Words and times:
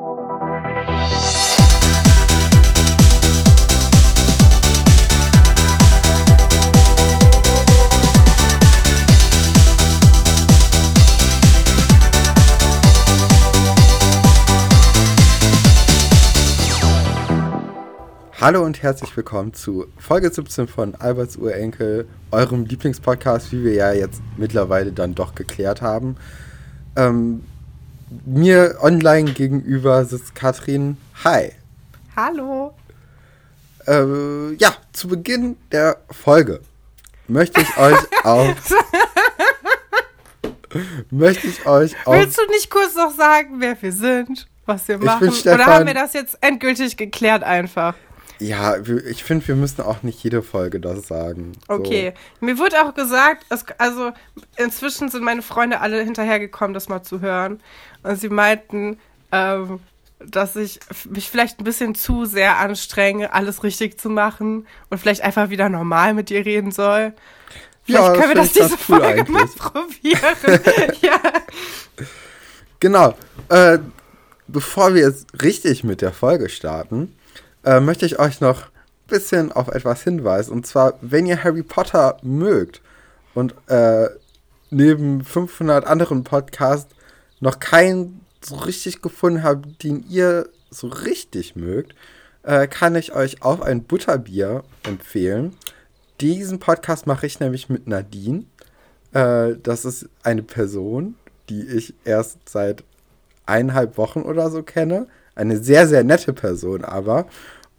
Hallo 0.00 0.16
und 18.64 18.82
herzlich 18.82 19.14
willkommen 19.14 19.52
zu 19.52 19.86
Folge 19.98 20.30
17 20.30 20.66
von 20.66 20.94
Alberts 20.94 21.36
Urenkel, 21.36 22.08
eurem 22.30 22.64
Lieblingspodcast, 22.64 23.52
wie 23.52 23.64
wir 23.64 23.74
ja 23.74 23.92
jetzt 23.92 24.22
mittlerweile 24.38 24.92
dann 24.92 25.14
doch 25.14 25.34
geklärt 25.34 25.82
haben. 25.82 26.16
Ähm, 26.96 27.44
mir 28.26 28.76
online 28.80 29.32
gegenüber 29.32 30.04
sitzt 30.04 30.34
Katrin. 30.34 30.96
Hi. 31.24 31.52
Hallo. 32.16 32.74
Äh, 33.86 34.54
ja, 34.54 34.74
zu 34.92 35.08
Beginn 35.08 35.56
der 35.72 35.98
Folge 36.10 36.60
möchte 37.28 37.60
ich 37.60 37.76
euch 37.76 37.98
auf. 38.24 38.56
möchte 41.10 41.46
ich 41.46 41.66
euch 41.66 41.94
auf. 42.04 42.14
Willst 42.14 42.38
du 42.38 42.46
nicht 42.46 42.70
kurz 42.70 42.94
noch 42.94 43.14
sagen, 43.14 43.56
wer 43.58 43.80
wir 43.80 43.92
sind, 43.92 44.46
was 44.66 44.86
wir 44.88 44.98
machen? 44.98 45.28
Oder 45.28 45.66
haben 45.66 45.86
wir 45.86 45.94
das 45.94 46.12
jetzt 46.12 46.36
endgültig 46.40 46.96
geklärt 46.96 47.42
einfach? 47.42 47.94
Ja, 48.40 48.76
ich 48.78 49.22
finde, 49.22 49.46
wir 49.48 49.54
müssen 49.54 49.82
auch 49.82 50.02
nicht 50.02 50.22
jede 50.22 50.42
Folge 50.42 50.80
das 50.80 51.06
sagen. 51.06 51.52
Okay. 51.68 52.14
So. 52.40 52.46
Mir 52.46 52.58
wurde 52.58 52.82
auch 52.82 52.94
gesagt, 52.94 53.44
es, 53.50 53.64
also 53.78 54.12
inzwischen 54.56 55.08
sind 55.10 55.22
meine 55.22 55.42
Freunde 55.42 55.80
alle 55.80 56.02
hinterhergekommen, 56.02 56.74
das 56.74 56.88
mal 56.88 57.02
zu 57.02 57.20
hören. 57.20 57.60
Und 58.02 58.16
sie 58.18 58.30
meinten, 58.30 58.98
ähm, 59.30 59.80
dass 60.18 60.56
ich 60.56 60.80
mich 61.08 61.30
vielleicht 61.30 61.60
ein 61.60 61.64
bisschen 61.64 61.94
zu 61.94 62.24
sehr 62.24 62.58
anstrenge, 62.58 63.32
alles 63.32 63.62
richtig 63.62 64.00
zu 64.00 64.08
machen 64.10 64.66
und 64.88 64.98
vielleicht 64.98 65.22
einfach 65.22 65.50
wieder 65.50 65.68
normal 65.68 66.14
mit 66.14 66.30
dir 66.30 66.44
reden 66.44 66.72
soll. 66.72 67.12
Vielleicht 67.84 68.04
ja, 68.04 68.12
können 68.14 68.28
wir 68.28 68.34
das 68.36 68.52
diese 68.52 68.76
Folge 68.76 69.06
eigentlich. 69.06 69.28
mal 69.28 69.46
probieren. 69.46 70.36
ja. 71.02 71.20
Genau. 72.78 73.14
Äh, 73.48 73.78
bevor 74.48 74.94
wir 74.94 75.02
jetzt 75.02 75.26
richtig 75.42 75.84
mit 75.84 76.02
der 76.02 76.12
Folge 76.12 76.48
starten, 76.48 77.14
äh, 77.64 77.80
möchte 77.80 78.06
ich 78.06 78.18
euch 78.18 78.40
noch 78.40 78.62
ein 78.62 79.08
bisschen 79.08 79.52
auf 79.52 79.68
etwas 79.68 80.02
hinweisen. 80.02 80.52
Und 80.52 80.66
zwar, 80.66 80.94
wenn 81.00 81.26
ihr 81.26 81.42
Harry 81.42 81.62
Potter 81.62 82.16
mögt 82.22 82.80
und 83.34 83.54
äh, 83.68 84.08
neben 84.70 85.24
500 85.24 85.86
anderen 85.86 86.24
Podcasts 86.24 86.94
noch 87.40 87.58
keinen 87.58 88.24
so 88.42 88.56
richtig 88.56 89.02
gefunden 89.02 89.42
habt, 89.42 89.82
den 89.82 90.04
ihr 90.08 90.48
so 90.70 90.88
richtig 90.88 91.56
mögt, 91.56 91.94
äh, 92.42 92.66
kann 92.68 92.94
ich 92.94 93.12
euch 93.14 93.42
auf 93.42 93.62
ein 93.62 93.82
Butterbier 93.84 94.64
empfehlen. 94.84 95.56
Diesen 96.20 96.58
Podcast 96.58 97.06
mache 97.06 97.26
ich 97.26 97.40
nämlich 97.40 97.68
mit 97.68 97.86
Nadine. 97.86 98.44
Äh, 99.12 99.56
das 99.62 99.84
ist 99.84 100.08
eine 100.22 100.42
Person, 100.42 101.16
die 101.48 101.66
ich 101.66 101.94
erst 102.04 102.48
seit 102.48 102.84
eineinhalb 103.46 103.98
Wochen 103.98 104.22
oder 104.22 104.50
so 104.50 104.62
kenne. 104.62 105.06
Eine 105.40 105.56
sehr, 105.56 105.88
sehr 105.88 106.04
nette 106.04 106.34
Person 106.34 106.84
aber. 106.84 107.26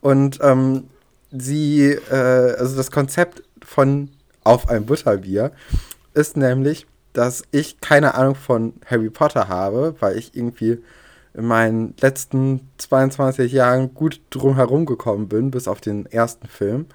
Und 0.01 0.39
ähm, 0.41 0.85
sie, 1.31 1.83
äh, 1.83 2.55
also 2.57 2.75
das 2.75 2.89
Konzept 2.89 3.43
von 3.63 4.09
Auf 4.43 4.67
ein 4.67 4.87
Butterbier 4.87 5.51
ist 6.15 6.37
nämlich, 6.37 6.87
dass 7.13 7.43
ich 7.51 7.79
keine 7.79 8.15
Ahnung 8.15 8.33
von 8.33 8.73
Harry 8.87 9.11
Potter 9.11 9.47
habe, 9.47 9.95
weil 9.99 10.17
ich 10.17 10.35
irgendwie 10.35 10.79
in 11.35 11.45
meinen 11.45 11.93
letzten 12.01 12.67
22 12.79 13.51
Jahren 13.51 13.93
gut 13.93 14.21
drum 14.31 14.55
herum 14.55 14.87
gekommen 14.87 15.27
bin, 15.27 15.51
bis 15.51 15.67
auf 15.67 15.81
den 15.81 16.07
ersten 16.07 16.47
Film. 16.47 16.87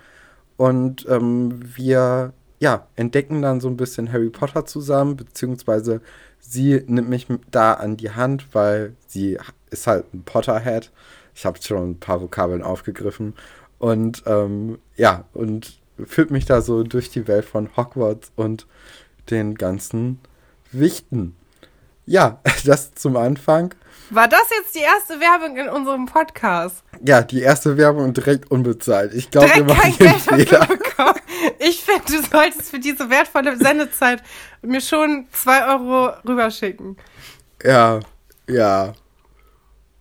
Und 0.57 1.07
ähm, 1.09 1.61
wir 1.77 2.33
ja, 2.59 2.89
entdecken 2.97 3.41
dann 3.41 3.61
so 3.61 3.69
ein 3.69 3.77
bisschen 3.77 4.13
Harry 4.13 4.31
Potter 4.31 4.67
zusammen, 4.67 5.17
beziehungsweise 5.17 6.01
sie 6.41 6.83
nimmt 6.89 7.09
mich 7.09 7.29
da 7.53 7.75
an 7.75 7.97
die 7.97 8.11
Hand, 8.11 8.49
weil 8.53 8.95
sie 9.07 9.39
ist 9.71 9.87
halt 9.87 10.13
ein 10.15 10.23
Potterhead. 10.23 10.91
Ich 11.35 11.45
habe 11.45 11.61
schon 11.63 11.91
ein 11.91 12.01
paar 12.01 12.21
Vokabeln 12.21 12.63
aufgegriffen. 12.63 13.35
Und 13.79 14.23
ähm, 14.27 14.79
ja, 14.97 15.25
und 15.35 15.79
führt 16.05 16.31
mich 16.31 16.47
da 16.47 16.61
so 16.61 16.83
durch 16.83 17.11
die 17.11 17.29
Welt 17.29 17.45
von 17.45 17.77
Hogwarts 17.77 18.33
und 18.37 18.67
den 19.31 19.55
ganzen 19.55 20.21
Wichten. 20.73 21.37
Ja, 22.07 22.41
das 22.65 22.95
zum 22.95 23.17
Anfang. 23.17 23.75
War 24.11 24.29
das 24.29 24.45
jetzt 24.57 24.75
die 24.77 24.81
erste 24.81 25.19
Werbung 25.21 25.57
in 25.57 25.69
unserem 25.69 26.07
Podcast? 26.07 26.85
Ja, 27.05 27.23
die 27.23 27.41
erste 27.41 27.77
Werbung 27.77 28.13
direkt 28.15 28.51
unbezahlt. 28.51 29.13
Ich 29.15 29.31
glaube, 29.31 29.53
wir 29.55 29.65
machen 29.65 29.81
kein 29.81 29.97
Geld 29.97 30.21
Fehler. 30.21 30.67
Bekommen. 30.67 31.21
Ich 31.59 31.83
finde, 31.83 32.05
du 32.07 32.23
solltest 32.23 32.71
für 32.71 32.79
diese 32.79 33.11
wertvolle 33.11 33.57
Sendezeit 33.57 34.23
mir 34.63 34.81
schon 34.81 35.27
zwei 35.33 35.67
Euro 35.67 36.13
rüberschicken. 36.27 36.97
Ja, 37.65 38.01
ja. 38.49 38.95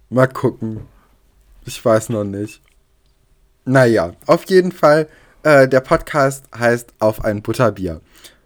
Mal 0.09 0.27
gucken. 0.27 0.81
Ich 1.65 1.83
weiß 1.83 2.09
noch 2.09 2.23
nicht. 2.23 2.61
Naja, 3.65 4.13
auf 4.27 4.45
jeden 4.45 4.71
Fall, 4.71 5.07
äh, 5.43 5.67
der 5.67 5.81
Podcast 5.81 6.45
heißt 6.55 6.93
Auf 6.99 7.25
ein 7.25 7.41
Butterbier. 7.41 8.01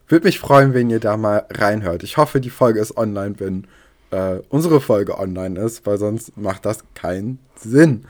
Würde 0.07 0.25
mich 0.25 0.39
freuen, 0.39 0.73
wenn 0.73 0.89
ihr 0.89 1.01
da 1.01 1.17
mal 1.17 1.45
reinhört. 1.51 2.03
Ich 2.03 2.17
hoffe, 2.17 2.39
die 2.39 2.49
Folge 2.49 2.79
ist 2.79 2.95
online, 2.95 3.35
wenn 3.39 3.67
äh, 4.11 4.39
unsere 4.49 4.79
Folge 4.79 5.19
online 5.19 5.59
ist, 5.59 5.85
weil 5.85 5.97
sonst 5.97 6.37
macht 6.37 6.65
das 6.65 6.83
keinen 6.95 7.39
Sinn. 7.55 8.05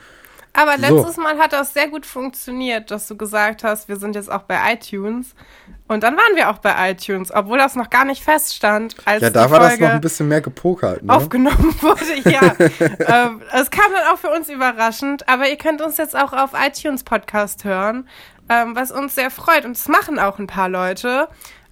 Aber 0.53 0.77
letztes 0.77 1.15
so. 1.15 1.21
Mal 1.21 1.37
hat 1.37 1.53
das 1.53 1.73
sehr 1.73 1.87
gut 1.87 2.05
funktioniert, 2.05 2.91
dass 2.91 3.07
du 3.07 3.17
gesagt 3.17 3.63
hast, 3.63 3.87
wir 3.87 3.97
sind 3.97 4.15
jetzt 4.15 4.31
auch 4.31 4.43
bei 4.43 4.73
iTunes. 4.73 5.33
Und 5.89 6.03
dann 6.03 6.15
waren 6.15 6.35
wir 6.35 6.51
auch 6.51 6.59
bei 6.59 6.91
iTunes, 6.91 7.33
obwohl 7.33 7.57
das 7.57 7.75
noch 7.75 7.89
gar 7.89 8.05
nicht 8.05 8.23
feststand. 8.23 8.95
Als 9.05 9.23
ja, 9.23 9.31
da 9.31 9.49
war 9.49 9.59
Folge 9.59 9.71
das 9.71 9.79
noch 9.79 9.89
ein 9.95 10.01
bisschen 10.01 10.27
mehr 10.27 10.39
gepokert. 10.39 11.01
Ne? 11.01 11.11
Aufgenommen 11.11 11.75
wurde, 11.81 12.29
ja. 12.29 12.53
ähm, 13.25 13.41
es 13.51 13.71
kam 13.71 13.91
dann 13.91 14.13
auch 14.13 14.19
für 14.19 14.29
uns 14.29 14.49
überraschend, 14.49 15.27
aber 15.27 15.49
ihr 15.49 15.57
könnt 15.57 15.81
uns 15.81 15.97
jetzt 15.97 16.15
auch 16.15 16.31
auf 16.31 16.51
iTunes 16.53 17.03
Podcast 17.03 17.63
hören, 17.63 18.07
ähm, 18.49 18.75
was 18.75 18.91
uns 18.91 19.15
sehr 19.15 19.31
freut. 19.31 19.65
Und 19.65 19.77
das 19.77 19.87
machen 19.87 20.19
auch 20.19 20.37
ein 20.37 20.45
paar 20.45 20.69
Leute. 20.69 21.27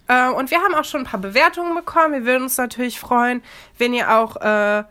Ähm, 0.08 0.34
und 0.34 0.50
wir 0.50 0.58
haben 0.58 0.74
auch 0.74 0.84
schon 0.84 1.02
ein 1.02 1.06
paar 1.06 1.20
Bewertungen 1.20 1.76
bekommen. 1.76 2.12
Wir 2.12 2.24
würden 2.24 2.42
uns 2.42 2.56
natürlich 2.56 2.98
freuen, 2.98 3.40
wenn 3.78 3.94
ihr 3.94 4.12
auch 4.16 4.34
äh, 4.34 4.82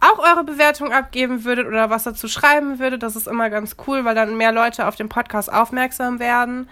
auch 0.00 0.18
eure 0.18 0.42
Bewertung 0.42 0.92
abgeben 0.92 1.44
würdet 1.44 1.68
oder 1.68 1.88
was 1.88 2.02
dazu 2.02 2.26
schreiben 2.26 2.80
würdet. 2.80 3.04
Das 3.04 3.14
ist 3.14 3.28
immer 3.28 3.48
ganz 3.48 3.76
cool, 3.86 4.04
weil 4.04 4.16
dann 4.16 4.36
mehr 4.36 4.50
Leute 4.50 4.88
auf 4.88 4.96
den 4.96 5.08
Podcast 5.08 5.52
aufmerksam 5.52 6.18
werden 6.18 6.68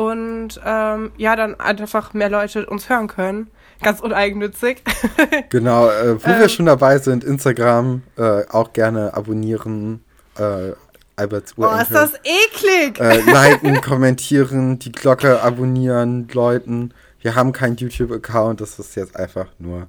und 0.00 0.58
ähm, 0.64 1.12
ja, 1.18 1.36
dann 1.36 1.60
einfach 1.60 2.14
mehr 2.14 2.30
Leute 2.30 2.64
uns 2.64 2.88
hören 2.88 3.06
können. 3.06 3.50
Ganz 3.82 4.00
uneigennützig. 4.00 4.82
genau, 5.50 5.90
äh, 5.90 6.24
wo 6.24 6.30
ähm, 6.30 6.40
wir 6.40 6.48
schon 6.48 6.64
dabei 6.64 6.96
sind, 6.96 7.22
Instagram 7.22 8.02
äh, 8.16 8.44
auch 8.48 8.72
gerne 8.72 9.12
abonnieren. 9.12 10.02
Äh, 10.38 10.72
Alberts 11.16 11.52
Uhr. 11.58 11.70
Oh, 11.70 11.78
ist 11.78 11.92
das 11.92 12.14
eklig! 12.24 12.98
Äh, 12.98 13.20
liken, 13.30 13.82
kommentieren, 13.82 14.78
die 14.78 14.90
Glocke 14.90 15.42
abonnieren, 15.42 16.28
läuten. 16.32 16.94
Wir 17.20 17.34
haben 17.34 17.52
keinen 17.52 17.76
YouTube-Account, 17.76 18.62
das 18.62 18.78
ist 18.78 18.96
jetzt 18.96 19.14
einfach 19.16 19.48
nur 19.58 19.86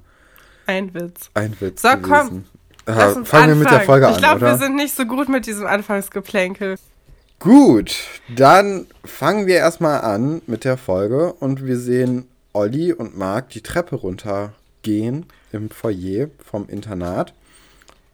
ein 0.66 0.92
Witz. 0.92 1.30
Ein 1.32 1.56
Witz. 1.58 1.80
So, 1.80 1.88
gewesen. 1.88 2.44
komm, 2.86 3.16
uns 3.16 3.28
fangen 3.30 3.48
wir 3.48 3.54
mit 3.54 3.70
der 3.70 3.80
Folge 3.80 4.10
ich 4.10 4.18
glaub, 4.18 4.32
an. 4.32 4.36
Ich 4.36 4.40
glaube, 4.40 4.40
wir 4.42 4.58
sind 4.58 4.76
nicht 4.76 4.94
so 4.94 5.06
gut 5.06 5.30
mit 5.30 5.46
diesem 5.46 5.66
Anfangsgeplänkel. 5.66 6.76
Gut, 7.42 7.96
dann 8.36 8.86
fangen 9.04 9.48
wir 9.48 9.56
erstmal 9.56 10.02
an 10.02 10.42
mit 10.46 10.62
der 10.62 10.76
Folge 10.76 11.32
und 11.32 11.66
wir 11.66 11.76
sehen 11.76 12.28
Olli 12.52 12.92
und 12.92 13.18
Marc 13.18 13.48
die 13.48 13.62
Treppe 13.62 13.96
runtergehen 13.96 15.26
im 15.50 15.68
Foyer 15.68 16.28
vom 16.38 16.68
Internat. 16.68 17.34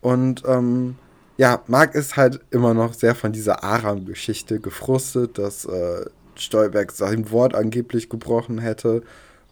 Und 0.01 0.45
ähm, 0.47 0.97
ja, 1.37 1.63
Marc 1.67 1.95
ist 1.95 2.17
halt 2.17 2.41
immer 2.51 2.73
noch 2.73 2.95
sehr 2.95 3.15
von 3.15 3.33
dieser 3.33 3.63
Aram-Geschichte 3.63 4.61
gefrustet, 4.61 5.37
dass 5.37 5.67
äh, 5.67 6.07
Stolberg 6.35 6.91
sein 6.93 7.31
Wort 7.31 7.55
angeblich 7.55 8.09
gebrochen 8.09 8.59
hätte. 8.59 9.03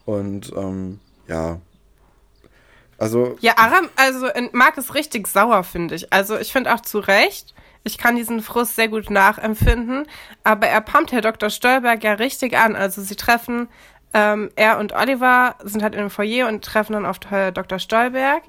Und 0.07 0.55
ähm, 0.57 1.01
ja, 1.29 1.61
also. 2.97 3.37
Ja, 3.41 3.59
Aram, 3.59 3.91
also 3.97 4.27
Marc 4.53 4.79
ist 4.79 4.95
richtig 4.95 5.29
sauer, 5.29 5.65
finde 5.65 5.97
ich. 5.97 6.11
Also 6.15 6.39
ich 6.39 6.51
finde 6.51 6.73
auch 6.73 6.81
zu 6.81 6.99
Recht. 6.99 7.53
Ich 7.87 7.99
kann 7.99 8.17
diesen 8.17 8.43
Frust 8.43 8.75
sehr 8.75 8.89
gut 8.89 9.11
nachempfinden, 9.11 10.09
aber 10.43 10.67
er 10.67 10.81
pumpt 10.81 11.13
Herr 11.13 11.21
Dr. 11.21 11.51
Stolberg 11.51 12.03
ja 12.03 12.15
richtig 12.15 12.59
an. 12.59 12.75
Also 12.75 13.01
sie 13.01 13.15
treffen, 13.15 13.69
ähm, 14.13 14.51
er 14.57 14.79
und 14.79 14.93
Oliver 14.93 15.55
sind 15.63 15.85
halt 15.85 15.95
dem 15.95 16.11
Foyer 16.11 16.49
und 16.49 16.65
treffen 16.65 16.95
dann 16.95 17.07
auf 17.07 17.19
Herr 17.29 17.53
Dr. 17.53 17.79
Stolberg. 17.79 18.43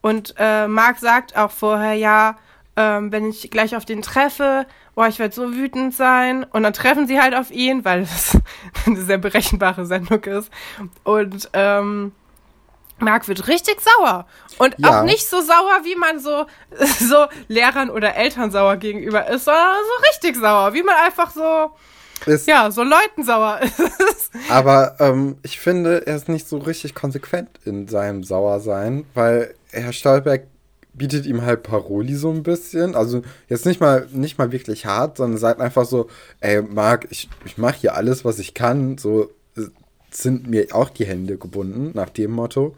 Und 0.00 0.34
äh, 0.38 0.66
Marc 0.66 0.98
sagt 0.98 1.36
auch 1.36 1.52
vorher, 1.52 1.94
ja, 1.94 2.36
ähm, 2.76 3.12
wenn 3.12 3.28
ich 3.28 3.48
gleich 3.52 3.76
auf 3.76 3.84
den 3.84 4.02
treffe, 4.02 4.66
boah, 4.96 5.06
ich 5.06 5.20
werde 5.20 5.36
so 5.36 5.54
wütend 5.54 5.94
sein. 5.94 6.42
Und 6.42 6.64
dann 6.64 6.72
treffen 6.72 7.06
sie 7.06 7.20
halt 7.20 7.36
auf 7.36 7.52
ihn, 7.52 7.84
weil 7.84 8.00
das 8.00 8.38
eine 8.86 9.02
sehr 9.02 9.18
berechenbare 9.18 9.86
Sendung 9.86 10.24
ist. 10.24 10.50
Und 11.04 11.48
ähm, 11.52 12.10
Marc 13.00 13.28
wird 13.28 13.48
richtig 13.48 13.80
sauer. 13.80 14.26
Und 14.58 14.74
Ja. 14.78 15.00
auch 15.00 15.04
nicht 15.04 15.28
so 15.28 15.40
sauer, 15.40 15.80
wie 15.84 15.96
man 15.96 16.18
so, 16.18 16.46
so 17.00 17.26
Lehrern 17.48 17.90
oder 17.90 18.14
Eltern 18.16 18.50
sauer 18.50 18.76
gegenüber 18.76 19.26
ist, 19.28 19.44
sondern 19.44 19.76
so 19.84 20.06
richtig 20.08 20.36
sauer, 20.40 20.72
wie 20.74 20.82
man 20.82 20.94
einfach 21.04 21.30
so, 21.30 21.70
Ist, 22.26 22.46
ja, 22.46 22.70
so 22.70 22.82
Leuten 22.82 23.24
sauer 23.24 23.60
ist. 24.10 24.30
Aber 24.50 24.96
ähm, 25.00 25.38
ich 25.42 25.58
finde, 25.58 26.06
er 26.06 26.16
ist 26.16 26.28
nicht 26.28 26.48
so 26.48 26.58
richtig 26.58 26.94
konsequent 26.94 27.48
in 27.64 27.88
seinem 27.88 28.22
Sauersein, 28.24 29.04
weil 29.14 29.54
Herr 29.72 29.92
Stolberg 29.92 30.42
bietet 30.92 31.24
ihm 31.24 31.42
halt 31.42 31.62
Paroli 31.62 32.14
so 32.16 32.30
ein 32.30 32.42
bisschen. 32.42 32.94
Also 32.96 33.22
jetzt 33.48 33.64
nicht 33.64 33.80
mal, 33.80 34.06
nicht 34.12 34.38
mal 34.38 34.52
wirklich 34.52 34.86
hart, 34.86 35.16
sondern 35.16 35.38
sagt 35.38 35.60
einfach 35.60 35.84
so, 35.86 36.08
ey, 36.40 36.60
Marc, 36.62 37.06
ich, 37.10 37.30
ich 37.44 37.56
mache 37.56 37.76
hier 37.78 37.94
alles, 37.94 38.24
was 38.24 38.38
ich 38.40 38.54
kann. 38.54 38.98
So 38.98 39.30
sind 40.14 40.48
mir 40.48 40.66
auch 40.72 40.90
die 40.90 41.06
Hände 41.06 41.36
gebunden, 41.36 41.90
nach 41.94 42.10
dem 42.10 42.32
Motto. 42.32 42.74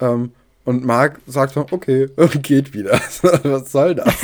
Ähm, 0.00 0.32
und 0.64 0.84
Marc 0.84 1.20
sagt 1.26 1.56
dann, 1.56 1.66
okay, 1.70 2.08
geht 2.42 2.74
wieder. 2.74 2.92
was 3.22 3.72
soll 3.72 3.94
das? 3.94 4.14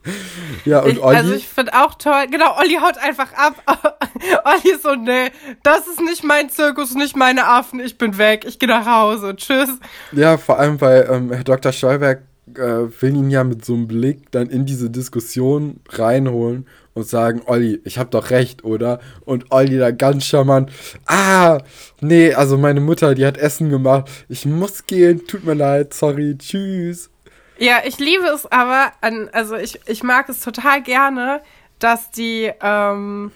ja, 0.64 0.80
und 0.80 0.92
Ich, 0.92 1.02
Olli... 1.02 1.16
also 1.16 1.34
ich 1.34 1.48
finde 1.48 1.72
auch 1.74 1.94
toll, 1.94 2.26
genau, 2.30 2.58
Olli 2.58 2.76
haut 2.76 2.98
einfach 2.98 3.32
ab. 3.34 3.62
Olli 4.44 4.74
ist 4.74 4.82
so, 4.82 4.94
nee, 4.94 5.30
das 5.62 5.86
ist 5.86 6.00
nicht 6.00 6.24
mein 6.24 6.50
Zirkus, 6.50 6.94
nicht 6.94 7.16
meine 7.16 7.46
Affen, 7.46 7.80
ich 7.80 7.98
bin 7.98 8.18
weg, 8.18 8.44
ich 8.46 8.58
gehe 8.58 8.68
nach 8.68 8.86
Hause, 8.86 9.36
tschüss. 9.36 9.70
Ja, 10.12 10.38
vor 10.38 10.58
allem, 10.58 10.80
weil 10.80 11.08
ähm, 11.10 11.32
Herr 11.32 11.44
Dr. 11.44 11.72
Stolberg 11.72 12.22
äh, 12.58 13.02
will 13.02 13.16
ihn 13.16 13.30
ja 13.30 13.44
mit 13.44 13.64
so 13.64 13.74
einem 13.74 13.88
Blick 13.88 14.30
dann 14.30 14.48
in 14.48 14.66
diese 14.66 14.90
Diskussion 14.90 15.80
reinholen 15.88 16.66
und 16.94 17.06
sagen, 17.06 17.42
Olli, 17.46 17.80
ich 17.84 17.98
hab 17.98 18.10
doch 18.10 18.30
recht, 18.30 18.64
oder? 18.64 19.00
Und 19.24 19.50
Olli 19.50 19.78
da 19.78 19.90
ganz 19.90 20.24
charmant, 20.24 20.70
ah, 21.06 21.58
nee, 22.00 22.34
also 22.34 22.58
meine 22.58 22.80
Mutter, 22.80 23.14
die 23.14 23.24
hat 23.26 23.38
Essen 23.38 23.70
gemacht, 23.70 24.10
ich 24.28 24.44
muss 24.46 24.86
gehen, 24.86 25.26
tut 25.26 25.44
mir 25.44 25.54
leid, 25.54 25.94
sorry, 25.94 26.36
tschüss. 26.36 27.10
Ja, 27.58 27.80
ich 27.84 27.98
liebe 27.98 28.26
es 28.26 28.50
aber, 28.50 28.92
an, 29.00 29.28
also 29.32 29.56
ich, 29.56 29.78
ich 29.86 30.02
mag 30.02 30.28
es 30.28 30.40
total 30.40 30.82
gerne, 30.82 31.40
dass 31.78 32.10
die, 32.10 32.50
ähm, 32.60 33.30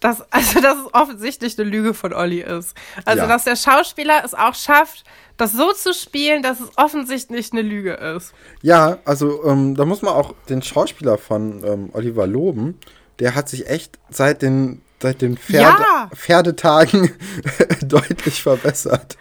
dass, 0.00 0.20
also 0.32 0.60
dass 0.60 0.76
es 0.78 0.94
offensichtlich 0.94 1.58
eine 1.58 1.68
Lüge 1.68 1.94
von 1.94 2.12
Olli 2.12 2.40
ist. 2.40 2.74
Also 3.04 3.22
Ja. 3.22 3.28
dass 3.28 3.44
der 3.44 3.56
Schauspieler 3.56 4.22
es 4.24 4.34
auch 4.34 4.54
schafft, 4.54 5.04
das 5.36 5.52
so 5.52 5.72
zu 5.72 5.92
spielen, 5.94 6.42
dass 6.42 6.60
es 6.60 6.68
offensichtlich 6.76 7.52
eine 7.52 7.62
Lüge 7.62 7.92
ist. 7.94 8.32
Ja, 8.62 8.98
also 9.04 9.44
ähm, 9.44 9.74
da 9.74 9.84
muss 9.84 10.02
man 10.02 10.14
auch 10.14 10.34
den 10.48 10.62
Schauspieler 10.62 11.18
von 11.18 11.62
ähm, 11.64 11.90
Oliver 11.92 12.26
loben. 12.26 12.78
Der 13.18 13.34
hat 13.34 13.48
sich 13.48 13.68
echt 13.68 13.98
seit 14.10 14.42
den, 14.42 14.82
seit 15.00 15.20
den 15.22 15.36
Pferde, 15.36 15.82
Ja! 15.82 16.10
Pferdetagen 16.14 17.12
deutlich 17.82 18.42
verbessert. 18.42 19.16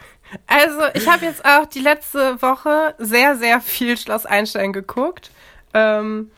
Also, 0.48 0.80
ich 0.96 1.08
habe 1.10 1.24
jetzt 1.26 1.46
auch 1.46 1.66
die 1.66 1.80
letzte 1.80 2.42
Woche 2.42 2.94
sehr, 2.98 3.38
sehr 3.38 3.62
viel 3.62 3.98
Schloss 3.98 4.26
Einstein 4.26 4.74
geguckt, 4.74 5.32
ähm, 5.74 6.30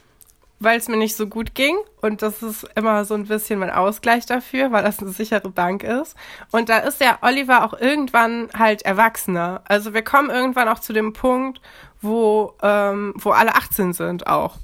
weil 0.60 0.78
es 0.78 0.88
mir 0.88 0.98
nicht 0.98 1.16
so 1.16 1.28
gut 1.28 1.56
ging. 1.56 1.78
Und 2.02 2.22
das 2.22 2.42
ist 2.42 2.68
immer 2.76 3.06
so 3.06 3.14
ein 3.14 3.28
bisschen 3.28 3.60
mein 3.60 3.70
Ausgleich 3.70 4.26
dafür, 4.26 4.72
weil 4.72 4.84
das 4.84 5.00
eine 5.00 5.12
sichere 5.12 5.50
Bank 5.50 5.84
ist. 5.84 6.16
Und 6.52 6.70
da 6.70 6.80
ist 6.80 7.00
der 7.02 7.20
Oliver 7.22 7.64
auch 7.64 7.80
irgendwann 7.80 8.50
halt 8.58 8.82
erwachsener. 8.84 9.62
Also 9.66 9.94
wir 9.94 10.04
kommen 10.04 10.30
irgendwann 10.30 10.68
auch 10.68 10.80
zu 10.80 10.94
dem 10.94 11.14
Punkt, 11.14 11.62
wo, 12.02 12.54
ähm, 12.62 13.14
wo 13.18 13.32
alle 13.32 13.56
18 13.56 13.94
sind 13.94 14.28
auch. 14.28 14.56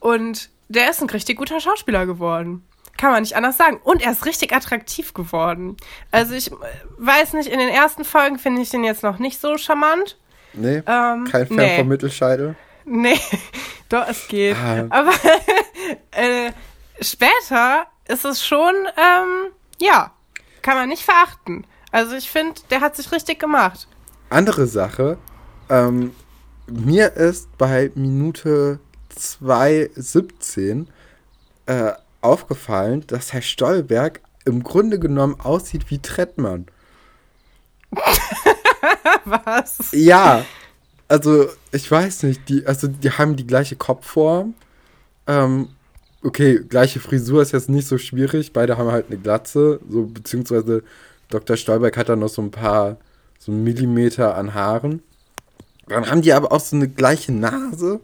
Und 0.00 0.50
der 0.68 0.90
ist 0.90 1.00
ein 1.00 1.10
richtig 1.10 1.38
guter 1.38 1.60
Schauspieler 1.60 2.06
geworden. 2.06 2.64
Kann 2.98 3.12
man 3.12 3.22
nicht 3.22 3.36
anders 3.36 3.56
sagen. 3.56 3.78
Und 3.82 4.02
er 4.02 4.12
ist 4.12 4.24
richtig 4.24 4.54
attraktiv 4.54 5.12
geworden. 5.12 5.76
Also 6.10 6.34
ich 6.34 6.50
äh, 6.50 6.54
weiß 6.96 7.34
nicht, 7.34 7.48
in 7.48 7.58
den 7.58 7.68
ersten 7.68 8.04
Folgen 8.04 8.38
finde 8.38 8.62
ich 8.62 8.70
den 8.70 8.84
jetzt 8.84 9.02
noch 9.02 9.18
nicht 9.18 9.40
so 9.40 9.58
charmant. 9.58 10.16
Nee, 10.54 10.82
Ähm, 10.86 11.24
kein 11.30 11.46
Fan 11.46 11.56
nee. 11.56 11.76
vom 11.76 11.88
Mittelscheitel. 11.88 12.56
Nee, 12.88 13.18
doch, 13.88 14.06
es 14.08 14.28
geht. 14.28 14.56
Ah. 14.56 14.86
Aber 14.90 15.10
äh, 16.12 16.52
später 17.00 17.86
ist 18.06 18.24
es 18.24 18.46
schon, 18.46 18.74
ähm, 18.96 19.52
ja, 19.80 20.12
kann 20.62 20.76
man 20.76 20.88
nicht 20.88 21.02
verachten. 21.02 21.66
Also 21.90 22.14
ich 22.14 22.30
finde, 22.30 22.60
der 22.70 22.80
hat 22.80 22.94
sich 22.94 23.10
richtig 23.10 23.40
gemacht. 23.40 23.88
Andere 24.30 24.68
Sache, 24.68 25.18
ähm, 25.68 26.14
mir 26.68 27.12
ist 27.14 27.56
bei 27.58 27.90
Minute 27.96 28.78
2,17 29.16 30.86
äh, 31.66 31.92
aufgefallen, 32.20 33.04
dass 33.08 33.32
Herr 33.32 33.42
Stolberg 33.42 34.20
im 34.44 34.62
Grunde 34.62 35.00
genommen 35.00 35.40
aussieht 35.40 35.90
wie 35.90 35.98
Trettmann. 36.00 36.66
Was? 39.24 39.90
Ja, 39.92 40.44
also 41.08 41.48
ich 41.72 41.90
weiß 41.90 42.24
nicht, 42.24 42.48
die, 42.48 42.66
also 42.66 42.88
die 42.88 43.10
haben 43.10 43.36
die 43.36 43.46
gleiche 43.46 43.76
Kopfform. 43.76 44.54
Ähm, 45.26 45.68
okay, 46.22 46.60
gleiche 46.68 47.00
Frisur 47.00 47.42
ist 47.42 47.52
jetzt 47.52 47.68
nicht 47.68 47.86
so 47.86 47.98
schwierig, 47.98 48.52
beide 48.52 48.78
haben 48.78 48.90
halt 48.90 49.06
eine 49.08 49.18
Glatze, 49.18 49.80
so 49.88 50.06
beziehungsweise 50.06 50.82
Dr. 51.28 51.56
Stolberg 51.56 51.96
hat 51.96 52.08
da 52.08 52.16
noch 52.16 52.28
so 52.28 52.42
ein 52.42 52.50
paar, 52.50 52.98
so 53.38 53.52
Millimeter 53.52 54.36
an 54.36 54.54
Haaren. 54.54 55.02
Dann 55.88 56.10
haben 56.10 56.22
die 56.22 56.32
aber 56.32 56.52
auch 56.52 56.60
so 56.60 56.76
eine 56.76 56.88
gleiche 56.88 57.32
Nase 57.32 58.00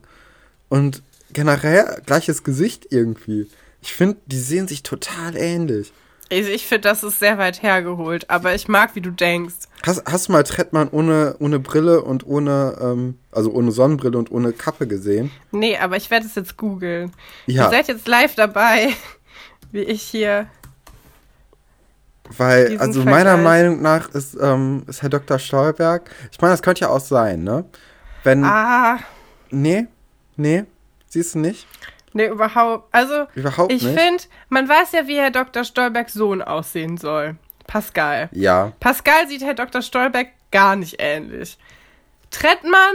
und 0.69 1.03
generell 1.33 2.03
gleiches 2.07 2.45
Gesicht 2.45 2.87
irgendwie. 2.91 3.49
Ich 3.81 3.93
finde, 3.93 4.19
die 4.27 4.39
sehen 4.39 4.69
sich 4.69 4.83
total 4.83 5.37
ähnlich. 5.37 5.93
Also 6.33 6.49
ich 6.49 6.67
finde, 6.67 6.89
das 6.89 7.03
ist 7.05 7.19
sehr 7.19 7.37
weit 7.37 7.63
hergeholt, 7.63 8.31
aber 8.31 8.55
ich 8.55 8.67
mag, 8.67 8.95
wie 8.95 9.03
du 9.03 9.11
denkst. 9.11 9.55
Hast, 9.85 10.03
hast 10.11 10.29
du 10.29 10.33
mal 10.33 10.43
Trettmann 10.45 10.89
ohne, 10.91 11.37
ohne 11.41 11.59
Brille 11.59 12.01
und 12.03 12.27
ohne, 12.27 12.79
ähm, 12.81 13.19
also 13.31 13.53
ohne 13.53 13.71
Sonnenbrille 13.71 14.17
und 14.17 14.31
ohne 14.33 14.53
Kappe 14.55 14.87
gesehen? 14.87 15.31
Nee, 15.51 15.77
aber 15.77 15.97
ich 15.99 16.11
werde 16.11 16.25
es 16.25 16.35
jetzt 16.35 16.57
googeln. 16.57 17.13
Ja. 17.47 17.65
Ihr 17.65 17.71
seid 17.71 17.89
jetzt 17.89 18.09
live 18.09 18.35
dabei, 18.35 18.95
wie 19.73 19.83
ich 19.83 20.03
hier. 20.03 20.47
Weil, 22.39 22.79
also 22.79 23.01
meiner 23.01 23.33
Vergleich. 23.33 23.45
Meinung 23.45 23.83
nach 23.83 24.09
ist, 24.15 24.35
ähm, 24.41 24.85
ist 24.87 25.03
Herr 25.03 25.11
Dr. 25.11 25.39
Stolberg, 25.39 26.11
ich 26.31 26.41
meine, 26.41 26.55
das 26.55 26.63
könnte 26.63 26.83
ja 26.83 26.89
auch 26.89 27.01
sein, 27.01 27.45
ne? 27.45 27.67
Wenn, 28.25 28.43
Ah, 28.45 29.01
nee, 29.51 29.87
nee, 30.37 30.65
siehst 31.09 31.35
du 31.35 31.41
nicht? 31.41 31.67
Nee, 32.15 32.27
überhaupt. 32.27 32.89
Also, 32.93 33.27
Überhaupt 33.35 33.73
ich 33.73 33.83
finde, 33.85 34.23
man 34.49 34.69
weiß 34.69 34.93
ja, 34.93 35.07
wie 35.07 35.19
Herr 35.19 35.31
Dr. 35.31 35.65
Stolbergs 35.65 36.13
Sohn 36.15 36.43
aussehen 36.43 36.97
soll. 36.97 37.37
Pascal. 37.67 38.29
Ja, 38.33 38.73
Pascal 38.81 39.29
sieht 39.29 39.43
Herr 39.43 39.55
Dr. 39.55 39.83
Stolberg 39.83 40.29
gar 40.51 40.77
nicht 40.77 40.97
ähnlich. 40.99 41.57
Trettmann 42.31 42.95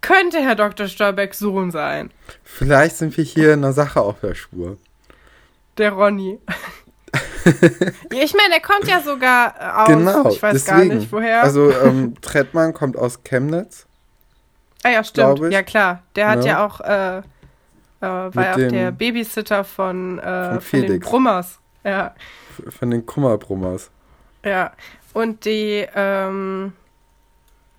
könnte 0.00 0.38
Herr 0.40 0.54
Dr. 0.54 0.86
Stolbergs 0.88 1.38
Sohn 1.38 1.70
sein. 1.70 2.10
vielleicht 2.44 2.96
sind 2.96 3.16
wir 3.16 3.24
hier 3.24 3.52
in 3.54 3.60
einer 3.64 3.72
Sache 3.72 4.00
auf 4.00 4.20
der 4.20 4.34
Spur. 4.34 4.78
Der 5.78 5.92
Ronny. 5.92 6.38
Ja, 8.12 8.22
ich 8.22 8.34
meine, 8.34 8.54
er 8.54 8.60
kommt 8.60 8.86
ja 8.86 9.00
sogar 9.00 9.54
äh, 9.58 9.80
aus. 9.80 9.88
genau, 9.88 10.28
ich 10.30 10.42
weiß 10.42 10.52
deswegen. 10.64 10.88
gar 10.90 10.96
nicht, 10.96 11.10
woher. 11.10 11.42
Also, 11.42 11.72
ähm, 11.72 12.14
Trettmann 12.20 12.72
kommt 12.74 12.96
aus 12.96 13.24
Chemnitz. 13.24 13.86
ah 14.84 14.90
ja, 14.90 15.02
stimmt. 15.02 15.40
Ja, 15.50 15.62
klar. 15.62 16.02
Der 16.16 16.28
hat 16.28 16.40
Ne? 16.40 16.46
ja 16.46 16.64
auch, 16.66 16.80
äh, 16.82 17.22
äh, 18.00 18.06
war 18.06 18.32
ja 18.44 18.52
auch 18.52 18.56
der 18.70 18.92
Babysitter 18.92 19.64
von, 19.64 20.18
äh, 20.18 20.52
von 20.52 20.60
von 20.60 20.80
den. 20.82 21.00
Brummers. 21.00 21.58
Ja, 21.84 22.14
Von 22.68 22.90
den 22.90 23.06
Kummerbrummers. 23.06 23.90
ja. 24.44 24.72
Und 25.12 25.44
die, 25.44 25.84
ähm, 25.94 26.72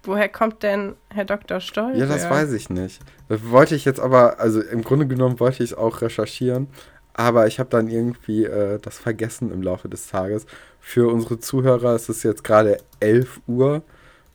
woher 0.04 0.28
kommt 0.28 0.64
denn 0.64 0.96
Herr 1.10 1.24
Dr. 1.24 1.60
Stolberg? 1.62 1.98
Ja, 1.98 2.06
das 2.08 2.30
weiß 2.30 2.52
ich 2.54 2.70
nicht. 2.70 3.00
Das 3.30 3.48
wollte 3.50 3.76
ich 3.76 3.86
jetzt 3.86 4.00
aber, 4.02 4.40
also 4.40 4.60
im 4.60 4.82
Grunde 4.84 5.08
genommen 5.08 5.40
wollte 5.40 5.64
ich 5.64 5.72
es 5.72 5.78
auch 5.78 6.02
recherchieren, 6.02 6.68
aber 7.14 7.48
ich 7.48 7.60
habe 7.60 7.70
dann 7.70 7.88
irgendwie 7.88 8.44
äh, 8.44 8.80
das 8.80 8.98
vergessen 8.98 9.52
im 9.52 9.62
Laufe 9.62 9.88
des 9.88 10.08
Tages. 10.08 10.46
Für 10.82 11.10
unsere 11.14 11.40
Zuhörer 11.40 11.96
ist 11.96 12.10
es 12.10 12.24
jetzt 12.24 12.44
gerade 12.44 12.80
11 13.00 13.40
Uhr 13.48 13.84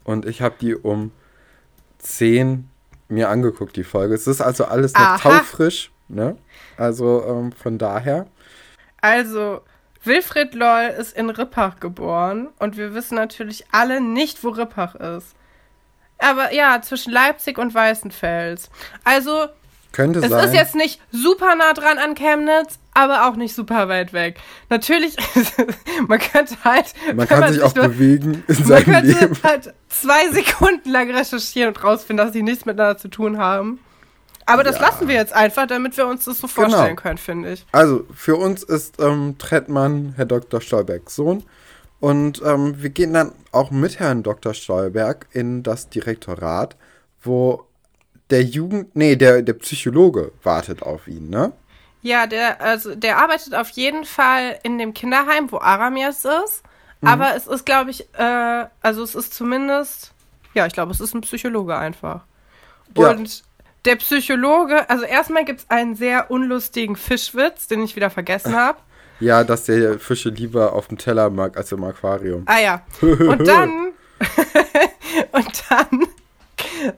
und 0.04 0.24
ich 0.24 0.40
habe 0.40 0.54
die 0.60 0.74
um 0.74 1.10
10 1.98 2.70
mir 3.08 3.28
angeguckt, 3.28 3.76
die 3.76 3.84
Folge. 3.84 4.14
Es 4.14 4.26
ist 4.26 4.40
also 4.40 4.64
alles 4.64 4.94
noch 4.94 5.00
Aha. 5.00 5.18
taufrisch, 5.18 5.90
ne? 6.08 6.36
Also 6.76 7.24
ähm, 7.26 7.52
von 7.52 7.78
daher. 7.78 8.26
Also, 9.00 9.60
Wilfried 10.02 10.54
Loll 10.54 10.94
ist 10.98 11.16
in 11.16 11.30
Rippach 11.30 11.80
geboren 11.80 12.48
und 12.58 12.76
wir 12.76 12.94
wissen 12.94 13.16
natürlich 13.16 13.64
alle 13.72 14.00
nicht, 14.00 14.42
wo 14.44 14.50
Rippach 14.50 14.94
ist. 14.94 15.34
Aber 16.18 16.52
ja, 16.52 16.80
zwischen 16.80 17.12
Leipzig 17.12 17.58
und 17.58 17.74
Weißenfels. 17.74 18.70
Also, 19.04 19.48
Könnte 19.96 20.18
es 20.20 20.28
sein. 20.28 20.44
ist 20.48 20.54
jetzt 20.54 20.74
nicht 20.74 21.00
super 21.10 21.54
nah 21.56 21.72
dran 21.72 21.96
an 21.98 22.14
Chemnitz, 22.14 22.78
aber 22.92 23.26
auch 23.28 23.36
nicht 23.36 23.54
super 23.54 23.88
weit 23.88 24.12
weg. 24.12 24.36
Natürlich, 24.68 25.16
man 26.06 26.18
könnte 26.18 26.54
halt. 26.64 26.92
man 27.14 27.26
kann 27.26 27.50
sich 27.52 27.62
auch 27.62 27.74
nur, 27.74 27.88
bewegen 27.88 28.44
in 28.46 28.56
Man 28.58 28.64
seinem 28.66 28.84
könnte 28.84 29.18
Leben. 29.18 29.36
halt 29.42 29.72
zwei 29.88 30.28
Sekunden 30.32 30.90
lang 30.90 31.10
recherchieren 31.10 31.68
und 31.74 31.82
rausfinden, 31.82 32.24
dass 32.26 32.34
sie 32.34 32.42
nichts 32.42 32.66
miteinander 32.66 32.98
zu 32.98 33.08
tun 33.08 33.38
haben. 33.38 33.78
Aber 34.44 34.62
das 34.62 34.74
Ja. 34.76 34.80
Genau. 34.82 34.92
lassen 34.92 35.08
wir 35.08 35.14
jetzt 35.16 35.32
einfach, 35.32 35.66
damit 35.66 35.96
wir 35.96 36.06
uns 36.06 36.26
das 36.26 36.38
so 36.40 36.46
vorstellen 36.46 36.96
können, 36.96 37.18
finde 37.18 37.52
ich. 37.54 37.66
Also, 37.72 38.04
für 38.14 38.36
uns 38.36 38.62
ist 38.62 39.00
ähm, 39.00 39.36
Trettmann 39.38 40.12
Herr 40.16 40.26
Dr. 40.26 40.60
Stolbergs 40.60 41.16
Sohn 41.16 41.42
Und 41.98 42.42
ähm, 42.44 42.74
wir 42.80 42.90
gehen 42.90 43.12
dann 43.14 43.32
auch 43.50 43.70
mit 43.70 43.98
Herrn 43.98 44.22
Dr. 44.22 44.52
Stolberg 44.54 45.26
in 45.32 45.62
das 45.62 45.88
Direktorat, 45.88 46.76
wo 47.22 47.65
der 48.30 48.42
Jugend, 48.42 48.94
nee, 48.96 49.16
der, 49.16 49.42
der 49.42 49.54
Psychologe 49.54 50.32
wartet 50.42 50.82
auf 50.82 51.06
ihn, 51.06 51.30
ne? 51.30 51.52
Ja, 52.02 52.26
der, 52.26 52.60
also 52.60 52.94
der 52.94 53.18
arbeitet 53.18 53.54
auf 53.54 53.68
jeden 53.70 54.04
Fall 54.04 54.58
in 54.62 54.78
dem 54.78 54.94
Kinderheim, 54.94 55.50
wo 55.50 55.58
Aramies 55.58 56.24
ist. 56.24 56.62
Mhm. 57.00 57.08
Aber 57.08 57.36
es 57.36 57.46
ist, 57.46 57.66
glaube 57.66 57.90
ich, 57.90 58.08
äh, 58.14 58.66
also 58.80 59.02
es 59.02 59.14
ist 59.14 59.34
zumindest, 59.34 60.12
ja, 60.54 60.66
ich 60.66 60.72
glaube, 60.72 60.92
es 60.92 61.00
ist 61.00 61.14
ein 61.14 61.20
Psychologe 61.22 61.76
einfach. 61.76 62.22
Ja. 62.96 63.10
Und 63.10 63.42
der 63.84 63.96
Psychologe, 63.96 64.88
also 64.88 65.04
erstmal 65.04 65.44
gibt 65.44 65.60
es 65.60 65.70
einen 65.70 65.94
sehr 65.94 66.30
unlustigen 66.30 66.96
Fischwitz, 66.96 67.66
den 67.68 67.82
ich 67.82 67.96
wieder 67.96 68.10
vergessen 68.10 68.54
habe. 68.56 68.78
Ja, 69.18 69.44
dass 69.44 69.64
der 69.64 69.98
Fische 69.98 70.28
lieber 70.28 70.74
auf 70.74 70.88
dem 70.88 70.98
Teller 70.98 71.30
mag 71.30 71.56
als 71.56 71.72
im 71.72 71.82
Aquarium. 71.84 72.42
Ah 72.46 72.60
ja. 72.60 72.82
Und 73.00 73.46
dann, 73.46 73.92
und 75.32 75.64
dann 75.68 76.06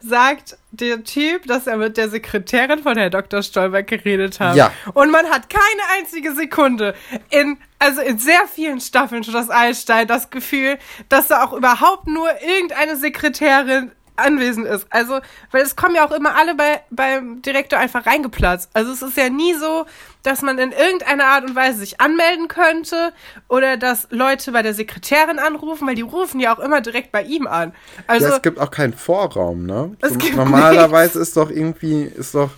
sagt 0.00 0.56
der 0.70 1.02
Typ, 1.04 1.46
dass 1.46 1.66
er 1.66 1.76
mit 1.76 1.96
der 1.96 2.08
Sekretärin 2.08 2.82
von 2.82 2.96
Herrn 2.96 3.10
Dr. 3.10 3.42
Stolberg 3.42 3.86
geredet 3.86 4.40
hat. 4.40 4.56
Ja. 4.56 4.72
Und 4.94 5.10
man 5.10 5.26
hat 5.26 5.48
keine 5.50 5.98
einzige 5.98 6.34
Sekunde 6.34 6.94
in, 7.30 7.58
also 7.78 8.00
in 8.00 8.18
sehr 8.18 8.46
vielen 8.52 8.80
Staffeln 8.80 9.24
Schloss 9.24 9.50
Einstein 9.50 10.06
das 10.06 10.30
Gefühl, 10.30 10.78
dass 11.08 11.28
da 11.28 11.44
auch 11.44 11.52
überhaupt 11.52 12.06
nur 12.06 12.28
irgendeine 12.40 12.96
Sekretärin 12.96 13.92
anwesend 14.18 14.66
ist. 14.66 14.86
Also, 14.90 15.20
weil 15.50 15.62
es 15.62 15.76
kommen 15.76 15.94
ja 15.94 16.06
auch 16.06 16.12
immer 16.12 16.36
alle 16.36 16.54
bei, 16.54 16.80
beim 16.90 17.42
Direktor 17.42 17.78
einfach 17.78 18.06
reingeplatzt. 18.06 18.70
Also 18.74 18.92
es 18.92 19.02
ist 19.02 19.16
ja 19.16 19.28
nie 19.28 19.54
so, 19.54 19.86
dass 20.22 20.42
man 20.42 20.58
in 20.58 20.72
irgendeiner 20.72 21.26
Art 21.26 21.44
und 21.44 21.54
Weise 21.54 21.78
sich 21.78 22.00
anmelden 22.00 22.48
könnte 22.48 23.12
oder 23.48 23.76
dass 23.76 24.08
Leute 24.10 24.52
bei 24.52 24.62
der 24.62 24.74
Sekretärin 24.74 25.38
anrufen, 25.38 25.86
weil 25.86 25.94
die 25.94 26.02
rufen 26.02 26.40
ja 26.40 26.54
auch 26.54 26.58
immer 26.58 26.80
direkt 26.80 27.12
bei 27.12 27.22
ihm 27.22 27.46
an. 27.46 27.72
Also 28.06 28.26
ja, 28.26 28.36
es 28.36 28.42
gibt 28.42 28.58
auch 28.58 28.70
keinen 28.70 28.94
Vorraum, 28.94 29.64
ne? 29.64 29.96
Es 30.00 30.12
so, 30.12 30.18
gibt 30.18 30.36
normalerweise 30.36 31.18
nichts. 31.18 31.30
ist 31.30 31.36
doch 31.36 31.50
irgendwie, 31.50 32.02
ist 32.02 32.34
doch, 32.34 32.50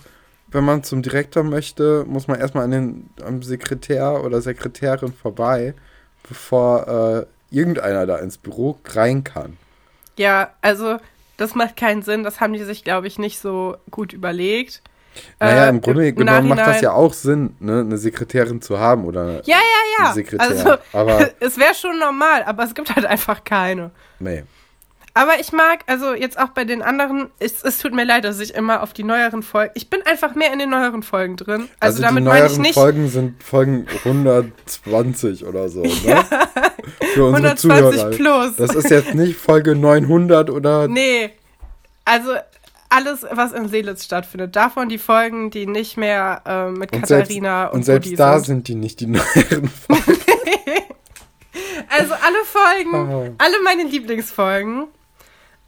wenn 0.47 0.65
man 0.65 0.83
zum 0.83 1.01
Direktor 1.01 1.43
möchte, 1.43 2.03
muss 2.07 2.27
man 2.27 2.39
erstmal 2.39 2.65
an 2.65 2.71
den 2.71 3.09
am 3.23 3.41
Sekretär 3.41 4.23
oder 4.23 4.41
Sekretärin 4.41 5.13
vorbei, 5.13 5.73
bevor 6.27 7.27
äh, 7.51 7.55
irgendeiner 7.55 8.05
da 8.05 8.17
ins 8.17 8.37
Büro 8.37 8.77
rein 8.85 9.23
kann. 9.23 9.57
Ja, 10.17 10.51
also 10.61 10.97
das 11.41 11.55
macht 11.55 11.75
keinen 11.75 12.01
Sinn. 12.03 12.23
Das 12.23 12.39
haben 12.39 12.53
die 12.53 12.63
sich, 12.63 12.83
glaube 12.83 13.07
ich, 13.07 13.19
nicht 13.19 13.39
so 13.39 13.75
gut 13.89 14.13
überlegt. 14.13 14.81
Naja, 15.39 15.67
im 15.67 15.77
äh, 15.77 15.79
Grunde 15.79 16.07
im 16.07 16.15
genommen 16.15 16.47
macht 16.47 16.59
das 16.59 16.81
ja 16.81 16.93
auch 16.93 17.13
Sinn, 17.13 17.55
ne, 17.59 17.81
eine 17.81 17.97
Sekretärin 17.97 18.61
zu 18.61 18.79
haben 18.79 19.03
oder 19.03 19.41
ja, 19.45 19.57
ja, 19.57 20.05
ja. 20.05 20.13
Sekretär. 20.13 20.47
Also, 20.47 20.75
aber 20.93 21.31
es 21.41 21.57
wäre 21.57 21.73
schon 21.73 21.99
normal, 21.99 22.43
aber 22.43 22.63
es 22.63 22.73
gibt 22.73 22.95
halt 22.95 23.05
einfach 23.05 23.43
keine. 23.43 23.91
Nee. 24.19 24.43
Aber 25.13 25.39
ich 25.41 25.51
mag, 25.51 25.83
also 25.87 26.13
jetzt 26.13 26.39
auch 26.39 26.49
bei 26.49 26.63
den 26.63 26.81
anderen, 26.81 27.29
es, 27.39 27.63
es 27.63 27.79
tut 27.79 27.93
mir 27.93 28.05
leid, 28.05 28.23
dass 28.23 28.39
ich 28.39 28.53
immer 28.53 28.81
auf 28.81 28.93
die 28.93 29.03
neueren 29.03 29.43
Folgen, 29.43 29.71
ich 29.75 29.89
bin 29.89 30.01
einfach 30.05 30.35
mehr 30.35 30.53
in 30.53 30.59
den 30.59 30.69
neueren 30.69 31.03
Folgen 31.03 31.35
drin. 31.35 31.67
Also, 31.79 31.97
also 31.97 32.03
damit 32.03 32.21
die 32.21 32.25
neueren 32.27 32.51
ich 32.51 32.57
nicht, 32.59 32.73
Folgen 32.75 33.09
sind 33.09 33.43
Folgen 33.43 33.87
120 34.05 35.45
oder 35.45 35.67
so, 35.67 35.81
ne? 35.81 35.91
ja. 36.05 36.23
Für 37.13 37.25
unsere 37.25 37.49
120 37.49 37.57
Zuhörer. 37.59 38.09
plus. 38.11 38.55
Das 38.55 38.73
ist 38.73 38.89
jetzt 38.89 39.13
nicht 39.13 39.37
Folge 39.37 39.75
900 39.75 40.49
oder... 40.49 40.87
Nee, 40.87 41.31
also 42.05 42.31
alles, 42.87 43.25
was 43.29 43.51
in 43.51 43.67
Seelitz 43.67 44.05
stattfindet. 44.05 44.55
Davon 44.55 44.89
die 44.89 44.97
Folgen, 44.97 45.49
die 45.49 45.65
nicht 45.65 45.97
mehr 45.97 46.41
äh, 46.45 46.71
mit 46.71 46.93
und 46.93 47.01
Katharina 47.01 47.63
selbst, 47.63 47.73
und 47.73 47.79
Und 47.79 47.83
selbst 47.83 48.07
Rudi 48.07 48.15
da 48.15 48.33
sind. 48.39 48.45
sind 48.45 48.67
die 48.69 48.75
nicht 48.75 48.99
die 49.01 49.07
neueren 49.07 49.69
Folgen. 49.69 50.17
also 51.89 52.13
alle 52.13 52.43
Folgen, 52.45 53.35
alle 53.37 53.61
meine 53.63 53.83
Lieblingsfolgen 53.83 54.87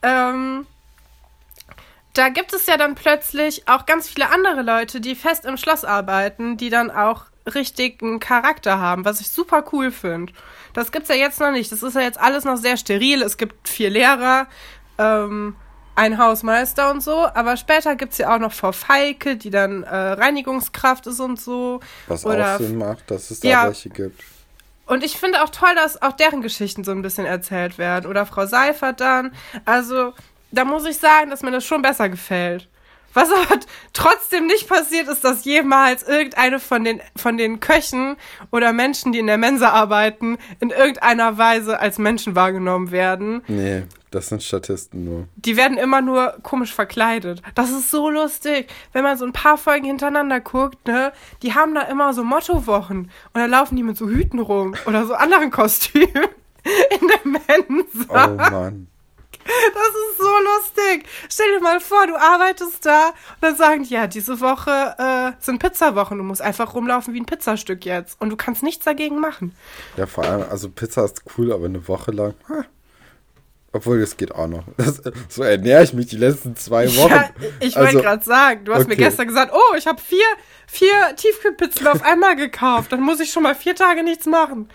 ähm, 0.03 0.67
da 2.13 2.29
gibt 2.29 2.53
es 2.53 2.67
ja 2.67 2.77
dann 2.77 2.95
plötzlich 2.95 3.67
auch 3.67 3.85
ganz 3.85 4.07
viele 4.07 4.29
andere 4.29 4.61
Leute, 4.61 5.01
die 5.01 5.15
fest 5.15 5.45
im 5.45 5.57
Schloss 5.57 5.83
arbeiten, 5.83 6.57
die 6.57 6.69
dann 6.69 6.91
auch 6.91 7.25
richtigen 7.53 8.19
Charakter 8.19 8.79
haben, 8.79 9.03
was 9.03 9.19
ich 9.19 9.29
super 9.29 9.65
cool 9.71 9.91
finde. 9.91 10.31
Das 10.73 10.91
gibt's 10.91 11.09
ja 11.09 11.15
jetzt 11.15 11.39
noch 11.39 11.51
nicht. 11.51 11.71
Das 11.71 11.83
ist 11.83 11.95
ja 11.95 12.01
jetzt 12.01 12.19
alles 12.19 12.45
noch 12.45 12.57
sehr 12.57 12.77
steril. 12.77 13.21
Es 13.21 13.37
gibt 13.37 13.67
vier 13.67 13.89
Lehrer, 13.89 14.47
ähm, 14.97 15.55
ein 15.95 16.17
Hausmeister 16.17 16.89
und 16.89 17.01
so, 17.01 17.27
aber 17.27 17.57
später 17.57 17.95
gibt's 17.95 18.17
ja 18.17 18.33
auch 18.33 18.39
noch 18.39 18.53
Frau 18.53 18.71
Feike, 18.71 19.35
die 19.35 19.49
dann 19.49 19.83
äh, 19.83 19.95
Reinigungskraft 19.95 21.05
ist 21.07 21.19
und 21.19 21.39
so. 21.39 21.81
Was 22.07 22.25
Oder, 22.25 22.55
auch 22.55 22.59
Sinn 22.59 22.77
macht, 22.77 23.11
dass 23.11 23.29
es 23.29 23.41
da 23.41 23.47
ja, 23.47 23.65
welche 23.65 23.89
gibt. 23.89 24.23
Und 24.85 25.03
ich 25.03 25.17
finde 25.17 25.43
auch 25.43 25.49
toll, 25.49 25.73
dass 25.75 26.01
auch 26.01 26.13
deren 26.13 26.41
Geschichten 26.41 26.83
so 26.83 26.91
ein 26.91 27.01
bisschen 27.01 27.25
erzählt 27.25 27.77
werden. 27.77 28.09
Oder 28.09 28.25
Frau 28.25 28.45
Seifert 28.45 28.99
dann. 28.99 29.33
Also, 29.65 30.13
da 30.51 30.65
muss 30.65 30.85
ich 30.85 30.97
sagen, 30.97 31.29
dass 31.29 31.41
mir 31.41 31.51
das 31.51 31.65
schon 31.65 31.81
besser 31.81 32.09
gefällt. 32.09 32.67
Was 33.13 33.29
aber 33.31 33.59
trotzdem 33.93 34.47
nicht 34.47 34.67
passiert, 34.67 35.07
ist, 35.07 35.23
dass 35.23 35.45
jemals 35.45 36.03
irgendeine 36.03 36.59
von 36.59 36.83
den, 36.83 37.01
von 37.15 37.37
den 37.37 37.59
Köchen 37.59 38.17
oder 38.51 38.73
Menschen, 38.73 39.11
die 39.11 39.19
in 39.19 39.27
der 39.27 39.37
Mensa 39.37 39.69
arbeiten, 39.69 40.37
in 40.59 40.69
irgendeiner 40.69 41.37
Weise 41.37 41.79
als 41.79 41.97
Menschen 41.97 42.35
wahrgenommen 42.35 42.91
werden. 42.91 43.43
Nee, 43.47 43.83
das 44.11 44.27
sind 44.27 44.43
Statisten 44.43 45.05
nur. 45.05 45.27
Die 45.35 45.57
werden 45.57 45.77
immer 45.77 46.01
nur 46.01 46.37
komisch 46.43 46.73
verkleidet. 46.73 47.41
Das 47.55 47.71
ist 47.71 47.89
so 47.89 48.09
lustig. 48.09 48.67
Wenn 48.91 49.03
man 49.03 49.17
so 49.17 49.25
ein 49.25 49.33
paar 49.33 49.57
Folgen 49.57 49.85
hintereinander 49.85 50.39
guckt, 50.39 50.87
ne, 50.87 51.11
die 51.41 51.53
haben 51.53 51.73
da 51.73 51.81
immer 51.81 52.13
so 52.13 52.23
Mottowochen. 52.23 52.97
Und 52.99 53.11
dann 53.33 53.49
laufen 53.49 53.75
die 53.75 53.83
mit 53.83 53.97
so 53.97 54.07
Hüten 54.07 54.39
rum 54.39 54.75
oder 54.85 55.05
so 55.05 55.13
anderen 55.13 55.51
Kostümen 55.51 56.07
in 56.11 57.07
der 57.07 57.41
Mensa. 57.47 58.27
Oh 58.27 58.51
Mann. 58.51 58.87
Das 59.45 59.87
ist 59.87 60.17
so 60.17 60.25
lustig. 60.25 61.05
Stell 61.29 61.51
dir 61.53 61.61
mal 61.61 61.79
vor, 61.79 62.07
du 62.07 62.15
arbeitest 62.15 62.85
da 62.85 63.07
und 63.07 63.41
dann 63.41 63.55
sagen 63.55 63.83
die, 63.83 63.93
ja, 63.93 64.07
diese 64.07 64.39
Woche 64.39 64.95
äh, 64.97 65.31
sind 65.43 65.59
Pizzawochen. 65.59 66.17
Du 66.17 66.23
musst 66.23 66.41
einfach 66.41 66.73
rumlaufen 66.73 67.13
wie 67.13 67.19
ein 67.19 67.25
Pizzastück 67.25 67.85
jetzt. 67.85 68.19
Und 68.21 68.29
du 68.29 68.35
kannst 68.35 68.63
nichts 68.63 68.85
dagegen 68.85 69.19
machen. 69.19 69.55
Ja, 69.97 70.05
vor 70.05 70.23
allem, 70.23 70.45
also 70.49 70.69
Pizza 70.69 71.05
ist 71.05 71.23
cool, 71.37 71.51
aber 71.51 71.65
eine 71.65 71.87
Woche 71.87 72.11
lang. 72.11 72.33
Ha. 72.49 72.65
Obwohl, 73.75 73.99
das 73.99 74.15
geht 74.17 74.33
auch 74.33 74.47
noch. 74.47 74.63
Das, 74.77 75.01
so 75.29 75.41
ernähre 75.41 75.83
ich 75.83 75.93
mich 75.93 76.05
die 76.05 76.17
letzten 76.17 76.55
zwei 76.55 76.87
Wochen. 76.95 77.09
Ja, 77.09 77.29
ich 77.59 77.75
wollte 77.75 77.87
also, 77.87 78.01
gerade 78.01 78.23
sagen, 78.23 78.65
du 78.65 78.73
hast 78.73 78.81
okay. 78.81 78.89
mir 78.89 78.97
gestern 78.97 79.27
gesagt, 79.27 79.51
oh, 79.53 79.75
ich 79.75 79.87
habe 79.87 79.99
vier, 79.99 80.25
vier 80.67 81.15
Tiefkühlpizzen 81.15 81.87
auf 81.87 82.03
einmal 82.03 82.35
gekauft. 82.35 82.91
Dann 82.91 83.01
muss 83.01 83.19
ich 83.19 83.31
schon 83.31 83.41
mal 83.41 83.55
vier 83.55 83.75
Tage 83.75 84.03
nichts 84.03 84.27
machen. 84.27 84.69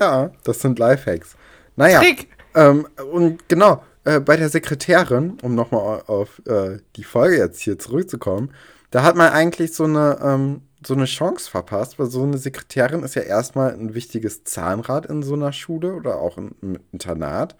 Ja, 0.00 0.32
das 0.42 0.60
sind 0.60 0.80
Lifehacks. 0.80 1.36
Naja. 1.76 2.00
Trick. 2.00 2.28
Ähm, 2.56 2.88
und 3.12 3.48
genau, 3.48 3.84
äh, 4.04 4.20
bei 4.20 4.36
der 4.36 4.48
Sekretärin, 4.48 5.38
um 5.42 5.54
nochmal 5.54 6.02
auf 6.06 6.42
äh, 6.46 6.78
die 6.96 7.04
Folge 7.04 7.36
jetzt 7.36 7.60
hier 7.60 7.78
zurückzukommen, 7.78 8.50
da 8.90 9.02
hat 9.02 9.16
man 9.16 9.32
eigentlich 9.32 9.74
so 9.74 9.84
eine, 9.84 10.18
ähm, 10.22 10.60
so 10.86 10.94
eine 10.94 11.06
Chance 11.06 11.50
verpasst, 11.50 11.98
weil 11.98 12.06
so 12.06 12.22
eine 12.22 12.38
Sekretärin 12.38 13.02
ist 13.02 13.14
ja 13.16 13.22
erstmal 13.22 13.72
ein 13.72 13.94
wichtiges 13.94 14.44
Zahnrad 14.44 15.06
in 15.06 15.22
so 15.22 15.34
einer 15.34 15.52
Schule 15.52 15.94
oder 15.94 16.20
auch 16.20 16.36
im 16.36 16.78
Internat. 16.92 17.56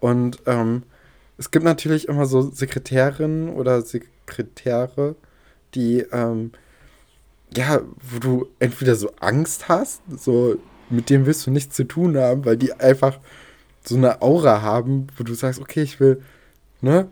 Und 0.00 0.38
ähm, 0.46 0.84
es 1.36 1.50
gibt 1.50 1.64
natürlich 1.64 2.08
immer 2.08 2.26
so 2.26 2.42
Sekretärinnen 2.42 3.48
oder 3.50 3.82
Sekretäre, 3.82 5.16
die, 5.74 6.00
ähm, 6.12 6.52
ja, 7.56 7.80
wo 8.00 8.18
du 8.18 8.46
entweder 8.58 8.94
so 8.94 9.10
Angst 9.20 9.68
hast, 9.68 10.02
so 10.16 10.58
mit 10.90 11.10
dem 11.10 11.26
willst 11.26 11.46
du 11.46 11.50
nichts 11.50 11.76
zu 11.76 11.84
tun 11.84 12.16
haben, 12.16 12.44
weil 12.44 12.56
die 12.56 12.74
einfach 12.74 13.18
so 13.88 13.96
eine 13.96 14.22
Aura 14.22 14.62
haben, 14.62 15.08
wo 15.16 15.24
du 15.24 15.34
sagst, 15.34 15.60
okay, 15.60 15.82
ich 15.82 15.98
will, 16.00 16.22
ne, 16.80 17.08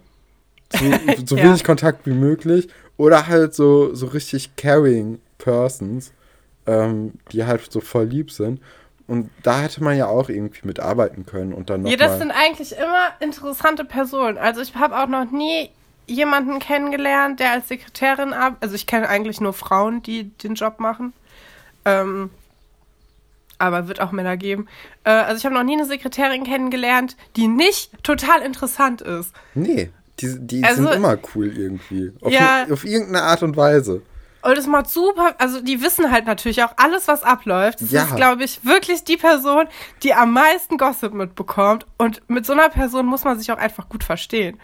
so, 0.73 0.85
so 1.27 1.37
ja. 1.37 1.45
wenig 1.45 1.65
Kontakt 1.65 2.07
wie 2.07 2.13
möglich. 2.13 2.69
Oder 2.97 3.27
halt 3.27 3.55
so, 3.55 3.95
so 3.95 4.07
richtig 4.07 4.57
caring 4.57 5.21
Persons, 5.39 6.13
ähm, 6.67 7.15
die 7.33 7.45
halt 7.45 7.71
so 7.71 7.81
voll 7.81 8.05
lieb 8.07 8.31
sind. 8.31 8.61
Und 9.07 9.31
da 9.43 9.61
hätte 9.61 9.85
man 9.85 9.97
ja 9.97 10.07
auch 10.07 10.29
irgendwie 10.29 10.67
mitarbeiten 10.67 11.27
können 11.27 11.53
und 11.53 11.71
dann 11.71 11.83
noch 11.83 11.91
Ja, 11.91 11.97
das 11.97 12.19
sind 12.19 12.33
eigentlich 12.33 12.77
immer 12.77 13.09
interessante 13.21 13.85
Personen. 13.85 14.37
Also 14.37 14.61
ich 14.63 14.75
habe 14.75 14.99
auch 14.99 15.07
noch 15.07 15.31
nie 15.31 15.71
jemanden 16.07 16.59
kennengelernt, 16.59 17.39
der 17.39 17.53
als 17.53 17.69
Sekretärin 17.69 18.33
ab. 18.33 18.57
Also 18.61 18.75
ich 18.75 18.87
kenne 18.87 19.09
eigentlich 19.09 19.41
nur 19.41 19.53
Frauen, 19.53 20.03
die 20.03 20.25
den 20.25 20.55
Job 20.55 20.81
machen. 20.81 21.13
Ähm, 21.85 22.31
aber 23.59 23.89
wird 23.89 24.01
auch 24.01 24.13
Männer 24.13 24.37
geben. 24.37 24.67
Äh, 25.05 25.11
also 25.11 25.39
ich 25.39 25.45
habe 25.45 25.55
noch 25.55 25.65
nie 25.65 25.75
eine 25.75 25.87
Sekretärin 25.87 26.45
kennengelernt, 26.45 27.17
die 27.37 27.49
nicht 27.49 27.91
total 28.03 28.43
interessant 28.43 29.03
ist. 29.03 29.33
Nee, 29.55 29.91
die, 30.21 30.39
die 30.39 30.65
also, 30.65 30.83
sind 30.83 30.95
immer 30.95 31.19
cool 31.35 31.57
irgendwie. 31.57 32.13
Auf, 32.21 32.33
ja, 32.33 32.67
auf 32.71 32.85
irgendeine 32.85 33.23
Art 33.23 33.43
und 33.43 33.57
Weise. 33.57 34.03
Und 34.43 34.57
es 34.57 34.67
macht 34.69 34.89
super, 34.89 35.35
also 35.39 35.61
die 35.61 35.83
wissen 35.83 36.13
halt 36.13 36.27
natürlich 36.27 36.63
auch 36.63 36.73
alles, 36.77 37.09
was 37.09 37.25
abläuft. 37.25 37.81
Das 37.81 37.91
ja. 37.91 38.05
ist, 38.05 38.15
glaube 38.15 38.45
ich, 38.45 38.65
wirklich 38.65 39.03
die 39.03 39.17
Person, 39.17 39.67
die 40.05 40.15
am 40.15 40.33
meisten 40.33 40.79
Gossip 40.79 41.13
mitbekommt. 41.15 41.85
Und 41.99 42.23
mit 42.29 42.47
so 42.47 42.53
einer 42.53 42.69
Person 42.69 43.07
muss 43.07 43.25
man 43.25 43.39
sich 43.39 43.51
auch 43.51 43.59
einfach 43.59 43.89
gut 43.89 44.05
verstehen. 44.05 44.61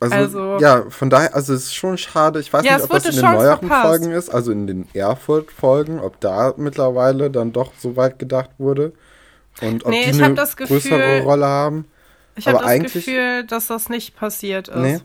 Also, 0.00 0.14
also, 0.14 0.58
ja, 0.60 0.84
von 0.90 1.08
daher, 1.08 1.34
also 1.34 1.54
es 1.54 1.64
ist 1.64 1.74
schon 1.74 1.96
schade. 1.96 2.40
Ich 2.40 2.52
weiß 2.52 2.64
ja, 2.64 2.74
nicht, 2.76 2.84
ob 2.84 2.90
das 2.90 3.06
in 3.06 3.12
den 3.12 3.22
neueren 3.24 3.58
verpasst. 3.60 3.86
Folgen 3.86 4.10
ist, 4.12 4.28
also 4.28 4.52
in 4.52 4.66
den 4.66 4.88
Erfurt-Folgen, 4.92 6.00
ob 6.00 6.20
da 6.20 6.52
mittlerweile 6.56 7.30
dann 7.30 7.52
doch 7.52 7.72
so 7.78 7.96
weit 7.96 8.18
gedacht 8.18 8.50
wurde. 8.58 8.92
Und 9.62 9.84
ob 9.84 9.90
Nee, 9.90 10.04
die 10.04 10.10
ich 10.10 10.22
eine 10.22 10.34
Gefühl- 10.34 10.66
größere 10.66 11.22
Rolle 11.22 11.46
haben. 11.46 11.86
Ich 12.36 12.48
habe 12.48 12.58
das 12.64 12.92
Gefühl, 12.92 13.44
dass 13.44 13.68
das 13.68 13.88
nicht 13.88 14.16
passiert 14.16 14.68
ist. 14.68 14.76
Nee. 14.76 15.00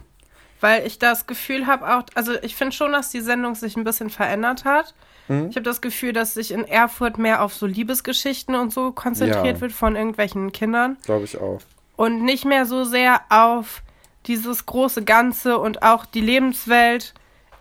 Weil 0.61 0.85
ich 0.85 0.99
das 0.99 1.27
Gefühl 1.27 1.67
habe 1.67 1.87
auch, 1.87 2.03
also 2.15 2.33
ich 2.41 2.55
finde 2.55 2.75
schon, 2.75 2.91
dass 2.91 3.09
die 3.11 3.21
Sendung 3.21 3.55
sich 3.55 3.77
ein 3.77 3.83
bisschen 3.85 4.09
verändert 4.09 4.65
hat. 4.65 4.93
Mhm. 5.29 5.47
Ich 5.49 5.55
habe 5.55 5.63
das 5.63 5.79
Gefühl, 5.79 6.11
dass 6.11 6.33
sich 6.33 6.51
in 6.51 6.65
Erfurt 6.65 7.17
mehr 7.17 7.43
auf 7.43 7.53
so 7.53 7.65
Liebesgeschichten 7.65 8.55
und 8.55 8.73
so 8.73 8.91
konzentriert 8.91 9.45
Ja. 9.55 9.61
wird 9.61 9.71
von 9.71 9.95
irgendwelchen 9.95 10.51
Kindern 10.51 10.97
Glaube 11.05 11.23
ich 11.25 11.37
auch. 11.39 11.59
und 11.95 12.23
nicht 12.23 12.43
mehr 12.43 12.65
so 12.65 12.83
sehr 12.83 13.21
auf 13.29 13.83
dieses 14.29 14.65
große 14.65 15.03
Ganze 15.03 15.57
und 15.57 15.83
auch 15.83 16.05
die 16.05 16.21
Lebenswelt 16.21 17.13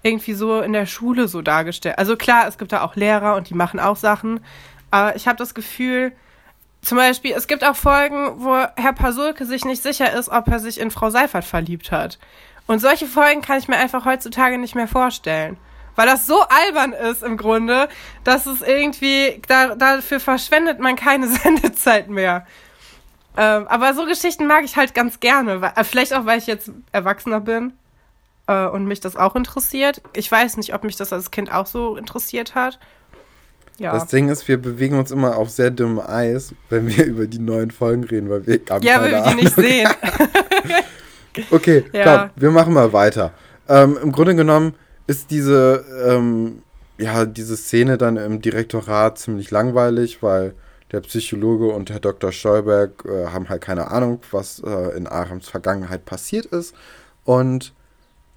irgendwie 0.02 0.34
so 0.34 0.60
in 0.60 0.72
der 0.72 0.86
Schule 0.86 1.26
so 1.26 1.42
dargestellt. 1.42 1.98
Also 1.98 2.16
klar, 2.16 2.46
es 2.46 2.58
gibt 2.58 2.72
da 2.72 2.82
auch 2.82 2.94
Lehrer 2.94 3.34
und 3.34 3.50
die 3.50 3.54
machen 3.54 3.80
auch 3.80 3.96
Sachen, 3.96 4.40
aber 4.92 5.16
ich 5.16 5.26
habe 5.26 5.36
das 5.36 5.54
Gefühl, 5.54 6.12
zum 6.82 6.96
Beispiel, 6.96 7.32
es 7.32 7.48
gibt 7.48 7.64
auch 7.64 7.74
Folgen, 7.74 8.44
wo 8.44 8.64
Herr 8.76 8.92
Pasulke 8.92 9.44
sich 9.46 9.64
nicht 9.64 9.82
sicher 9.82 10.12
ist, 10.12 10.28
ob 10.28 10.46
er 10.48 10.60
sich 10.60 10.78
in 10.78 10.90
Frau 10.90 11.10
Seifert 11.10 11.44
verliebt 11.44 11.90
hat. 11.90 12.18
Und 12.66 12.78
solche 12.78 13.06
Folgen 13.06 13.42
kann 13.42 13.58
ich 13.58 13.66
mir 13.66 13.76
einfach 13.76 14.04
heutzutage 14.04 14.58
nicht 14.58 14.74
mehr 14.74 14.86
vorstellen. 14.86 15.56
Weil 15.96 16.06
das 16.06 16.28
so 16.28 16.40
albern 16.42 16.92
ist 16.92 17.24
im 17.24 17.36
Grunde, 17.36 17.88
dass 18.22 18.46
es 18.46 18.62
irgendwie, 18.62 19.42
da, 19.48 19.74
dafür 19.74 20.20
verschwendet 20.20 20.78
man 20.78 20.94
keine 20.94 21.26
Sendezeit 21.28 22.08
mehr. 22.08 22.46
Ähm, 23.36 23.66
aber 23.68 23.94
so 23.94 24.04
Geschichten 24.06 24.46
mag 24.46 24.64
ich 24.64 24.76
halt 24.76 24.94
ganz 24.94 25.20
gerne. 25.20 25.60
Weil, 25.60 25.72
äh, 25.76 25.84
vielleicht 25.84 26.12
auch, 26.14 26.26
weil 26.26 26.38
ich 26.38 26.46
jetzt 26.46 26.70
erwachsener 26.92 27.40
bin 27.40 27.72
äh, 28.46 28.66
und 28.66 28.86
mich 28.86 29.00
das 29.00 29.16
auch 29.16 29.36
interessiert. 29.36 30.02
Ich 30.14 30.30
weiß 30.30 30.56
nicht, 30.56 30.74
ob 30.74 30.84
mich 30.84 30.96
das 30.96 31.12
als 31.12 31.30
Kind 31.30 31.52
auch 31.52 31.66
so 31.66 31.96
interessiert 31.96 32.54
hat. 32.54 32.78
Ja. 33.78 33.92
Das 33.92 34.06
Ding 34.08 34.28
ist, 34.28 34.48
wir 34.48 34.60
bewegen 34.60 34.98
uns 34.98 35.12
immer 35.12 35.36
auf 35.36 35.50
sehr 35.50 35.70
dünnem 35.70 36.00
Eis, 36.00 36.52
wenn 36.68 36.88
wir 36.88 37.04
über 37.06 37.26
die 37.28 37.38
neuen 37.38 37.70
Folgen 37.70 38.02
reden, 38.04 38.28
weil 38.28 38.44
wir 38.46 38.60
haben 38.70 38.82
ja, 38.82 39.00
weil 39.00 39.12
wir 39.12 39.22
die 39.22 39.34
nicht 39.36 39.54
sehen. 39.54 39.88
Okay, 41.52 41.84
Ja. 41.92 42.04
komm, 42.04 42.30
wir 42.42 42.50
machen 42.50 42.72
mal 42.74 42.92
weiter. 42.92 43.32
Ähm, 43.68 43.96
Im 44.02 44.10
Grunde 44.10 44.34
genommen 44.34 44.74
ist 45.06 45.30
diese, 45.30 45.84
ähm, 46.04 46.62
ja, 46.98 47.26
diese 47.26 47.56
Szene 47.56 47.96
dann 47.96 48.16
im 48.16 48.40
Direktorat 48.40 49.18
ziemlich 49.18 49.52
langweilig, 49.52 50.20
weil 50.22 50.54
der 50.92 51.00
Psychologe 51.00 51.68
und 51.68 51.90
Herr 51.90 52.00
Dr. 52.00 52.32
Stolberg 52.32 53.04
äh, 53.04 53.26
haben 53.28 53.48
halt 53.48 53.62
keine 53.62 53.90
Ahnung, 53.90 54.20
was 54.30 54.60
äh, 54.64 54.96
in 54.96 55.06
Arams 55.06 55.48
Vergangenheit 55.48 56.04
passiert 56.06 56.46
ist. 56.46 56.74
Und 57.24 57.74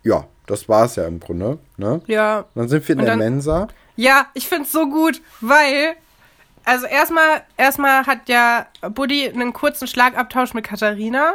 ja, 0.04 0.26
das 0.48 0.68
war 0.68 0.86
es 0.86 0.96
ja 0.98 1.06
im 1.08 1.20
Grunde. 1.20 1.60
Ne? 1.78 2.02
ja. 2.08 2.46
Dann 2.56 2.68
sind 2.68 2.88
wir 2.88 2.94
in 2.94 3.00
Und 3.00 3.06
der 3.06 3.14
dann- 3.14 3.20
Mensa. 3.20 3.68
Ja, 3.96 4.28
ich 4.34 4.48
find's 4.48 4.72
so 4.72 4.90
gut, 4.90 5.22
weil, 5.42 5.96
also 6.66 6.88
erstmal, 6.88 7.44
erstmal 7.58 8.06
hat 8.08 8.28
ja 8.30 8.66
Buddy 8.82 9.30
einen 9.30 9.54
kurzen 9.54 9.88
Schlagabtausch 9.88 10.54
mit 10.54 10.66
Katharina, 10.66 11.34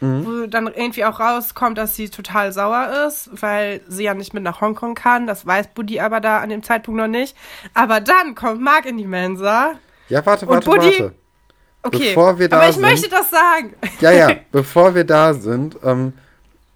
wo 0.00 0.46
dann 0.46 0.66
irgendwie 0.68 1.04
auch 1.04 1.18
rauskommt, 1.18 1.76
dass 1.76 1.96
sie 1.96 2.08
total 2.08 2.52
sauer 2.52 3.06
ist, 3.08 3.30
weil 3.42 3.80
sie 3.88 4.04
ja 4.04 4.14
nicht 4.14 4.32
mit 4.32 4.44
nach 4.44 4.60
Hongkong 4.60 4.94
kann. 4.94 5.26
Das 5.26 5.44
weiß 5.44 5.68
Buddy 5.74 5.98
aber 6.00 6.20
da 6.20 6.38
an 6.38 6.50
dem 6.50 6.62
Zeitpunkt 6.62 6.98
noch 7.00 7.08
nicht. 7.08 7.36
Aber 7.74 8.00
dann 8.00 8.34
kommt 8.36 8.60
Mark 8.60 8.86
in 8.86 8.96
die 8.96 9.06
Mensa. 9.06 9.72
Ja, 10.08 10.24
warte, 10.24 10.46
warte, 10.48 10.66
warte. 10.66 11.12
Okay, 11.82 12.08
Bevor 12.08 12.38
wir 12.38 12.48
da 12.48 12.56
aber 12.58 12.68
ich 12.68 12.74
sind- 12.74 12.82
möchte 12.82 13.08
das 13.08 13.30
sagen. 13.30 13.74
Ja, 14.00 14.10
ja, 14.10 14.28
bevor 14.52 14.94
wir 14.94 15.04
da 15.04 15.32
sind, 15.34 15.76
ähm, 15.84 16.12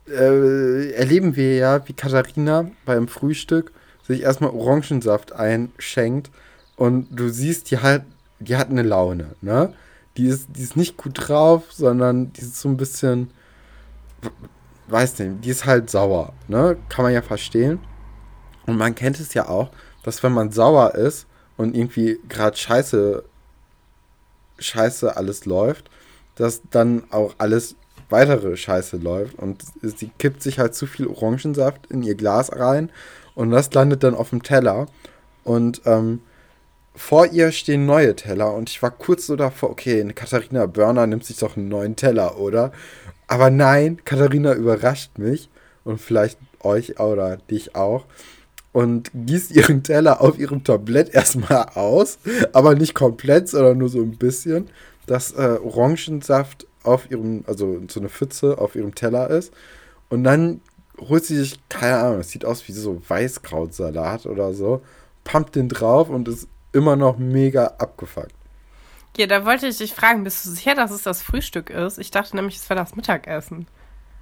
äh, 0.08 0.90
erleben 0.92 1.34
wir 1.36 1.56
ja, 1.56 1.88
wie 1.88 1.92
Katharina 1.92 2.70
beim 2.84 3.08
Frühstück 3.08 3.72
sich 4.06 4.22
erstmal 4.22 4.50
Orangensaft 4.50 5.32
einschenkt 5.32 6.30
und 6.76 7.08
du 7.10 7.28
siehst, 7.28 7.70
die 7.70 7.78
hat, 7.78 8.02
die 8.40 8.56
hat 8.56 8.70
eine 8.70 8.82
Laune, 8.82 9.30
ne? 9.40 9.74
Die 10.16 10.26
ist, 10.26 10.48
die 10.56 10.62
ist 10.62 10.76
nicht 10.76 10.96
gut 10.98 11.12
drauf, 11.28 11.64
sondern 11.72 12.32
die 12.34 12.42
ist 12.42 12.60
so 12.60 12.68
ein 12.68 12.76
bisschen, 12.76 13.30
weiß 14.88 15.18
nicht, 15.20 15.44
die 15.44 15.50
ist 15.50 15.64
halt 15.64 15.90
sauer, 15.90 16.32
ne? 16.48 16.76
Kann 16.88 17.04
man 17.04 17.12
ja 17.14 17.22
verstehen. 17.22 17.80
Und 18.66 18.76
man 18.76 18.94
kennt 18.94 19.18
es 19.20 19.34
ja 19.34 19.48
auch, 19.48 19.70
dass 20.04 20.22
wenn 20.22 20.32
man 20.32 20.52
sauer 20.52 20.94
ist 20.94 21.26
und 21.56 21.76
irgendwie 21.76 22.18
gerade 22.28 22.56
scheiße, 22.56 23.24
scheiße 24.58 25.16
alles 25.16 25.44
läuft, 25.44 25.90
dass 26.36 26.62
dann 26.70 27.04
auch 27.10 27.34
alles 27.38 27.76
weitere 28.08 28.56
Scheiße 28.56 28.98
läuft 28.98 29.38
und 29.38 29.62
sie 29.80 30.10
kippt 30.18 30.42
sich 30.42 30.58
halt 30.58 30.74
zu 30.74 30.86
viel 30.86 31.06
Orangensaft 31.06 31.86
in 31.88 32.02
ihr 32.02 32.14
Glas 32.14 32.52
rein 32.52 32.90
und 33.34 33.50
das 33.50 33.72
landet 33.72 34.02
dann 34.02 34.14
auf 34.14 34.30
dem 34.30 34.42
Teller 34.42 34.86
und 35.44 35.82
ähm, 35.86 36.20
vor 36.94 37.26
ihr 37.26 37.52
stehen 37.52 37.86
neue 37.86 38.14
Teller 38.14 38.52
und 38.52 38.68
ich 38.68 38.82
war 38.82 38.90
kurz 38.90 39.26
so 39.26 39.36
davor, 39.36 39.70
okay, 39.70 40.00
eine 40.00 40.12
Katharina 40.12 40.66
Börner 40.66 41.06
nimmt 41.06 41.24
sich 41.24 41.38
doch 41.38 41.56
einen 41.56 41.68
neuen 41.68 41.96
Teller, 41.96 42.38
oder? 42.38 42.70
Aber 43.26 43.50
nein, 43.50 44.04
Katharina 44.04 44.52
überrascht 44.52 45.16
mich 45.16 45.48
und 45.84 46.00
vielleicht 46.00 46.38
euch 46.60 47.00
oder 47.00 47.38
dich 47.38 47.74
auch 47.74 48.04
und 48.72 49.10
gießt 49.14 49.50
ihren 49.52 49.82
Teller 49.82 50.20
auf 50.20 50.38
ihrem 50.38 50.64
Tablett 50.64 51.14
erstmal 51.14 51.66
aus, 51.74 52.18
aber 52.52 52.74
nicht 52.74 52.94
komplett, 52.94 53.48
sondern 53.48 53.78
nur 53.78 53.88
so 53.88 54.00
ein 54.00 54.16
bisschen, 54.16 54.68
dass 55.06 55.32
äh, 55.32 55.58
Orangensaft 55.62 56.66
auf 56.82 57.10
ihrem, 57.10 57.44
also 57.46 57.80
so 57.88 58.00
eine 58.00 58.08
Pfütze 58.08 58.58
auf 58.58 58.74
ihrem 58.74 58.94
Teller 58.94 59.30
ist. 59.30 59.52
Und 60.08 60.24
dann 60.24 60.60
holt 60.98 61.24
sie 61.24 61.36
sich, 61.36 61.60
keine 61.68 61.98
Ahnung, 61.98 62.20
es 62.20 62.30
sieht 62.30 62.44
aus 62.44 62.66
wie 62.68 62.72
so 62.72 63.00
Weißkrautsalat 63.06 64.26
oder 64.26 64.52
so, 64.52 64.82
pumpt 65.24 65.54
den 65.56 65.68
drauf 65.68 66.08
und 66.08 66.28
ist 66.28 66.48
immer 66.72 66.96
noch 66.96 67.18
mega 67.18 67.66
abgefuckt. 67.78 68.34
Ja, 69.16 69.26
da 69.26 69.44
wollte 69.44 69.66
ich 69.66 69.76
dich 69.76 69.92
fragen, 69.92 70.24
bist 70.24 70.44
du 70.44 70.50
sicher, 70.50 70.74
dass 70.74 70.90
es 70.90 71.02
das 71.02 71.22
Frühstück 71.22 71.68
ist? 71.68 71.98
Ich 71.98 72.10
dachte 72.10 72.34
nämlich, 72.34 72.56
es 72.56 72.68
wäre 72.70 72.80
das 72.80 72.96
Mittagessen. 72.96 73.66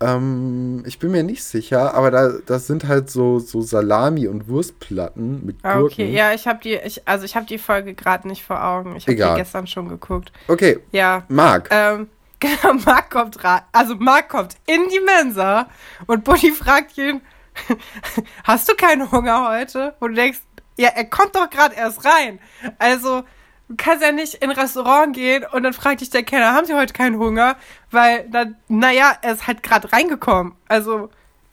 Ähm, 0.03 0.83
ich 0.87 0.99
bin 0.99 1.11
mir 1.11 1.23
nicht 1.23 1.45
sicher, 1.45 1.95
aber 1.95 2.11
da, 2.11 2.33
das 2.47 2.67
sind 2.67 2.89
halt 2.89 3.11
so, 3.11 3.39
so 3.39 3.61
Salami- 3.61 4.29
und 4.29 4.49
Wurstplatten 4.49 5.45
mit 5.45 5.59
Ah, 5.63 5.75
Gurken. 5.79 5.93
okay. 6.05 6.11
Ja, 6.13 6.33
ich 6.33 6.47
habe 6.47 6.61
die, 6.63 6.75
ich, 6.75 7.07
also 7.07 7.25
ich 7.25 7.37
habe 7.37 7.47
die 7.47 7.59
Folge 7.59 7.95
gerade 7.95 8.27
nicht 8.27 8.43
vor 8.45 8.65
Augen. 8.65 8.97
Ich 8.97 9.07
habe 9.07 9.17
die 9.17 9.23
gestern 9.37 9.67
schon 9.67 9.89
geguckt. 9.89 10.33
Okay, 10.49 10.79
Ja. 10.93 11.25
Marc. 11.29 11.69
Ähm, 11.71 12.09
genau, 12.41 12.75
Marc 12.87 13.11
kommt 13.11 13.45
rein. 13.45 13.61
Also 13.73 13.95
Marc 13.97 14.29
kommt 14.31 14.57
in 14.67 14.89
die 14.89 15.01
Mensa 15.01 15.69
und 16.07 16.25
Buddy 16.25 16.53
fragt 16.53 16.97
ihn, 16.97 17.21
hast 18.45 18.69
du 18.69 18.75
keinen 18.75 19.11
Hunger 19.13 19.51
heute? 19.51 19.95
Und 20.01 20.11
du 20.11 20.17
denkst, 20.17 20.41
ja, 20.79 20.89
er 20.95 21.05
kommt 21.05 21.37
doch 21.37 21.51
gerade 21.51 21.75
erst 21.75 22.05
rein. 22.07 22.39
Also, 22.79 23.23
du 23.71 23.77
kannst 23.77 24.03
ja 24.05 24.11
nicht 24.11 24.35
in 24.35 24.51
ein 24.51 24.59
Restaurant 24.59 25.15
gehen 25.15 25.45
und 25.53 25.63
dann 25.63 25.73
fragt 25.73 26.01
dich 26.01 26.11
der 26.11 26.25
Kellner, 26.25 26.53
haben 26.53 26.67
Sie 26.67 26.75
heute 26.75 26.93
keinen 26.93 27.19
Hunger? 27.19 27.57
Weil, 27.91 28.29
dann, 28.29 28.57
naja, 28.69 29.17
er 29.23 29.33
ist 29.33 29.47
halt 29.47 29.63
gerade 29.63 29.93
reingekommen. 29.93 30.55
Also, 30.69 31.09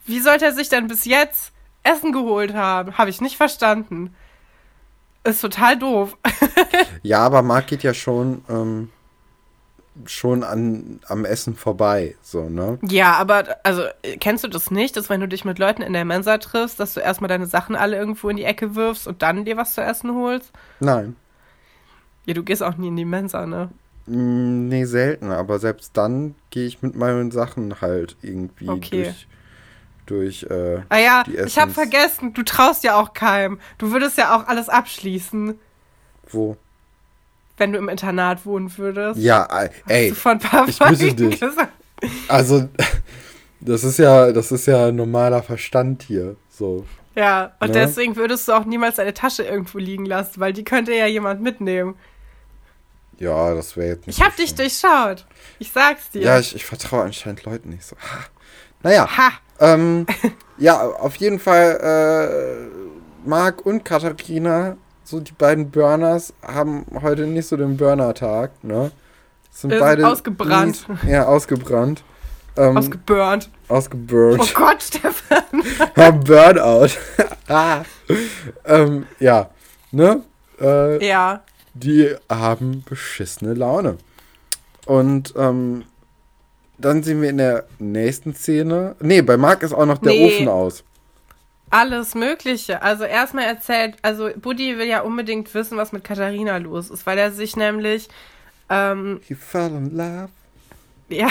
wie 0.06 0.19
sollte 0.19 0.45
er 0.45 0.53
sich 0.53 0.67
denn 0.67 0.88
bis 0.88 1.06
jetzt 1.06 1.51
Essen 1.84 2.12
geholt 2.12 2.56
haben? 2.56 2.97
Habe 2.97 3.12
ich 3.12 3.21
nicht 3.21 3.38
verstanden. 3.38 4.15
Ist 5.23 5.41
total 5.41 5.77
doof. 5.77 6.17
Ja, 7.03 7.19
aber 7.19 7.41
Marc 7.41 7.67
geht 7.67 7.84
ja 7.84 7.93
schon, 7.93 8.43
ähm, 8.49 8.89
schon 10.06 10.43
an, 10.43 10.99
am 11.08 11.23
Essen 11.23 11.56
vorbei, 11.56 12.15
so, 12.21 12.49
ne? 12.49 12.80
Ja, 12.82 13.13
aber 13.13 13.58
also 13.63 13.84
kennst 14.19 14.43
du 14.43 14.47
das 14.47 14.71
nicht, 14.71 14.97
dass 14.97 15.10
wenn 15.10 15.21
du 15.21 15.27
dich 15.27 15.45
mit 15.45 15.60
Leuten 15.60 15.84
in 15.84 15.93
der 15.93 16.03
Mensa 16.03 16.38
triffst, 16.38 16.80
dass 16.80 16.95
du 16.95 16.99
erstmal 16.99 17.30
deine 17.30 17.45
Sachen 17.45 17.75
alle 17.75 17.95
irgendwo 17.95 18.30
in 18.30 18.38
die 18.38 18.43
Ecke 18.43 18.75
wirfst 18.75 19.08
und 19.08 19.21
dann 19.21 19.45
dir 19.45 19.56
was 19.56 19.73
zu 19.73 19.82
essen 19.82 20.13
holst? 20.13 20.51
Nein. 20.80 21.15
Ja, 22.28 22.34
du 22.36 22.44
gehst 22.44 22.62
auch 22.62 22.78
nie 22.78 22.90
in 22.90 22.96
die 22.96 23.06
Mensa, 23.06 23.48
ne? 23.48 23.70
Mm, 24.06 24.68
Nee, 24.68 24.86
selten, 24.86 25.32
aber 25.32 25.58
selbst 25.58 25.98
dann 25.98 26.36
gehe 26.52 26.68
ich 26.68 26.82
mit 26.84 26.96
meinen 26.96 27.32
Sachen 27.32 27.82
halt 27.82 28.16
irgendwie 28.22 28.70
Okay. 28.70 29.04
durch, 30.06 30.44
durch, 30.44 30.44
äh, 30.52 30.82
Ah 30.90 30.98
ja, 30.98 31.24
ich 31.28 31.58
hab 31.58 31.70
Essens- 31.70 31.74
vergessen, 31.74 32.34
du 32.34 32.44
traust 32.44 32.84
ja 32.84 32.96
auch 33.02 33.13
keinem. 33.13 33.60
Du 33.80 33.92
würdest 33.92 34.18
ja 34.18 34.36
auch 34.38 34.48
alles 34.48 34.70
abschließen, 34.70 35.58
wo? 36.30 36.56
wenn 37.60 37.74
du 37.74 37.80
im 37.80 37.90
Internat 37.90 38.46
wohnen 38.46 38.72
würdest. 38.78 39.20
Ja, 39.20 39.48
ey, 39.88 40.10
Hast 40.10 40.12
du 40.12 40.16
vor 40.22 40.32
ein 40.34 40.40
paar 40.40 40.68
ich 40.70 40.76
Folgen 40.78 41.16
dich. 41.16 41.40
gesagt. 41.40 41.72
also, 42.28 42.70
das 43.60 43.84
ist 43.84 43.98
ja, 43.98 44.32
das 44.32 44.52
ist 44.52 44.68
ja 44.68 44.92
normaler 44.92 45.42
Verstand 45.42 46.04
hier, 46.04 46.36
so. 46.52 46.86
Ja, 47.16 47.54
und 47.60 47.70
Ne? 47.70 47.74
deswegen 47.74 48.16
würdest 48.16 48.48
du 48.48 48.52
auch 48.54 48.66
niemals 48.66 48.98
deine 48.98 49.13
Tasche 49.16 49.42
irgendwo 49.44 49.80
liegen 49.80 50.06
lassen, 50.06 50.40
weil 50.40 50.54
die 50.54 50.63
könnte 50.63 50.94
ja 50.94 51.08
jemand 51.08 51.42
mitnehmen. 51.42 51.96
Ja, 53.19 53.53
das 53.56 53.75
wäre 53.77 53.89
jetzt 53.89 54.08
nicht 54.08 54.17
Ich 54.19 54.23
hab 54.23 54.34
so 54.34 54.38
dich 54.43 54.49
schlimm. 54.51 54.58
durchschaut. 54.69 55.25
Ich 55.60 55.71
sag's 55.71 56.10
dir. 56.12 56.21
Ja, 56.21 56.39
ich, 56.39 56.56
ich 56.56 56.65
vertraue 56.65 57.03
anscheinend 57.03 57.43
Leuten 57.45 57.69
nicht 57.69 57.84
so. 57.86 57.95
Ha. 57.95 58.25
Naja, 58.84 59.08
ha. 59.17 59.32
Ähm, 59.60 60.06
ja, 60.58 60.80
auf 60.82 61.15
jeden 61.15 61.39
Fall, 61.39 62.69
äh, 62.71 63.27
Marc 63.27 63.65
und 63.65 63.84
Katharina, 63.84 64.77
so 65.03 65.19
die 65.19 65.32
beiden 65.32 65.71
Burners, 65.71 66.34
haben 66.45 66.86
heute 67.01 67.25
nicht 67.25 67.47
so 67.47 67.58
den 67.58 67.75
Burner-Tag, 67.77 68.63
ne? 68.63 68.91
Sind 69.51 69.71
sind 69.71 69.80
beide. 69.80 70.08
ausgebrannt. 70.08 70.88
Nicht, 70.88 71.03
ja, 71.06 71.25
ausgebrannt. 71.25 72.03
Ähm, 72.56 72.77
Ausgeburnt. 72.77 73.49
ausgeburnt. 73.67 74.39
Oh 74.41 74.47
Gott, 74.53 74.82
Stefan. 74.84 75.43
haben 75.95 76.19
Burnout. 76.23 76.89
ah. 77.47 77.82
ähm, 78.65 79.06
ja, 79.19 79.49
ne? 79.91 80.21
Äh, 80.60 81.08
Ja. 81.08 81.43
Die 81.80 82.16
haben 82.30 82.84
beschissene 82.88 83.54
Laune. 83.54 83.98
Und 84.86 85.34
ähm, 85.38 85.84
dann 86.78 87.04
sehen 87.04 87.22
wir 87.22 87.30
in 87.30 87.38
der 87.38 87.66
nächsten 87.80 88.34
Szene. 88.34 88.96
Nee, 89.00 89.22
bei 89.22 89.38
Marc 89.38 89.63
ist 89.63 89.74
auch 89.74 89.86
noch 89.86 89.98
der 89.98 90.13
Nee. 90.13 90.28
Ofen 90.28 90.48
aus. 90.48 90.84
Alles 91.70 92.16
Mögliche. 92.16 92.82
Also 92.82 93.04
erstmal 93.04 93.44
erzählt, 93.46 93.96
also 94.02 94.30
Buddy 94.38 94.78
will 94.78 94.88
ja 94.88 95.02
unbedingt 95.02 95.54
wissen, 95.54 95.78
was 95.78 95.92
mit 95.92 96.04
Katharina 96.04 96.58
los 96.58 96.90
ist, 96.90 97.06
weil 97.06 97.18
er 97.18 97.32
sich 97.32 97.58
nämlich, 97.58 98.08
ähm, 98.70 99.20
He 99.28 99.36
fell 99.36 99.72
in 99.72 99.96
love. 99.98 100.30
ja, 101.10 101.28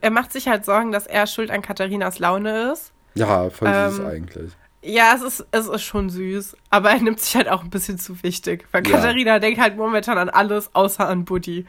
er 0.00 0.10
macht 0.10 0.32
sich 0.32 0.48
halt 0.48 0.64
Sorgen, 0.64 0.92
dass 0.92 1.06
er 1.06 1.26
schuld 1.26 1.50
an 1.50 1.62
Katharinas 1.62 2.18
Laune 2.18 2.72
ist. 2.72 2.92
Ja, 3.14 3.50
voll 3.50 3.68
süß 3.68 3.98
Ähm, 3.98 4.06
eigentlich. 4.06 4.52
Ja, 4.88 5.14
es 5.16 5.22
ist, 5.22 5.46
es 5.50 5.66
ist 5.66 5.82
schon 5.82 6.10
süß, 6.10 6.56
aber 6.70 6.90
er 6.90 7.00
nimmt 7.00 7.18
sich 7.20 7.34
halt 7.34 7.48
auch 7.48 7.62
ein 7.64 7.70
bisschen 7.70 7.98
zu 7.98 8.22
wichtig, 8.22 8.66
weil 8.72 8.86
Ja. 8.86 8.92
Katharina 8.96 9.38
denkt 9.40 9.60
halt 9.60 9.76
momentan 9.76 10.16
an 10.16 10.28
alles 10.30 10.74
außer 10.74 11.08
an 11.08 11.24
Buddy. 11.24 11.66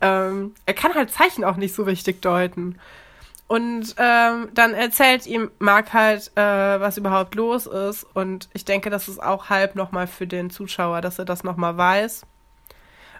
Ähm, 0.00 0.54
er 0.66 0.74
kann 0.74 0.94
halt 0.94 1.10
Zeichen 1.10 1.44
auch 1.44 1.56
nicht 1.56 1.74
so 1.74 1.82
richtig 1.82 2.22
deuten. 2.22 2.78
Und 3.48 3.96
ähm, 3.98 4.48
dann 4.54 4.74
erzählt 4.74 5.26
ihm 5.26 5.50
Marc 5.58 5.92
halt, 5.92 6.30
äh, 6.36 6.80
was 6.80 6.96
überhaupt 6.96 7.34
los 7.34 7.66
ist. 7.66 8.06
Und 8.14 8.48
ich 8.52 8.64
denke, 8.64 8.90
das 8.90 9.08
ist 9.08 9.20
auch 9.20 9.50
halb 9.50 9.74
nochmal 9.74 10.06
für 10.06 10.28
den 10.28 10.50
Zuschauer, 10.50 11.00
dass 11.00 11.18
er 11.18 11.24
das 11.24 11.42
nochmal 11.42 11.76
weiß. 11.76 12.22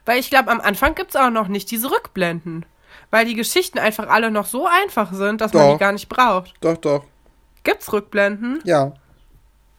Weil 0.07 0.21
ich 0.21 0.31
glaube, 0.31 0.51
am 0.53 0.61
Anfang 0.61 0.95
gibt's 0.95 1.17
auch 1.17 1.31
noch 1.31 1.49
nicht 1.49 1.69
diese 1.73 1.91
Rückblenden. 1.91 2.65
Weil 3.11 3.25
die 3.27 3.35
Geschichten 3.35 3.81
einfach 3.81 4.09
alle 4.09 4.31
noch 4.31 4.47
so 4.47 4.69
einfach 4.69 5.13
sind, 5.13 5.41
dass 5.41 5.53
man 5.53 5.67
Doch. 5.67 5.73
die 5.75 5.81
gar 5.81 5.93
nicht 5.93 6.09
braucht. 6.09 6.55
Doch, 6.61 6.77
doch. 6.77 7.03
Gibt's 7.65 7.93
Rückblenden? 7.93 8.61
Ja. 8.65 8.93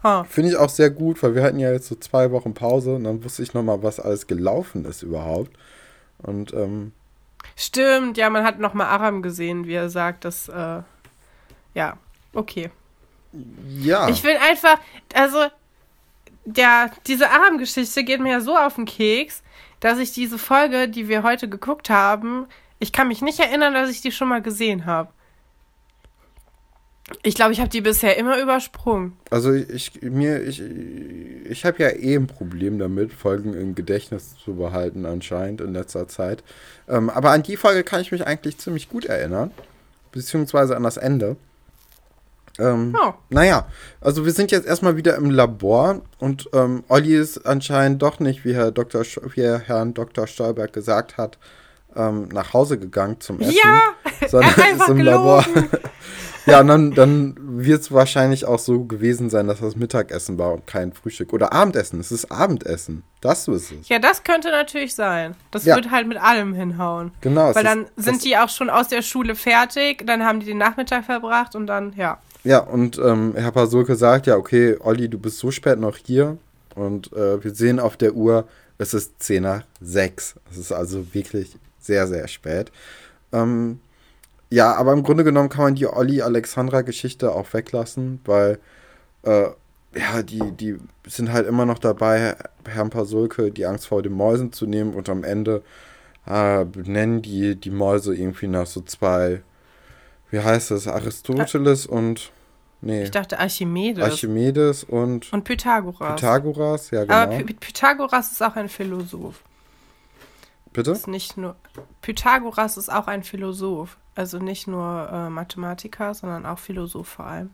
Ha. 0.04 0.24
Finde 0.24 0.52
ich 0.52 0.58
auch 0.58 0.70
sehr 0.70 0.90
gut, 0.90 1.22
weil 1.22 1.36
wir 1.36 1.44
hatten 1.44 1.60
ja 1.60 1.72
jetzt 1.72 1.88
so 1.88 1.96
zwei 1.96 2.32
Wochen 2.32 2.54
Pause 2.54 2.96
und 2.96 3.04
dann 3.04 3.24
wusste 3.24 3.44
ich 3.44 3.54
nochmal, 3.54 3.84
was 3.84 4.00
alles 4.00 4.28
gelaufen 4.28 4.86
ist 4.86 5.04
überhaupt. 5.04 5.52
Und 6.18 6.54
ähm, 6.54 6.92
Stimmt, 7.56 8.18
ja, 8.18 8.30
man 8.30 8.44
hat 8.44 8.60
noch 8.60 8.74
mal 8.74 8.88
Aram 8.88 9.22
gesehen, 9.22 9.66
wie 9.68 9.74
er 9.74 9.90
sagt, 9.90 10.26
dass, 10.26 10.48
äh, 10.48 10.82
ja, 11.74 11.98
okay. 12.34 12.70
ja. 13.80 14.10
Ich 14.10 14.24
will 14.24 14.38
einfach, 14.38 14.80
also, 15.14 15.46
der, 16.46 16.92
diese 17.08 17.30
Aram-Geschichte 17.30 18.04
geht 18.04 18.20
mir 18.20 18.32
ja 18.32 18.42
so 18.42 18.58
auf 18.58 18.76
den 18.76 18.86
Keks, 18.86 19.44
dass 19.80 20.00
ich 20.00 20.12
diese 20.12 20.38
Folge, 20.38 20.88
die 20.90 21.08
wir 21.08 21.24
heute 21.24 21.48
geguckt 21.50 21.90
haben, 21.90 22.48
ich 22.80 22.92
kann 22.92 23.08
mich 23.08 23.22
nicht 23.22 23.40
erinnern, 23.40 23.74
dass 23.74 23.90
ich 23.90 24.02
die 24.02 24.12
schon 24.12 24.28
mal 24.28 24.42
gesehen 24.42 24.86
habe. 24.86 25.12
Ich 27.24 27.36
glaube, 27.36 27.52
ich 27.52 27.60
habe 27.60 27.70
die 27.70 27.82
bisher 27.82 28.18
immer 28.18 28.40
übersprungen. 28.40 29.14
Also 29.30 29.54
ich 29.54 30.02
mir 30.02 30.42
ich 30.42 30.62
ich 30.62 31.66
habe 31.66 31.84
ja 31.84 31.90
eh 31.90 32.16
ein 32.16 32.28
Problem 32.28 32.80
damit, 32.80 33.14
Folgen 33.14 33.54
im 33.54 33.76
Gedächtnis 33.76 34.36
zu 34.44 34.56
behalten 34.56 35.06
anscheinend 35.06 35.62
in 35.62 35.74
letzter 35.74 36.08
Zeit. 36.08 36.44
Ähm, 36.88 37.10
aber 37.10 37.32
an 37.32 37.44
die 37.44 37.58
Folge 37.58 37.84
kann 37.84 38.02
ich 38.02 38.12
mich 38.12 38.26
eigentlich 38.26 38.58
ziemlich 38.58 38.90
gut 38.90 39.06
erinnern, 39.06 39.52
beziehungsweise 40.12 40.76
an 40.76 40.84
das 40.84 40.98
Ende. 40.98 41.36
Ähm, 42.60 42.96
Oh. 43.00 43.14
Naja, 43.30 43.68
also 44.02 44.26
wir 44.26 44.34
sind 44.34 44.52
jetzt 44.52 44.68
erstmal 44.68 44.98
wieder 44.98 45.16
im 45.16 45.32
Labor 45.32 46.02
und 46.20 46.50
ähm, 46.54 46.84
Olli 46.90 47.16
ist 47.16 47.46
anscheinend 47.46 48.02
doch 48.02 48.20
nicht, 48.20 48.44
wie 48.46 48.54
Herr 48.54 48.72
Dr. 48.72 49.04
Sch 49.04 49.20
wie 49.36 49.42
Herrn 49.42 49.94
Dr. 49.94 50.28
Stolberg 50.28 50.74
gesagt 50.74 51.18
hat, 51.18 51.38
ähm, 51.96 52.28
nach 52.30 52.54
Hause 52.54 52.78
gegangen 52.78 53.20
zum 53.20 53.40
Essen. 53.40 53.56
Ja, 53.64 53.82
sondern 54.28 54.50
er 54.58 54.58
hat 54.58 54.66
einfach 54.66 54.88
ist 54.88 54.92
im 54.92 55.02
Labor. 55.02 55.46
Ja, 56.46 56.62
und 56.62 56.68
dann, 56.68 56.92
dann 56.92 57.36
wird 57.40 57.82
es 57.82 57.92
wahrscheinlich 57.92 58.46
auch 58.46 58.58
so 58.60 58.84
gewesen 58.86 59.30
sein, 59.30 59.48
dass 59.48 59.60
das 59.60 59.76
Mittagessen 59.76 60.38
war 60.40 60.54
und 60.54 60.66
kein 60.66 60.92
Frühstück. 60.94 61.34
Oder 61.34 61.54
Abendessen. 61.54 62.00
Es 62.00 62.12
ist 62.12 62.32
Abendessen. 62.32 63.04
Das 63.22 63.48
ist 63.48 63.72
es. 63.72 63.90
Ja, 63.90 64.00
das 64.00 64.24
könnte 64.24 64.50
natürlich 64.50 64.96
sein. 64.96 65.36
Das 65.52 65.66
Ja. 65.66 65.76
wird 65.76 65.92
halt 65.92 66.08
mit 66.08 66.18
allem 66.18 66.54
hinhauen. 66.54 67.12
Genau. 67.22 67.54
Weil 67.54 67.58
ist- 67.58 67.64
dann 67.66 67.86
sind 67.96 68.16
das, 68.18 68.24
die 68.24 68.38
auch 68.38 68.50
schon 68.50 68.70
aus 68.70 68.88
der 68.88 69.02
Schule 69.04 69.36
fertig, 69.36 70.04
dann 70.08 70.24
haben 70.26 70.40
die 70.40 70.48
den 70.48 70.58
Nachmittag 70.58 71.06
verbracht 71.06 71.56
und 71.56 71.68
dann, 71.68 71.94
ja. 71.96 72.18
Ja, 72.44 72.60
und 72.60 72.98
ähm, 72.98 73.34
Herr 73.36 73.52
Pasulke 73.52 73.96
sagt 73.96 74.26
ja, 74.26 74.36
okay, 74.36 74.76
Olli, 74.80 75.08
du 75.10 75.20
bist 75.20 75.38
so 75.38 75.52
spät 75.52 75.80
noch 75.80 75.96
hier. 75.98 76.38
Und 76.74 77.14
äh, 77.14 77.44
wir 77.44 77.54
sehen 77.54 77.80
auf 77.80 77.98
der 77.98 78.14
Uhr, 78.16 78.48
es 78.80 78.96
ist 78.96 79.22
10 79.22 79.44
nach 79.44 79.64
6. 79.82 80.36
Es 80.50 80.58
ist 80.58 80.72
also 80.72 81.14
wirklich 81.14 81.56
sehr, 81.80 82.08
sehr 82.08 82.28
spät. 82.28 82.72
Ähm, 83.32 83.80
ja, 84.52 84.76
aber 84.76 84.92
im 84.94 85.02
Grunde 85.02 85.24
genommen 85.24 85.50
kann 85.50 85.64
man 85.64 85.76
die 85.76 85.88
Olli-Alexandra-Geschichte 85.88 87.34
auch 87.34 87.54
weglassen, 87.54 88.20
weil 88.26 88.60
äh, 89.24 89.48
ja, 89.96 90.24
die, 90.24 90.52
die 90.52 90.78
sind 91.08 91.32
halt 91.32 91.48
immer 91.48 91.66
noch 91.66 91.80
dabei, 91.80 92.36
Herrn 92.66 92.90
Pasulke 92.90 93.52
die 93.52 93.66
Angst 93.66 93.88
vor 93.88 94.02
den 94.02 94.14
Mäusen 94.14 94.52
zu 94.52 94.66
nehmen 94.66 94.94
und 94.94 95.10
am 95.10 95.24
Ende 95.24 95.64
äh, 96.26 96.66
benennen 96.66 97.22
die 97.22 97.56
die 97.56 97.72
Mäuse 97.72 98.14
irgendwie 98.14 98.48
nach 98.48 98.68
so 98.68 98.82
zwei, 98.82 99.42
wie 100.30 100.40
heißt 100.40 100.72
es, 100.72 100.88
Aristoteles 100.88 101.86
und, 101.86 102.32
nee, 102.82 103.04
Ich 103.04 103.12
dachte 103.12 103.40
Archimedes 103.40 104.04
Archimedes 104.04 104.84
und 104.84 105.32
und 105.32 105.44
Pythagoras. 105.46 106.20
Pythagoras, 106.20 106.92
ja 106.92 107.02
Aber 107.04 107.28
genau. 107.28 107.46
Py 107.46 107.54
Pythagoras 107.54 108.32
ist 108.34 108.44
auch 108.44 108.56
ein 108.58 108.68
Philosoph. 108.70 109.44
Bitte? 110.74 110.92
Ist 110.92 111.08
nicht 111.08 111.38
nur 111.38 111.56
Pythagoras 112.02 112.78
ist 112.78 112.92
auch 112.92 113.08
ein 113.08 113.24
Philosoph, 113.24 113.98
also 114.16 114.40
nicht 114.40 114.68
nur 114.68 115.10
äh, 115.12 115.30
Mathematiker, 115.30 116.14
sondern 116.14 116.46
auch 116.46 116.60
Philosoph 116.60 117.08
vor 117.08 117.26
allem. 117.26 117.52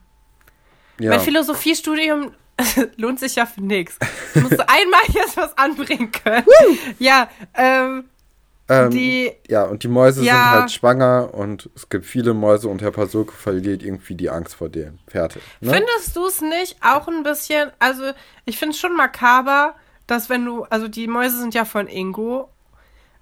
Ja. 0.99 1.11
Mein 1.11 1.19
Philosophiestudium 1.19 2.31
lohnt 2.97 3.19
sich 3.19 3.35
ja 3.35 3.45
für 3.45 3.61
nichts. 3.61 3.97
Ich 4.33 4.41
musste 4.41 4.67
einmal 4.67 5.01
jetzt 5.09 5.37
was 5.37 5.57
anbringen 5.57 6.11
können. 6.11 6.45
ja, 6.99 7.29
ähm, 7.53 8.05
ähm, 8.69 8.89
die 8.89 9.31
ja, 9.47 9.63
und 9.63 9.83
die 9.83 9.87
Mäuse 9.87 10.23
Ja. 10.23 10.33
sind 10.33 10.49
halt 10.61 10.71
schwanger 10.71 11.33
und 11.33 11.69
es 11.75 11.87
gibt 11.87 12.05
viele 12.05 12.33
Mäuse 12.33 12.67
und 12.67 12.81
Herr 12.81 12.91
Pasulke 12.91 13.31
verliert 13.33 13.83
irgendwie 13.83 14.15
die 14.15 14.29
Angst 14.29 14.55
vor 14.55 14.69
denen. 14.69 14.99
Fertig. 15.07 15.41
Ne? 15.61 15.71
Findest 15.73 16.15
du 16.15 16.25
es 16.25 16.41
nicht 16.41 16.77
auch 16.81 17.07
ein 17.07 17.23
bisschen, 17.23 17.71
also 17.79 18.11
ich 18.45 18.57
finde 18.57 18.73
es 18.73 18.79
schon 18.79 18.95
makaber, 18.95 19.75
dass 20.07 20.29
wenn 20.29 20.43
du, 20.43 20.63
also 20.65 20.87
die 20.87 21.07
Mäuse 21.07 21.37
sind 21.37 21.53
ja 21.53 21.63
von 21.63 21.87
Ingo, 21.87 22.49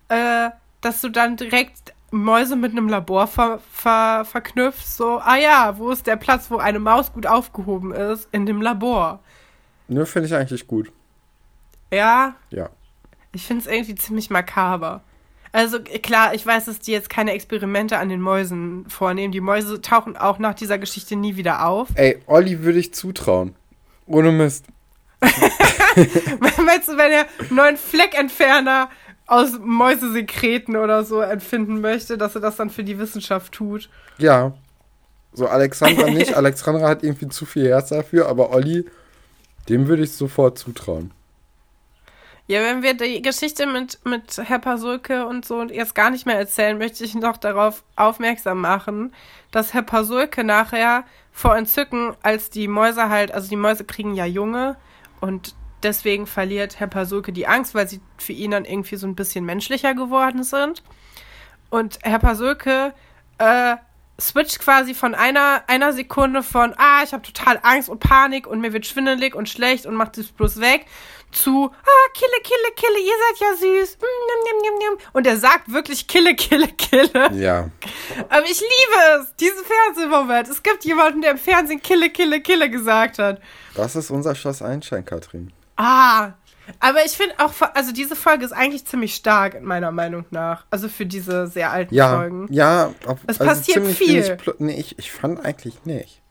äh, 0.10 0.50
dass 0.82 1.02
du 1.02 1.10
dann 1.10 1.36
direkt 1.36 1.94
Mäuse 2.12 2.56
mit 2.56 2.72
einem 2.72 2.88
Labor 2.88 3.28
ver, 3.28 3.60
ver, 3.72 4.26
verknüpfst, 4.26 4.96
so, 4.98 5.20
ah 5.20 5.36
ja, 5.38 5.78
wo 5.78 5.90
ist 5.92 6.08
der 6.08 6.16
Platz, 6.16 6.50
wo 6.50 6.58
eine 6.58 6.80
Maus 6.80 7.12
gut 7.12 7.26
aufgehoben 7.28 7.92
ist? 7.94 8.28
In 8.32 8.46
dem 8.46 8.62
Labor. 8.62 9.20
Ne, 9.88 10.06
finde 10.06 10.28
ich 10.28 10.36
eigentlich 10.36 10.68
gut. 10.68 10.92
Ja, 11.92 12.36
Ja. 12.50 12.70
ich 13.34 13.46
finde 13.46 13.64
es 13.66 13.72
irgendwie 13.72 13.96
ziemlich 13.96 14.30
makaber. 14.30 15.02
Also 15.52 15.80
klar, 15.82 16.34
ich 16.34 16.46
weiß, 16.46 16.66
dass 16.66 16.80
die 16.80 16.92
jetzt 16.92 17.10
keine 17.10 17.32
Experimente 17.32 17.98
an 17.98 18.10
den 18.10 18.20
Mäusen 18.20 18.90
vornehmen. 18.90 19.32
Die 19.32 19.40
Mäuse 19.42 19.80
tauchen 19.82 20.18
auch 20.18 20.38
nach 20.38 20.54
dieser 20.54 20.78
Geschichte 20.78 21.16
nie 21.16 21.38
wieder 21.38 21.66
auf. 21.66 21.88
Ey, 21.96 22.22
Olli 22.28 22.64
würde 22.64 22.80
ich 22.80 22.94
zutrauen. 22.94 23.56
Ohne 24.06 24.32
Mist. 24.34 24.66
Meinst 25.22 26.88
du, 26.90 26.98
wenn 26.98 27.12
er 27.12 27.26
einen 27.40 27.56
neuen 27.56 27.78
Fleckentferner 27.78 28.90
aus 29.28 29.60
Mäusesekreten 29.60 30.76
oder 30.76 31.04
so 31.04 31.20
entfinden 31.22 31.82
möchte, 31.82 32.18
dass 32.18 32.36
er 32.36 32.42
das 32.42 32.58
dann 32.58 32.70
für 32.70 32.84
die 32.84 33.00
Wissenschaft 33.00 33.54
tut? 33.54 33.90
Ja. 34.18 34.54
So 35.34 35.48
Alexandra 35.48 36.10
nicht. 36.10 36.34
Alexandra 36.38 36.88
hat 36.88 37.04
irgendwie 37.04 37.28
zu 37.28 37.46
viel 37.46 37.68
Herz 37.68 37.90
dafür, 37.90 38.28
aber 38.28 38.52
Olli, 38.52 38.86
dem 39.68 39.88
würde 39.88 40.04
ich 40.04 40.14
sofort 40.14 40.58
zutrauen. 40.58 41.12
Ja, 42.48 42.62
wenn 42.62 42.84
wir 42.84 42.94
die 42.94 43.24
Geschichte 43.24 43.66
mit, 43.66 43.98
mit 44.06 44.38
Herr 44.38 44.60
Pasulke 44.60 45.26
und 45.26 45.46
so 45.46 45.64
jetzt 45.64 45.96
gar 45.96 46.12
nicht 46.12 46.28
mehr 46.28 46.38
erzählen, 46.38 46.78
möchte 46.78 47.04
ich 47.04 47.16
noch 47.16 47.38
darauf 47.38 47.84
aufmerksam 47.96 48.62
machen, 48.62 49.16
dass 49.50 49.74
Herr 49.74 49.82
Pasulke 49.82 50.44
nachher 50.44 51.06
vor 51.32 51.58
Entzücken, 51.58 52.16
als 52.22 52.52
die 52.52 52.68
Mäuse 52.68 53.10
halt, 53.10 53.32
also 53.32 53.50
die 53.50 53.56
Mäuse 53.56 53.84
kriegen 53.84 54.14
ja 54.14 54.26
Junge 54.26 54.78
und 55.22 55.56
deswegen 55.84 56.28
verliert 56.28 56.80
Herr 56.80 56.88
Pasulke 56.88 57.32
die 57.34 57.48
Angst, 57.48 57.76
weil 57.76 57.88
sie 57.88 58.02
für 58.18 58.34
ihn 58.34 58.52
dann 58.52 58.66
irgendwie 58.66 58.96
so 58.96 59.08
ein 59.08 59.16
bisschen 59.16 59.46
menschlicher 59.46 59.94
geworden 59.94 60.44
sind. 60.44 60.84
Und 61.70 62.00
Herr 62.04 62.20
Pasulke 62.20 62.94
äh, 63.38 63.76
switcht 64.20 64.60
quasi 64.60 64.94
von 64.94 65.14
einer, 65.14 65.64
einer 65.68 65.94
Sekunde 65.94 66.42
von, 66.42 66.74
ah, 66.78 67.04
ich 67.04 67.12
habe 67.12 67.24
total 67.24 67.60
Angst 67.64 67.90
und 67.90 68.00
Panik 68.00 68.48
und 68.48 68.62
mir 68.62 68.72
wird 68.74 68.86
schwindelig 68.86 69.36
und 69.36 69.50
schlecht 69.50 69.86
und 69.86 69.96
macht 69.96 70.18
es 70.18 70.32
bloß 70.32 70.62
weg, 70.62 70.86
zu, 71.32 71.70
ah, 71.70 72.10
kille, 72.14 72.42
kille, 72.44 72.76
kille, 72.76 73.00
ihr 73.00 73.14
seid 73.28 73.40
ja 73.42 73.56
süß. 73.58 73.98
Mm. 73.98 75.18
Und 75.18 75.28
er 75.28 75.38
sagt 75.38 75.72
wirklich 75.72 76.08
kille, 76.08 76.34
kille, 76.36 76.68
kille. 76.70 77.32
Ja. 77.34 77.70
Aber 78.30 78.46
ich 78.46 78.62
liebe 78.62 79.22
es, 79.22 79.36
diesen 79.36 79.66
Fernsehmoment. 79.66 80.48
Es 80.48 80.64
gibt 80.64 80.86
jemanden, 80.86 81.22
der 81.22 81.32
im 81.32 81.38
Fernsehen 81.38 81.82
kille, 81.82 82.10
kille, 82.10 82.40
kille 82.40 82.70
gesagt 82.70 83.20
hat. 83.20 83.42
Das 83.76 83.98
ist 83.98 84.12
unser 84.12 84.34
Schloss 84.36 84.62
Einstein, 84.62 85.04
Katrin. 85.04 85.52
Ah, 85.78 86.34
aber 86.80 87.06
ich 87.06 87.12
finde 87.12 87.36
auch, 87.40 87.54
also 87.74 87.92
diese 87.92 88.16
Folge 88.16 88.44
ist 88.46 88.52
eigentlich 88.52 88.86
ziemlich 88.86 89.14
stark, 89.16 89.62
meiner 89.62 89.92
Meinung 89.92 90.26
nach. 90.32 90.66
Also 90.72 90.90
für 90.90 91.06
diese 91.06 91.48
sehr 91.48 91.72
alten 91.72 91.94
Ja, 91.94 92.16
Folgen. 92.18 92.48
ja. 92.50 92.92
Ob, 93.06 93.20
Es 93.28 93.38
passiert 93.38 93.86
ziemlich 93.86 93.98
viel. 93.98 94.38
Nee, 94.60 94.80
ich, 94.80 94.98
ich 94.98 95.12
fand 95.12 95.46
eigentlich 95.46 95.86
nicht. 95.86 96.22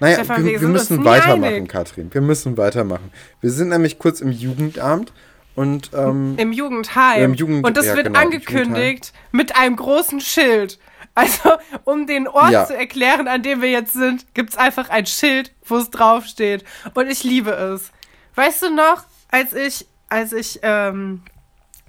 Naja, 0.00 0.16
Stefan, 0.16 0.44
wir 0.44 0.60
wir, 0.60 0.68
müssen 0.68 1.04
weitermachen, 1.04 1.44
einig. 1.44 1.68
Katrin. 1.68 2.12
Wir 2.12 2.20
müssen 2.20 2.56
weitermachen. 2.56 3.10
Wir 3.40 3.50
sind 3.50 3.68
nämlich 3.68 3.98
kurz 3.98 4.20
im 4.20 4.30
Jugendamt 4.30 5.12
Und 5.56 5.90
ähm, 5.94 6.34
Im 6.36 6.52
Jugendheim. 6.52 7.22
Im 7.22 7.34
Jugend- 7.34 7.66
und 7.66 7.76
das 7.76 7.86
ja, 7.86 7.94
wird 7.96 8.06
genau, 8.06 8.18
angekündigt 8.20 9.12
mit 9.32 9.56
einem 9.56 9.76
großen 9.76 10.20
Schild. 10.20 10.78
Also, 11.16 11.50
um 11.84 12.08
den 12.08 12.26
Ort 12.26 12.50
Ja. 12.50 12.66
zu 12.66 12.76
erklären, 12.76 13.28
an 13.28 13.42
dem 13.44 13.62
wir 13.62 13.70
jetzt 13.70 13.92
sind, 13.92 14.26
gibt's 14.34 14.56
einfach 14.56 14.90
ein 14.90 15.06
Schild, 15.06 15.52
wo 15.64 15.76
es 15.76 15.90
draufsteht. 15.90 16.64
Und 16.94 17.08
ich 17.08 17.22
liebe 17.22 17.52
es. 17.52 17.92
Weißt 18.34 18.62
du 18.62 18.70
noch, 18.74 19.04
als 19.28 19.52
ich, 19.52 19.86
als 20.08 20.32
ich 20.32 20.60
ähm, 20.62 21.22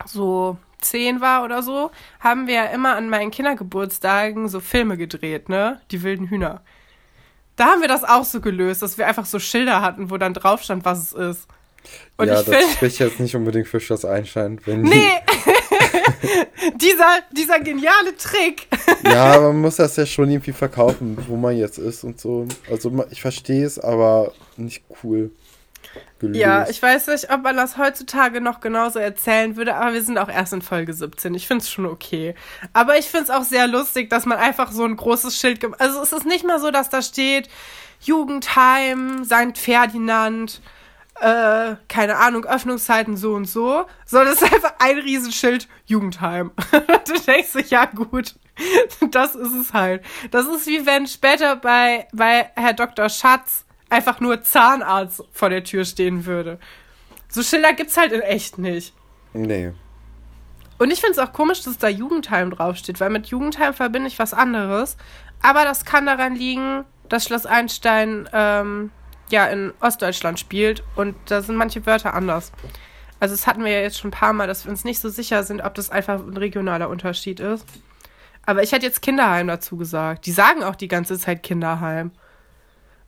so 0.06 0.58
zehn 0.82 1.22
war 1.22 1.44
oder 1.44 1.64
so, 1.64 1.92
haben 2.20 2.48
wir 2.48 2.56
ja 2.56 2.66
immer 2.66 2.96
an 2.96 3.10
meinen 3.10 3.32
Kindergeburtstagen 3.32 4.48
so 4.50 4.60
Filme 4.60 4.98
gedreht, 4.98 5.50
ne? 5.50 5.82
Die 5.92 6.04
wilden 6.04 6.30
Hühner. 6.30 6.62
Da 7.56 7.68
haben 7.68 7.82
wir 7.82 7.88
das 7.88 8.04
auch 8.04 8.26
so 8.26 8.42
gelöst, 8.42 8.82
dass 8.82 8.98
wir 8.98 9.08
einfach 9.08 9.26
so 9.26 9.40
Schilder 9.40 9.82
hatten, 9.82 10.10
wo 10.10 10.18
dann 10.18 10.34
drauf 10.34 10.62
stand, 10.62 10.86
was 10.86 11.00
es 11.00 11.14
ist. 11.14 11.48
Und 12.18 12.28
ja, 12.28 12.42
ich 12.42 12.46
das 12.46 12.74
spricht 12.74 13.00
jetzt 13.00 13.20
nicht 13.20 13.36
unbedingt 13.36 13.68
für 13.68 13.80
Schloss 13.80 14.06
Einstein. 14.06 14.60
Wenn 14.66 14.82
Nee! 14.82 15.12
dieser, 16.76 17.20
dieser 17.32 17.60
geniale 17.60 18.16
Trick. 18.18 18.68
ja, 19.04 19.40
man 19.40 19.62
muss 19.62 19.78
das 19.78 19.96
ja 19.96 20.06
schon 20.06 20.30
irgendwie 20.30 20.52
verkaufen, 20.52 21.18
wo 21.28 21.36
man 21.36 21.56
jetzt 21.56 21.78
ist 21.78 22.04
und 22.04 22.20
so. 22.20 22.48
Also 22.70 23.06
ich 23.12 23.22
verstehe 23.22 23.66
es, 23.66 23.80
aber 23.80 24.34
nicht 24.58 24.84
cool 25.04 25.32
gelöst. 26.20 26.40
Ja, 26.40 26.68
ich 26.70 26.82
weiß 26.82 27.08
nicht, 27.08 27.32
ob 27.32 27.44
man 27.44 27.56
das 27.56 27.78
heutzutage 27.78 28.42
noch 28.42 28.60
genauso 28.60 29.00
erzählen 29.00 29.56
würde, 29.56 29.76
aber 29.76 29.94
wir 29.94 30.02
sind 30.04 30.18
auch 30.18 30.30
erst 30.30 30.54
in 30.54 30.62
Folge 30.62 30.94
17. 30.94 31.34
Ich 31.36 31.48
finde 31.48 31.64
es 31.64 31.70
schon 31.70 31.86
okay. 31.86 32.36
Aber 32.74 32.98
ich 32.98 33.06
finde 33.06 33.26
es 33.26 33.30
auch 33.30 33.44
sehr 33.44 33.68
lustig, 33.68 34.10
dass 34.10 34.26
man 34.26 34.38
einfach 34.38 34.72
so 34.72 34.84
ein 34.86 34.96
großes 34.96 35.38
Schild. 35.38 35.60
gem- 35.60 35.76
Also 35.80 36.02
es 36.02 36.14
ist 36.14 36.26
nicht 36.26 36.46
mal 36.46 36.60
so, 36.60 36.72
dass 36.72 36.90
da 36.90 37.02
steht 37.02 37.50
Jugendheim, 38.02 39.24
St. 39.26 39.58
Ferdinand, 39.58 40.62
äh, 41.22 41.76
keine 41.88 42.18
Ahnung, 42.18 42.46
Öffnungszeiten 42.46 43.16
so 43.18 43.34
und 43.34 43.46
so, 43.46 43.86
sondern 44.06 44.34
es 44.34 44.42
ist 44.42 44.54
einfach 44.54 44.74
ein 44.80 44.98
Riesenschild 45.00 45.68
Jugendheim. 45.86 46.52
du 46.72 47.14
denkst 47.26 47.54
dich, 47.54 47.70
ja 47.70 47.86
gut, 47.86 48.36
das 49.12 49.36
ist 49.36 49.54
es 49.54 49.74
halt. 49.74 50.04
Das 50.32 50.46
ist 50.48 50.66
wie 50.68 50.86
wenn 50.86 51.08
später 51.08 51.56
bei, 51.56 52.08
bei 52.14 52.50
Herr 52.56 52.74
Dr. 52.74 53.10
Schatz 53.10 53.65
einfach 53.96 54.20
nur 54.20 54.44
Zahnarzt 54.44 55.24
vor 55.32 55.50
der 55.50 55.64
Tür 55.64 55.86
stehen 55.86 56.26
würde. 56.26 56.60
So 57.30 57.42
Schilder 57.42 57.74
gibt's 57.74 57.98
halt 57.98 58.12
in 58.12 58.22
echt 58.22 58.58
nicht. 58.58 58.94
Nee. 59.34 59.72
Und 60.78 60.92
ich 60.92 61.00
finde 61.00 61.14
es 61.14 61.20
auch 61.20 61.32
komisch, 61.32 61.64
dass 61.64 61.78
da 61.78 61.88
Jugendheim 61.88 62.52
draufsteht, 62.52 63.00
weil 63.00 63.10
mit 63.10 63.28
Jugendheim 63.28 63.74
verbinde 63.74 64.08
ich 64.08 64.20
was 64.20 64.34
anderes. 64.34 64.98
Aber 65.42 65.64
das 65.64 65.86
kann 65.86 66.06
daran 66.06 66.36
liegen, 66.36 66.84
dass 67.08 67.26
Schloss 67.26 67.46
Einstein 67.46 68.28
ähm, 68.34 68.92
ja 69.30 69.46
in 69.48 69.74
Ostdeutschland 69.80 70.40
spielt 70.40 70.84
und 70.96 71.16
da 71.28 71.42
sind 71.42 71.56
manche 71.56 71.86
Wörter 71.86 72.14
anders. 72.14 72.52
Also 73.22 73.34
das 73.34 73.48
hatten 73.48 73.64
wir 73.64 73.72
ja 73.72 73.80
jetzt 73.80 73.98
schon 73.98 74.10
ein 74.10 74.20
paar 74.20 74.34
Mal, 74.34 74.48
dass 74.48 74.66
wir 74.66 74.72
uns 74.72 74.84
nicht 74.84 75.00
so 75.00 75.08
sicher 75.08 75.44
sind, 75.44 75.62
ob 75.62 75.74
das 75.76 75.90
einfach 75.90 76.20
ein 76.20 76.36
regionaler 76.36 76.90
Unterschied 76.90 77.40
ist. 77.40 77.66
Aber 78.46 78.62
ich 78.62 78.74
hätte 78.74 78.86
jetzt 78.86 79.02
Kinderheim 79.02 79.48
dazu 79.48 79.78
gesagt. 79.78 80.26
Die 80.26 80.32
sagen 80.32 80.64
auch 80.64 80.76
die 80.76 80.90
ganze 80.90 81.18
Zeit 81.18 81.42
Kinderheim. 81.42 82.12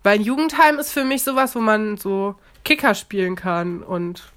Weil 0.07 0.19
ein 0.19 0.23
Jugendheim 0.23 0.79
ist 0.79 0.93
für 0.93 1.03
mich 1.03 1.25
sowas, 1.25 1.53
wo 1.53 1.59
man 1.59 1.97
so 1.97 2.35
Kicker 2.63 2.95
spielen 2.95 3.35
kann 3.35 3.83
und 3.83 4.31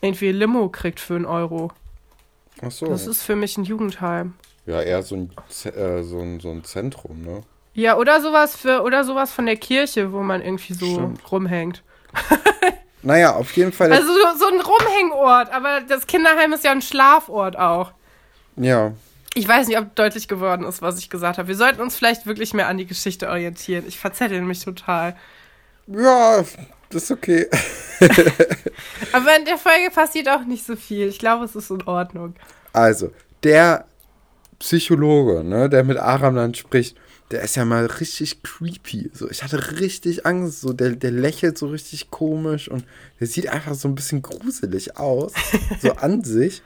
irgendwie 0.00 0.32
Limo 0.32 0.70
kriegt 0.70 0.98
für 0.98 1.14
einen 1.14 1.26
Euro. 1.26 1.70
Ach 2.62 2.70
so. 2.70 2.86
Das 2.86 3.06
ist 3.06 3.22
für 3.22 3.36
mich 3.36 3.58
ein 3.58 3.64
Jugendheim. 3.64 4.32
ja, 4.64 4.80
eher 4.80 5.02
so 5.02 5.16
ein, 5.16 5.30
äh, 5.64 6.02
so, 6.02 6.20
ein, 6.20 6.40
so 6.40 6.48
ein 6.50 6.64
Zentrum, 6.64 7.20
ne? 7.20 7.42
Ja, 7.74 7.98
oder 7.98 8.22
sowas 8.22 8.56
für, 8.56 8.80
oder 8.82 9.04
sowas 9.04 9.30
von 9.30 9.44
der 9.44 9.56
Kirche, 9.56 10.10
wo 10.10 10.22
man 10.22 10.40
irgendwie 10.40 10.72
so 10.72 10.86
Stimmt. 10.86 11.30
rumhängt. 11.30 11.82
Naja, 13.02 13.34
auf 13.34 13.52
jeden 13.56 13.72
Fall. 13.72 13.92
Also 13.92 14.06
so, 14.06 14.38
so 14.38 14.46
ein 14.46 14.60
Rumhängort, 14.60 15.52
aber 15.52 15.80
das 15.80 16.06
Kinderheim 16.06 16.52
ist 16.52 16.64
ja 16.64 16.70
ein 16.70 16.80
Schlafort 16.80 17.58
auch. 17.58 17.92
ja. 18.56 18.92
Ich 19.34 19.48
weiß 19.48 19.68
nicht, 19.68 19.78
ob 19.78 19.94
deutlich 19.94 20.28
geworden 20.28 20.64
ist, 20.64 20.82
was 20.82 20.98
ich 20.98 21.08
gesagt 21.08 21.38
habe. 21.38 21.48
Wir 21.48 21.56
sollten 21.56 21.80
uns 21.80 21.96
vielleicht 21.96 22.26
wirklich 22.26 22.52
mehr 22.52 22.68
an 22.68 22.76
die 22.76 22.86
Geschichte 22.86 23.28
orientieren. 23.28 23.84
Ich 23.86 23.98
verzettel 23.98 24.42
mich 24.42 24.62
total. 24.62 25.16
Ja, 25.86 26.44
das 26.90 27.04
ist 27.04 27.10
okay. 27.10 27.48
Aber 29.12 29.36
in 29.38 29.44
der 29.46 29.56
Folge 29.56 29.90
passiert 29.92 30.28
auch 30.28 30.44
nicht 30.44 30.66
so 30.66 30.76
viel. 30.76 31.08
Ich 31.08 31.18
glaube, 31.18 31.46
es 31.46 31.56
ist 31.56 31.70
in 31.70 31.82
Ordnung. 31.84 32.34
Also, 32.74 33.10
der 33.42 33.86
Psychologe, 34.58 35.42
ne, 35.42 35.68
der 35.68 35.82
mit 35.84 35.96
Aram 35.96 36.36
dann 36.36 36.54
spricht, 36.54 36.96
der 37.30 37.42
ist 37.42 37.56
ja 37.56 37.64
mal 37.64 37.86
richtig 37.86 38.42
creepy. 38.42 39.10
So, 39.14 39.30
ich 39.30 39.42
hatte 39.42 39.80
richtig 39.80 40.26
Angst. 40.26 40.60
So, 40.60 40.74
der, 40.74 40.90
der 40.90 41.10
lächelt 41.10 41.56
so 41.56 41.68
richtig 41.68 42.10
komisch 42.10 42.68
und 42.68 42.84
der 43.18 43.26
sieht 43.26 43.48
einfach 43.48 43.74
so 43.74 43.88
ein 43.88 43.94
bisschen 43.94 44.20
gruselig 44.20 44.98
aus. 44.98 45.32
so 45.80 45.92
an 45.92 46.22
sich. 46.24 46.62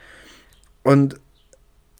Und 0.82 1.20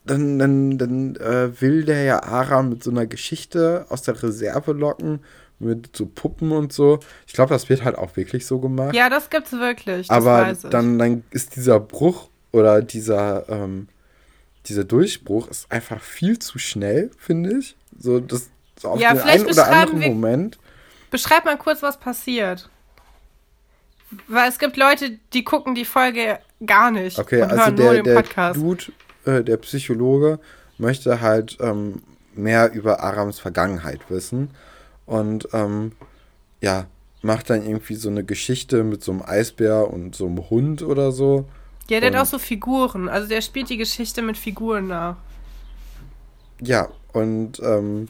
dann, 0.06 0.38
dann, 0.38 0.78
dann 0.78 1.16
äh, 1.16 1.60
will 1.60 1.84
der 1.84 2.02
ja 2.04 2.22
Aram 2.22 2.68
mit 2.70 2.82
so 2.82 2.90
einer 2.90 3.06
Geschichte 3.06 3.86
aus 3.88 4.02
der 4.02 4.22
Reserve 4.22 4.72
locken, 4.72 5.20
mit 5.58 5.96
so 5.96 6.06
Puppen 6.06 6.52
und 6.52 6.72
so. 6.72 7.00
Ich 7.26 7.32
glaube, 7.32 7.50
das 7.54 7.68
wird 7.68 7.84
halt 7.84 7.96
auch 7.96 8.16
wirklich 8.16 8.46
so 8.46 8.58
gemacht. 8.58 8.94
Ja, 8.94 9.08
das 9.08 9.30
gibt's 9.30 9.52
wirklich. 9.52 10.08
Das 10.08 10.16
Aber 10.16 10.52
dann, 10.70 10.98
dann 10.98 11.24
ist 11.30 11.56
dieser 11.56 11.80
Bruch 11.80 12.28
oder 12.52 12.82
dieser, 12.82 13.48
ähm, 13.48 13.88
dieser 14.66 14.84
Durchbruch 14.84 15.48
ist 15.48 15.70
einfach 15.70 16.00
viel 16.02 16.38
zu 16.38 16.58
schnell, 16.58 17.10
finde 17.18 17.58
ich. 17.58 17.76
So, 17.98 18.20
das 18.20 18.48
so 18.78 18.88
auf 18.88 19.00
Ja, 19.00 19.12
den 19.14 19.20
vielleicht 19.20 19.40
einen 19.44 19.52
oder 19.52 19.66
anderen 19.68 20.00
wir- 20.00 20.08
Moment. 20.08 20.58
Beschreib 21.10 21.44
mal 21.44 21.56
kurz, 21.56 21.82
was 21.82 21.98
passiert. 21.98 22.68
Weil 24.28 24.48
es 24.48 24.58
gibt 24.58 24.76
Leute, 24.76 25.18
die 25.32 25.44
gucken 25.44 25.74
die 25.74 25.84
Folge 25.84 26.38
gar 26.64 26.90
nicht 26.90 27.18
Okay, 27.18 27.42
und 27.42 27.50
also 27.50 27.64
hören 27.64 27.74
nur 27.74 27.84
der, 27.84 27.94
den 27.94 28.04
der 28.04 28.14
Podcast. 28.14 28.56
Dude, 28.60 28.84
äh, 29.26 29.44
der 29.44 29.58
Psychologe, 29.58 30.38
möchte 30.78 31.20
halt 31.20 31.58
ähm, 31.60 32.02
mehr 32.34 32.72
über 32.72 33.00
Arams 33.00 33.38
Vergangenheit 33.38 34.00
wissen. 34.08 34.50
Und 35.04 35.48
ähm, 35.52 35.92
ja, 36.60 36.86
macht 37.22 37.50
dann 37.50 37.64
irgendwie 37.66 37.94
so 37.94 38.08
eine 38.08 38.24
Geschichte 38.24 38.82
mit 38.84 39.02
so 39.04 39.12
einem 39.12 39.22
Eisbär 39.22 39.90
und 39.92 40.14
so 40.14 40.26
einem 40.26 40.48
Hund 40.50 40.82
oder 40.82 41.12
so. 41.12 41.46
Ja, 41.88 42.00
der 42.00 42.08
hat 42.10 42.14
und- 42.16 42.20
auch 42.22 42.26
so 42.30 42.38
Figuren. 42.38 43.08
Also 43.08 43.28
der 43.28 43.40
spielt 43.42 43.68
die 43.70 43.76
Geschichte 43.76 44.22
mit 44.22 44.36
Figuren 44.36 44.88
nach. 44.88 45.16
Ja, 46.60 46.88
und 47.12 47.60
ähm, 47.62 48.08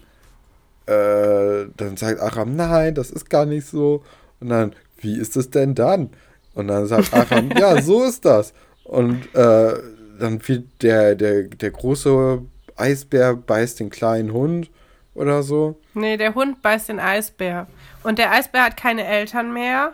äh, 0.87 1.66
dann 1.76 1.96
sagt 1.96 2.20
Aram, 2.20 2.55
nein, 2.57 2.94
das 2.94 3.11
ist 3.11 3.29
gar 3.29 3.44
nicht 3.44 3.66
so. 3.66 4.02
Und 4.40 4.50
dann, 4.50 4.72
wie 5.00 5.18
ist 5.18 5.37
es 5.37 5.50
denn 5.50 5.74
dann? 5.74 6.11
Und 6.55 6.68
dann 6.68 6.87
sagt 6.87 7.12
Aram, 7.12 7.50
ja, 7.59 7.81
so 7.83 8.05
ist 8.05 8.24
das. 8.24 8.52
Und 8.85 9.35
äh, 9.35 9.74
dann 10.18 10.46
wird 10.48 10.64
der, 10.83 11.14
der, 11.14 11.44
der 11.44 11.70
große 11.70 12.42
Eisbär 12.76 13.35
beißt 13.35 13.81
den 13.81 13.90
kleinen 13.90 14.33
Hund 14.33 14.70
oder 15.14 15.42
so. 15.42 15.79
Nee, 15.94 16.16
der 16.16 16.35
Hund 16.35 16.61
beißt 16.62 16.88
den 16.88 17.00
Eisbär. 17.00 17.66
Und 18.02 18.18
der 18.18 18.31
Eisbär 18.33 18.64
hat 18.64 18.76
keine 18.76 19.05
Eltern 19.07 19.52
mehr. 19.52 19.92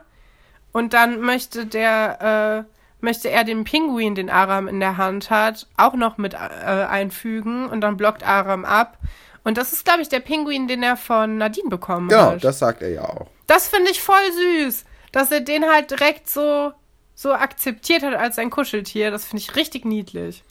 Und 0.72 0.92
dann 0.94 1.20
möchte 1.20 1.66
der, 1.66 2.66
äh, 2.68 3.04
möchte 3.04 3.28
er 3.30 3.44
den 3.44 3.64
Pinguin, 3.64 4.14
den 4.14 4.30
Aram 4.30 4.68
in 4.68 4.80
der 4.80 4.96
Hand 4.96 5.30
hat, 5.30 5.66
auch 5.76 5.94
noch 5.94 6.18
mit 6.18 6.34
äh, 6.34 6.36
einfügen. 6.36 7.66
Und 7.66 7.80
dann 7.82 7.96
blockt 7.96 8.26
Aram 8.26 8.64
ab. 8.64 8.98
Und 9.44 9.58
das 9.58 9.72
ist, 9.72 9.84
glaube 9.84 10.02
ich, 10.02 10.08
der 10.08 10.20
Pinguin, 10.20 10.68
den 10.68 10.82
er 10.82 10.96
von 10.96 11.36
Nadine 11.38 11.68
bekommen 11.68 12.08
Genau, 12.08 12.32
hat. 12.32 12.44
das 12.44 12.58
sagt 12.60 12.82
er 12.82 12.90
ja 12.90 13.02
auch. 13.04 13.26
Das 13.46 13.68
finde 13.68 13.90
ich 13.90 14.00
voll 14.00 14.16
süß, 14.64 14.84
dass 15.10 15.30
er 15.32 15.40
den 15.40 15.64
halt 15.64 15.90
direkt 15.90 16.28
so, 16.28 16.72
so 17.14 17.32
akzeptiert 17.32 18.02
hat 18.02 18.14
als 18.14 18.36
sein 18.36 18.50
Kuscheltier. 18.50 19.10
Das 19.10 19.24
finde 19.24 19.42
ich 19.42 19.56
richtig 19.56 19.84
niedlich. 19.84 20.44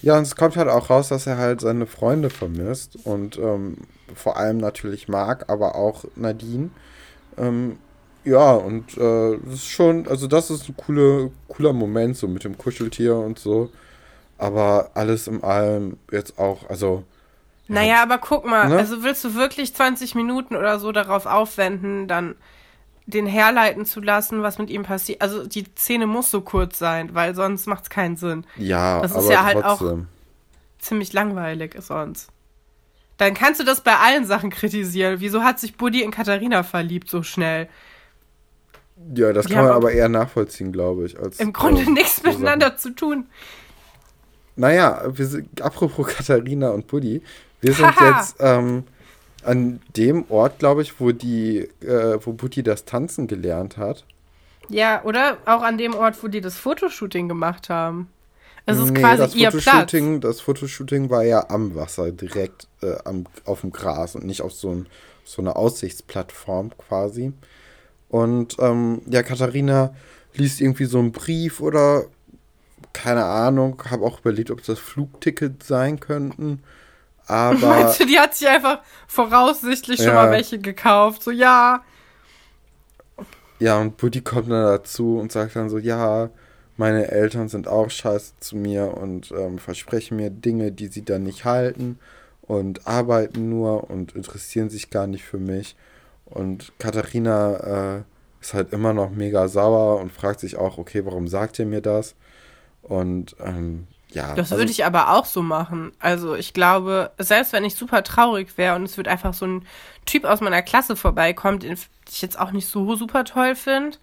Ja, 0.00 0.16
und 0.16 0.22
es 0.22 0.36
kommt 0.36 0.56
halt 0.56 0.68
auch 0.68 0.90
raus, 0.90 1.08
dass 1.08 1.26
er 1.26 1.38
halt 1.38 1.60
seine 1.60 1.86
Freunde 1.86 2.30
vermisst 2.30 2.96
und 3.04 3.36
ähm, 3.38 3.78
vor 4.14 4.36
allem 4.36 4.58
natürlich 4.58 5.08
Marc, 5.08 5.48
aber 5.50 5.74
auch 5.74 6.04
Nadine. 6.14 6.70
Ähm, 7.38 7.78
ja, 8.24 8.52
und 8.54 8.96
äh, 8.98 9.38
das 9.44 9.54
ist 9.54 9.68
schon, 9.70 10.08
also 10.08 10.26
das 10.28 10.50
ist 10.50 10.68
ein 10.68 10.76
coole, 10.76 11.32
cooler 11.48 11.72
Moment, 11.72 12.16
so 12.16 12.28
mit 12.28 12.44
dem 12.44 12.58
Kuscheltier 12.58 13.16
und 13.16 13.38
so. 13.38 13.72
Aber 14.38 14.92
alles 14.94 15.28
in 15.28 15.42
allem 15.44 15.98
jetzt 16.12 16.38
auch, 16.38 16.68
also, 16.70 17.04
Naja, 17.68 18.02
aber 18.02 18.18
guck 18.18 18.44
mal, 18.46 18.68
Ne? 18.68 18.76
also 18.76 19.02
willst 19.02 19.24
du 19.24 19.34
wirklich 19.34 19.74
20 19.74 20.14
Minuten 20.14 20.56
oder 20.56 20.78
so 20.78 20.92
darauf 20.92 21.26
aufwenden, 21.26 22.08
dann 22.08 22.34
den 23.08 23.26
herleiten 23.26 23.84
zu 23.86 24.00
lassen, 24.00 24.42
was 24.42 24.58
mit 24.58 24.70
ihm 24.70 24.82
passiert? 24.84 25.22
Also 25.22 25.46
die 25.46 25.64
Szene 25.76 26.06
muss 26.06 26.30
so 26.30 26.42
kurz 26.42 26.78
sein, 26.78 27.14
weil 27.14 27.34
sonst 27.34 27.66
macht 27.66 27.84
es 27.84 27.90
keinen 27.90 28.16
Sinn. 28.16 28.44
ja, 28.56 29.00
Das 29.00 29.16
ist 29.16 29.28
ja 29.30 29.44
halt 29.44 29.64
auch- 29.64 29.78
trotzdem. 29.78 30.08
Ziemlich 30.78 31.12
langweilig 31.12 31.74
ist 31.74 31.88
sonst. 31.88 32.28
Dann 33.16 33.34
kannst 33.34 33.58
du 33.60 33.64
das 33.64 33.80
bei 33.80 33.96
allen 33.96 34.24
Sachen 34.26 34.50
kritisieren. 34.50 35.16
Wieso 35.18 35.42
hat 35.42 35.58
sich 35.58 35.76
Buddy 35.76 36.02
in 36.02 36.12
Katharina 36.12 36.62
verliebt 36.62 37.08
so 37.10 37.24
schnell? 37.24 37.68
Ja, 39.14 39.32
das 39.32 39.46
Die 39.46 39.54
kann 39.54 39.64
man 39.64 39.72
aber 39.74 39.90
eher 39.90 40.08
nachvollziehen, 40.08 40.70
glaube 40.70 41.06
ich. 41.06 41.18
Als, 41.18 41.40
Im 41.40 41.52
Grunde 41.52 41.82
äh, 41.82 41.90
nichts 41.90 42.16
so 42.16 42.22
Sachen. 42.22 42.40
miteinander 42.40 42.76
zu 42.76 42.90
tun. 42.94 43.26
Naja, 44.56 45.02
wir 45.08 45.26
sind, 45.26 45.62
apropos 45.62 46.06
Katharina 46.08 46.70
und 46.70 46.86
Buddy, 46.86 47.22
wir 47.60 47.72
sind 47.72 47.92
jetzt 48.00 48.36
ähm, 48.40 48.84
an 49.44 49.80
dem 49.96 50.24
Ort, 50.30 50.58
glaube 50.58 50.82
ich, 50.82 51.00
wo 51.00 51.12
die, 51.12 51.68
äh, 51.80 52.18
wo 52.20 52.32
Buddy 52.32 52.62
das 52.62 52.84
Tanzen 52.84 53.26
gelernt 53.26 53.76
hat. 53.76 54.04
Ja, 54.68 55.02
oder 55.04 55.38
auch 55.46 55.62
an 55.62 55.78
dem 55.78 55.94
Ort, 55.94 56.22
wo 56.22 56.28
die 56.28 56.40
das 56.40 56.56
Fotoshooting 56.56 57.28
gemacht 57.28 57.68
haben. 57.70 58.08
Es 58.66 58.78
ist 58.78 58.90
Nee, 58.90 59.00
quasi 59.00 59.22
das 59.22 59.34
ihr 59.34 59.50
Platz. 59.50 59.64
Fotoshooting, 59.64 60.20
das 60.20 60.40
Fotoshooting 60.42 61.08
war 61.08 61.24
ja 61.24 61.48
am 61.48 61.74
Wasser, 61.74 62.12
direkt 62.12 62.68
äh, 62.82 62.96
am, 63.04 63.24
auf 63.46 63.62
dem 63.62 63.72
Gras 63.72 64.14
und 64.14 64.26
nicht 64.26 64.42
auf 64.42 64.52
so, 64.52 64.70
ein, 64.70 64.86
so 65.24 65.40
einer 65.40 65.56
Aussichtsplattform 65.56 66.72
quasi. 66.76 67.32
Und 68.10 68.56
ähm, 68.58 69.00
ja, 69.06 69.22
Katharina 69.22 69.94
liest 70.34 70.60
irgendwie 70.60 70.84
so 70.84 70.98
einen 70.98 71.12
Brief 71.12 71.60
oder 71.60 72.04
keine 72.92 73.24
Ahnung, 73.24 73.82
habe 73.90 74.04
auch 74.04 74.20
überlegt, 74.20 74.50
ob 74.50 74.62
das 74.64 74.78
Flugticket 74.78 75.62
sein 75.62 76.00
könnten. 76.00 76.62
Aber 77.28 77.54
Meinst 77.58 78.00
du, 78.00 78.06
die 78.06 78.18
hat 78.18 78.34
sich 78.34 78.48
einfach 78.48 78.80
voraussichtlich 79.06 79.98
schon 79.98 80.08
Ja. 80.08 80.14
mal 80.14 80.30
welche 80.30 80.58
gekauft? 80.58 81.22
So, 81.22 81.30
ja. 81.30 81.82
ja, 83.58 83.78
und 83.78 83.96
Buddy 83.96 84.20
kommt 84.22 84.50
dann 84.50 84.64
dazu 84.64 85.18
und 85.18 85.30
sagt 85.32 85.54
dann 85.56 85.68
so, 85.68 85.78
ja, 85.78 86.30
meine 86.76 87.10
Eltern 87.10 87.48
sind 87.48 87.68
auch 87.68 87.90
scheiße 87.90 88.34
zu 88.40 88.56
mir 88.56 88.96
und 88.96 89.32
ähm, 89.32 89.58
versprechen 89.58 90.16
mir 90.16 90.30
Dinge, 90.30 90.72
die 90.72 90.86
sie 90.86 91.04
dann 91.04 91.24
nicht 91.24 91.44
halten 91.44 91.98
und 92.42 92.86
arbeiten 92.86 93.48
nur 93.48 93.90
und 93.90 94.12
interessieren 94.14 94.70
sich 94.70 94.90
gar 94.90 95.06
nicht 95.06 95.24
für 95.24 95.38
mich. 95.38 95.76
Und 96.24 96.72
Katharina 96.78 97.96
äh, 97.98 98.02
ist 98.40 98.54
halt 98.54 98.72
immer 98.72 98.92
noch 98.92 99.10
mega 99.10 99.48
sauer 99.48 100.00
und 100.00 100.12
fragt 100.12 100.40
sich 100.40 100.56
auch, 100.56 100.78
okay, 100.78 101.04
warum 101.04 101.26
sagt 101.28 101.58
ihr 101.58 101.66
mir 101.66 101.80
das? 101.82 102.14
Und 102.82 103.34
ähm, 103.44 103.86
ja. 104.12 104.34
Das 104.34 104.52
also- 104.52 104.58
würde 104.58 104.70
ich 104.70 104.84
aber 104.84 105.12
auch 105.12 105.24
so 105.24 105.42
machen. 105.42 105.92
Also 105.98 106.34
ich 106.34 106.54
glaube, 106.54 107.12
selbst 107.18 107.52
wenn 107.52 107.64
ich 107.64 107.74
super 107.74 108.02
traurig 108.02 108.56
wäre 108.56 108.76
und 108.76 108.84
es 108.84 108.96
wird 108.96 109.08
einfach 109.08 109.34
so 109.34 109.46
ein 109.46 109.66
Typ 110.06 110.24
aus 110.24 110.40
meiner 110.40 110.62
Klasse 110.62 110.96
vorbeikommt, 110.96 111.62
den 111.62 111.72
ich 112.08 112.22
jetzt 112.22 112.38
auch 112.38 112.52
nicht 112.52 112.68
so 112.68 112.96
super 112.96 113.24
toll 113.24 113.54
finde, 113.54 113.98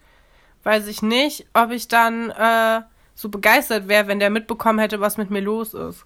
weiß 0.62 0.86
ich 0.86 1.02
nicht, 1.02 1.46
ob 1.54 1.70
ich 1.70 1.88
dann 1.88 2.30
äh, 2.30 2.82
so 3.14 3.28
begeistert 3.28 3.88
wäre, 3.88 4.06
wenn 4.06 4.20
der 4.20 4.30
mitbekommen 4.30 4.78
hätte, 4.78 5.00
was 5.00 5.16
mit 5.16 5.30
mir 5.30 5.40
los 5.40 5.74
ist. 5.74 6.04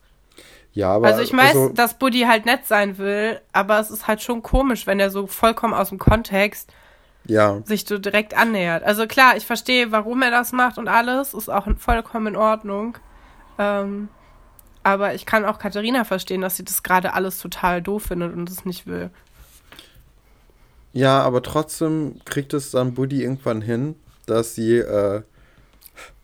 ja, 0.72 0.92
aber 0.92 1.08
also 1.08 1.22
ich 1.22 1.32
weiß, 1.32 1.56
also- 1.56 1.68
dass 1.70 1.98
Buddy 1.98 2.20
halt 2.20 2.46
nett 2.46 2.66
sein 2.66 2.96
will, 2.98 3.40
aber 3.52 3.80
es 3.80 3.90
ist 3.90 4.06
halt 4.06 4.22
schon 4.22 4.42
komisch, 4.42 4.86
wenn 4.86 5.00
er 5.00 5.10
so 5.10 5.26
vollkommen 5.26 5.74
aus 5.74 5.88
dem 5.88 5.98
Kontext 5.98 6.72
ja, 7.26 7.60
sich 7.64 7.84
so 7.86 7.98
direkt 7.98 8.34
annähert. 8.34 8.82
Also 8.84 9.06
klar, 9.06 9.36
ich 9.36 9.44
verstehe, 9.44 9.92
warum 9.92 10.22
er 10.22 10.30
das 10.30 10.52
macht 10.52 10.78
und 10.78 10.88
alles, 10.88 11.34
ist 11.34 11.50
auch 11.50 11.66
vollkommen 11.76 12.28
in 12.28 12.36
Ordnung. 12.36 12.96
Ähm, 13.60 14.08
aber 14.82 15.14
ich 15.14 15.26
kann 15.26 15.44
auch 15.44 15.58
Katharina 15.58 16.04
verstehen, 16.04 16.40
dass 16.40 16.56
sie 16.56 16.64
das 16.64 16.82
gerade 16.82 17.12
alles 17.12 17.38
total 17.38 17.82
doof 17.82 18.04
findet 18.04 18.32
und 18.32 18.48
es 18.48 18.64
nicht 18.64 18.86
will. 18.86 19.10
Ja, 20.92 21.20
aber 21.20 21.42
trotzdem 21.42 22.20
kriegt 22.24 22.54
es 22.54 22.70
dann 22.70 22.94
Buddy 22.94 23.22
irgendwann 23.22 23.60
hin, 23.60 23.96
dass 24.26 24.54
sie 24.54 24.78
äh, 24.78 25.22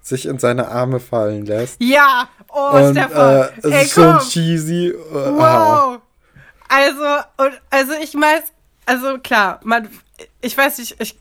sich 0.00 0.26
in 0.26 0.38
seine 0.38 0.68
Arme 0.68 0.98
fallen 0.98 1.44
lässt. 1.44 1.80
Ja, 1.80 2.28
oh 2.48 2.70
und 2.70 2.96
Stefan, 2.96 3.36
äh, 3.36 3.48
es 3.58 3.64
ey 3.64 3.82
ist 3.82 3.92
schon 3.92 4.12
komm, 4.16 4.28
cheesy. 4.28 4.88
Äh, 4.88 5.16
aha. 5.16 5.92
wow. 5.92 6.00
Also, 6.68 7.24
und, 7.36 7.60
also 7.70 7.92
ich 8.02 8.14
weiß, 8.14 8.44
also 8.86 9.18
klar, 9.18 9.60
man, 9.62 9.88
ich 10.40 10.56
weiß 10.56 10.78
nicht, 10.78 10.96
ich, 11.00 11.18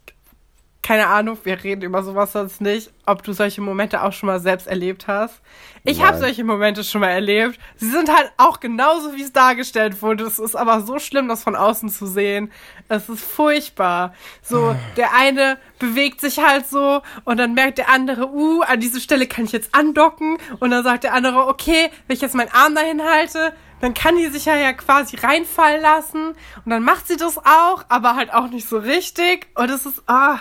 keine 0.86 1.08
Ahnung, 1.08 1.39
wir 1.43 1.63
reden 1.63 1.82
über 1.82 2.04
sowas 2.04 2.34
sonst 2.34 2.62
nicht, 2.62 2.91
ob 3.08 3.24
du 3.24 3.34
solche 3.34 3.60
Momente 3.60 4.04
auch 4.04 4.13
schon 4.13 4.28
mal 4.28 4.39
selbst 4.39 4.67
erlebt 4.67 5.08
hast. 5.08 5.41
Ich 5.84 6.04
habe 6.04 6.19
solche 6.19 6.43
Momente 6.43 6.84
schon 6.84 7.02
mal 7.02 7.10
erlebt. 7.10 7.58
Sie 7.76 7.89
sind 7.89 8.08
halt 8.15 8.32
auch 8.38 8.60
genauso, 8.60 9.15
wie 9.15 9.24
es 9.24 9.34
dargestellt 9.34 10.04
wurde. 10.04 10.26
Es 10.26 10.38
ist 10.38 10.56
aber 10.56 10.82
so 10.82 11.00
schlimm, 11.00 11.28
das 11.28 11.43
von 11.43 11.56
außen 11.56 11.89
zu 11.89 12.06
sehen. 12.06 12.52
Es 12.88 13.10
ist 13.10 13.24
furchtbar. 13.24 14.13
So, 14.43 14.76
der 14.95 15.15
eine 15.15 15.58
bewegt 15.80 16.21
sich 16.21 16.38
halt 16.38 16.67
so 16.67 17.02
und 17.24 17.38
dann 17.38 17.56
merkt 17.56 17.80
der 17.80 17.89
andere, 17.89 18.30
uh, 18.30 18.62
an 18.62 18.80
diese 18.80 19.02
Stelle 19.02 19.26
kann 19.26 19.45
ich 19.45 19.54
jetzt 19.54 19.74
andocken. 19.74 20.38
Und 20.60 20.69
dann 20.69 20.84
sagt 20.84 21.04
der 21.04 21.15
andere, 21.15 21.48
okay, 21.48 21.89
wenn 22.06 22.15
ich 22.15 22.21
jetzt 22.21 22.36
meinen 22.36 22.54
Arm 22.54 22.76
dahin 22.76 23.02
halte, 23.04 23.54
dann 23.82 23.95
kann 23.95 24.17
die 24.17 24.28
sich 24.28 24.45
ja, 24.45 24.56
ja 24.56 24.74
quasi 24.74 25.15
reinfallen 25.15 25.82
lassen. 25.82 26.28
Und 26.63 26.69
dann 26.69 26.84
macht 26.84 27.08
sie 27.08 27.17
das 27.17 27.39
auch, 27.39 27.86
aber 27.89 28.15
halt 28.15 28.32
auch 28.32 28.50
nicht 28.50 28.69
so 28.69 28.78
richtig. 28.78 29.48
Und 29.56 29.71
es 29.71 29.88
ist, 29.88 30.04
ah, 30.06 30.39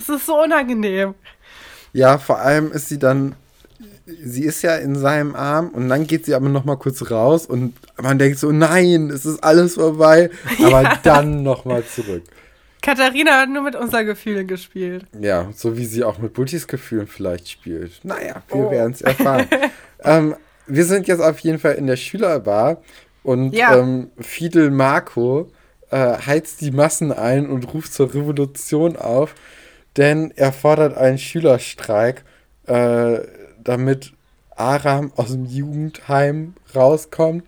es 0.00 0.08
ist 0.08 0.26
so 0.26 0.42
unangenehm. 0.42 1.14
Ja, 1.92 2.18
vor 2.18 2.38
allem 2.38 2.72
ist 2.72 2.88
sie 2.88 2.98
dann, 2.98 3.34
sie 4.06 4.44
ist 4.44 4.62
ja 4.62 4.76
in 4.76 4.96
seinem 4.96 5.34
Arm 5.34 5.68
und 5.70 5.88
dann 5.88 6.06
geht 6.06 6.24
sie 6.24 6.34
aber 6.34 6.48
noch 6.48 6.64
mal 6.64 6.76
kurz 6.76 7.10
raus 7.10 7.46
und 7.46 7.74
man 8.00 8.18
denkt 8.18 8.38
so, 8.38 8.50
nein, 8.52 9.10
es 9.10 9.26
ist 9.26 9.42
alles 9.42 9.74
vorbei, 9.74 10.30
aber 10.64 10.98
dann 11.02 11.42
noch 11.42 11.64
mal 11.64 11.84
zurück. 11.84 12.22
Katharina 12.82 13.40
hat 13.42 13.50
nur 13.50 13.62
mit 13.62 13.76
unseren 13.76 14.06
Gefühlen 14.06 14.46
gespielt. 14.46 15.04
Ja, 15.20 15.48
so 15.54 15.76
wie 15.76 15.84
sie 15.84 16.02
auch 16.02 16.18
mit 16.18 16.32
Buttys 16.32 16.66
Gefühlen 16.66 17.06
vielleicht 17.06 17.48
spielt. 17.50 18.02
Naja, 18.04 18.42
wir 18.48 18.56
Oh. 18.68 18.70
werden 18.70 18.92
es 18.92 19.02
erfahren. 19.02 19.46
ähm, 20.02 20.34
wir 20.66 20.84
sind 20.86 21.06
jetzt 21.06 21.20
auf 21.20 21.38
jeden 21.40 21.58
Fall 21.58 21.74
in 21.74 21.86
der 21.86 21.96
Schülerbar 21.96 22.80
und 23.22 23.52
Ja. 23.52 23.76
ähm, 23.76 24.10
Fidel 24.18 24.70
Marco 24.70 25.50
äh, 25.90 25.96
heizt 26.24 26.62
die 26.62 26.70
Massen 26.70 27.12
ein 27.12 27.50
und 27.50 27.74
ruft 27.74 27.92
zur 27.92 28.14
Revolution 28.14 28.96
auf, 28.96 29.34
denn 29.96 30.32
er 30.36 30.52
fordert 30.52 30.96
einen 30.96 31.18
Schülerstreik, 31.18 32.24
äh, 32.66 33.20
damit 33.62 34.12
Aram 34.56 35.12
aus 35.16 35.28
dem 35.32 35.46
Jugendheim 35.46 36.54
rauskommt, 36.74 37.44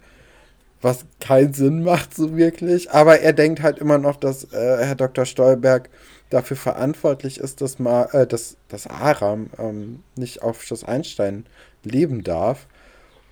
was 0.81 1.05
keinen 1.21 1.53
Sinn 1.53 1.83
macht 1.83 2.15
so 2.15 2.37
wirklich. 2.37 2.91
Aber 2.91 3.21
er 3.21 3.33
denkt 3.33 3.63
halt 3.63 3.79
immer 3.79 3.99
noch, 3.99 4.17
dass 4.17 4.45
äh, 4.53 4.85
Herr 4.85 4.97
Dr. 4.97 5.27
Stolberg 5.27 5.89
dafür 6.31 6.57
verantwortlich 6.57 7.39
ist, 7.39 7.61
dass, 7.61 7.79
Ma 7.79 8.05
äh, 8.13 8.27
dass, 8.27 8.57
dass 8.69 8.87
Aram 8.87 9.51
ähm, 9.59 10.03
nicht 10.17 10.43
auf 10.43 10.63
Schloss 10.63 10.85
Einstein 10.85 11.47
leben 11.85 12.25
darf. 12.25 12.67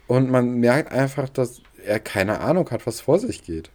Und 0.06 0.30
man 0.30 0.54
merkt 0.54 0.92
einfach, 0.92 1.28
dass 1.28 1.60
er 1.84 2.00
keine 2.00 2.40
Ahnung 2.40 2.70
hat, 2.70 2.86
was 2.86 3.00
vor 3.00 3.18
sich 3.18 3.42
geht. 3.42 3.70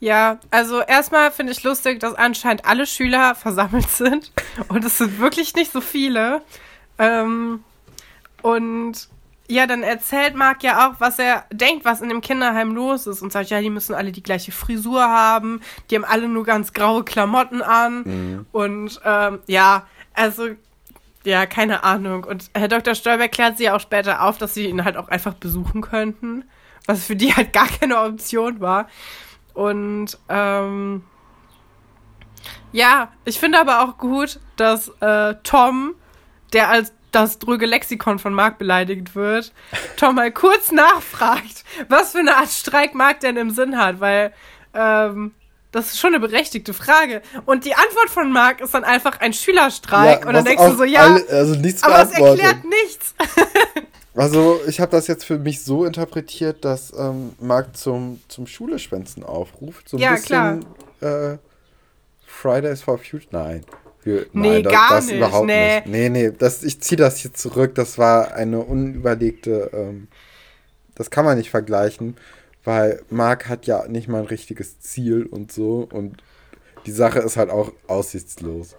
Ja, 0.00 0.38
also 0.50 0.80
erstmal 0.80 1.30
finde 1.30 1.52
ich 1.52 1.62
lustig, 1.62 2.00
dass 2.00 2.14
anscheinend 2.14 2.64
alle 2.66 2.86
Schüler 2.86 3.34
versammelt 3.34 3.88
sind. 3.88 4.32
Und 4.68 4.84
es 4.84 4.98
sind 4.98 5.18
wirklich 5.18 5.54
nicht 5.54 5.72
so 5.72 5.80
viele. 5.80 6.42
Ähm, 6.98 7.64
und 8.42 9.08
ja, 9.46 9.66
dann 9.66 9.82
erzählt 9.82 10.34
Marc 10.34 10.62
ja 10.62 10.88
auch, 10.88 11.00
was 11.00 11.18
er 11.18 11.44
denkt, 11.52 11.84
was 11.84 12.00
in 12.00 12.08
dem 12.08 12.20
Kinderheim 12.22 12.74
los 12.74 13.06
ist. 13.06 13.22
Und 13.22 13.32
sagt, 13.32 13.50
ja, 13.50 13.60
die 13.60 13.70
müssen 13.70 13.94
alle 13.94 14.12
die 14.12 14.22
gleiche 14.22 14.52
Frisur 14.52 15.02
haben. 15.02 15.60
Die 15.90 15.96
haben 15.96 16.04
alle 16.04 16.28
nur 16.28 16.44
ganz 16.44 16.72
graue 16.72 17.04
Klamotten 17.04 17.62
an. 17.62 18.46
Und 18.52 19.00
ähm, 19.04 19.40
ja, 19.46 19.86
also 20.14 20.48
ja, 21.24 21.46
keine 21.46 21.84
Ahnung. 21.84 22.24
Und 22.24 22.50
Herr 22.54 22.68
Dr. 22.68 22.94
Stolberg 22.94 23.32
klärt 23.32 23.58
sie 23.58 23.64
ja 23.64 23.76
auch 23.76 23.80
später 23.80 24.22
auf, 24.22 24.38
dass 24.38 24.54
sie 24.54 24.66
ihn 24.66 24.84
halt 24.84 24.96
auch 24.96 25.08
einfach 25.08 25.34
besuchen 25.34 25.80
könnten. 25.80 26.44
Was 26.86 27.06
für 27.06 27.16
die 27.16 27.34
halt 27.34 27.52
gar 27.52 27.68
keine 27.68 27.98
Option 27.98 28.60
war. 28.60 28.88
Und 29.54 30.18
ähm, 30.28 31.02
ja, 32.72 33.12
ich 33.24 33.38
finde 33.38 33.58
aber 33.60 33.82
auch 33.82 33.98
gut, 33.98 34.40
dass 34.56 34.88
äh, 35.00 35.34
Tom, 35.44 35.94
der 36.52 36.68
als 36.68 36.92
das 37.12 37.38
dröge 37.38 37.66
Lexikon 37.66 38.18
von 38.18 38.34
Marc 38.34 38.58
beleidigt 38.58 39.14
wird, 39.14 39.52
Tom 39.96 40.16
mal 40.16 40.32
kurz 40.32 40.72
nachfragt, 40.72 41.64
was 41.88 42.12
für 42.12 42.18
eine 42.18 42.36
Art 42.36 42.48
Streik 42.50 42.94
Marc 42.94 43.20
denn 43.20 43.36
im 43.36 43.50
Sinn 43.50 43.78
hat, 43.78 44.00
weil 44.00 44.32
ähm, 44.74 45.32
das 45.70 45.86
ist 45.86 45.98
schon 46.00 46.10
eine 46.14 46.20
berechtigte 46.20 46.72
Frage. 46.74 47.22
Und 47.46 47.64
die 47.64 47.74
Antwort 47.74 48.08
von 48.10 48.30
Marc 48.32 48.60
ist 48.60 48.74
dann 48.74 48.84
einfach 48.84 49.20
ein 49.20 49.32
Schülerstreik. 49.32 50.20
und 50.26 50.34
dann 50.34 50.44
denkst 50.44 50.62
du 50.72 50.76
so, 50.76 50.84
ja, 50.84 51.00
alle- 51.02 51.28
also 51.28 51.54
aber 51.82 52.02
es 52.02 52.10
erklärt 52.30 52.64
nichts. 52.64 53.14
Also, 54.16 54.60
ich 54.68 54.80
habe 54.80 54.92
das 54.92 55.08
jetzt 55.08 55.24
für 55.24 55.38
mich 55.38 55.62
so 55.64 55.84
interpretiert, 55.84 56.64
dass 56.64 56.92
ähm, 56.96 57.32
Marc 57.40 57.76
zum, 57.76 58.20
zum 58.28 58.46
Schuleschwänzen 58.46 59.24
aufruft. 59.24 59.88
So 59.88 59.96
ein 59.96 60.00
Ja, 60.00 60.14
bisschen 60.14 60.64
Äh, 61.00 61.38
Fridays 62.26 62.82
for 62.82 62.98
Future. 62.98 63.24
Nein. 63.32 63.64
Wir, 64.04 64.26
Nee, 64.32 64.62
nein, 64.62 64.62
das, 64.64 64.72
gar 64.72 64.90
das 64.96 65.06
nicht, 65.06 65.16
überhaupt 65.16 65.46
nee. 65.46 65.76
nicht. 65.76 65.86
Nee, 65.88 66.08
nee, 66.10 66.30
das, 66.30 66.62
ich 66.62 66.80
ziehe 66.80 66.96
das 66.98 67.18
hier 67.18 67.32
zurück. 67.32 67.74
Das 67.74 67.98
war 67.98 68.34
eine 68.34 68.60
unüberlegte. 68.60 69.70
Ähm, 69.72 70.08
das 70.94 71.10
kann 71.10 71.24
man 71.24 71.38
nicht 71.38 71.50
vergleichen, 71.50 72.16
weil 72.64 73.02
Marc 73.10 73.48
hat 73.48 73.66
ja 73.66 73.88
nicht 73.88 74.08
mal 74.08 74.20
ein 74.20 74.26
richtiges 74.26 74.78
Ziel 74.80 75.26
und 75.26 75.50
so. 75.52 75.88
Und 75.90 76.22
die 76.86 76.92
Sache 76.92 77.18
ist 77.20 77.36
halt 77.36 77.50
auch 77.50 77.72
aussichtslos. 77.88 78.76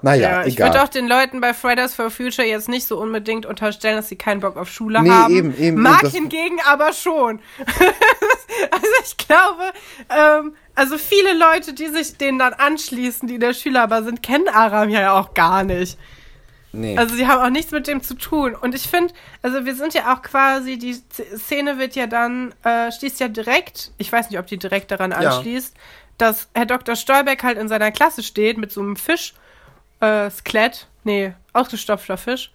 Naja, 0.00 0.30
Ja, 0.42 0.46
ich 0.46 0.54
egal. 0.54 0.68
würde 0.68 0.82
auch 0.84 0.88
den 0.88 1.08
Leuten 1.08 1.40
bei 1.40 1.52
Fridays 1.54 1.94
for 1.94 2.10
Future 2.10 2.46
jetzt 2.46 2.68
nicht 2.68 2.86
so 2.86 2.98
unbedingt 3.00 3.46
unterstellen, 3.46 3.96
dass 3.96 4.08
sie 4.08 4.16
keinen 4.16 4.40
Bock 4.40 4.56
auf 4.56 4.70
Schule 4.70 5.02
Nee, 5.02 5.10
haben. 5.10 5.34
eben, 5.34 5.56
eben, 5.58 5.82
Mag 5.82 6.02
das- 6.02 6.12
hingegen 6.14 6.58
aber 6.64 6.92
schon. 6.92 7.40
also 8.70 8.86
ich 9.04 9.16
glaube, 9.16 9.72
ähm, 10.10 10.54
also 10.74 10.98
viele 10.98 11.36
Leute, 11.36 11.72
die 11.74 11.88
sich 11.88 12.16
denen 12.16 12.38
dann 12.38 12.52
anschließen, 12.54 13.26
die 13.28 13.38
der 13.38 13.54
Schülerbar 13.54 14.02
sind, 14.04 14.22
kennen 14.22 14.48
Aram 14.48 14.88
ja 14.90 15.12
auch 15.18 15.34
gar 15.34 15.64
nicht. 15.64 15.98
nee. 16.72 16.96
Also 16.96 17.14
sie 17.16 17.26
haben 17.26 17.42
auch 17.42 17.50
nichts 17.50 17.72
mit 17.72 17.86
dem 17.88 18.02
zu 18.02 18.14
tun. 18.14 18.54
Und 18.54 18.74
ich 18.74 18.86
finde, 18.88 19.12
also 19.42 19.64
wir 19.64 19.74
sind 19.74 19.94
ja 19.94 20.12
auch 20.14 20.22
quasi, 20.22 20.78
die 20.78 20.94
Szene 21.36 21.78
wird 21.78 21.96
ja 21.96 22.06
dann, 22.06 22.54
äh, 22.62 22.92
schließt 22.92 23.20
ja 23.20 23.28
direkt, 23.28 23.90
ich 23.98 24.12
weiß 24.12 24.30
nicht, 24.30 24.38
ob 24.38 24.46
die 24.46 24.58
direkt 24.58 24.90
daran 24.90 25.10
Ja. 25.10 25.16
anschließt, 25.18 25.74
dass 26.18 26.48
Herr 26.54 26.66
Dr. 26.66 26.94
Stolbeck 26.96 27.42
halt 27.42 27.58
in 27.58 27.68
seiner 27.68 27.90
Klasse 27.90 28.22
steht 28.22 28.58
mit 28.58 28.70
so 28.72 28.80
einem 28.80 28.96
Fisch, 28.96 29.34
äh, 30.00 30.30
Skelett, 30.30 30.86
nee, 31.04 31.32
ausgestopfter 31.52 32.16
Fisch, 32.16 32.52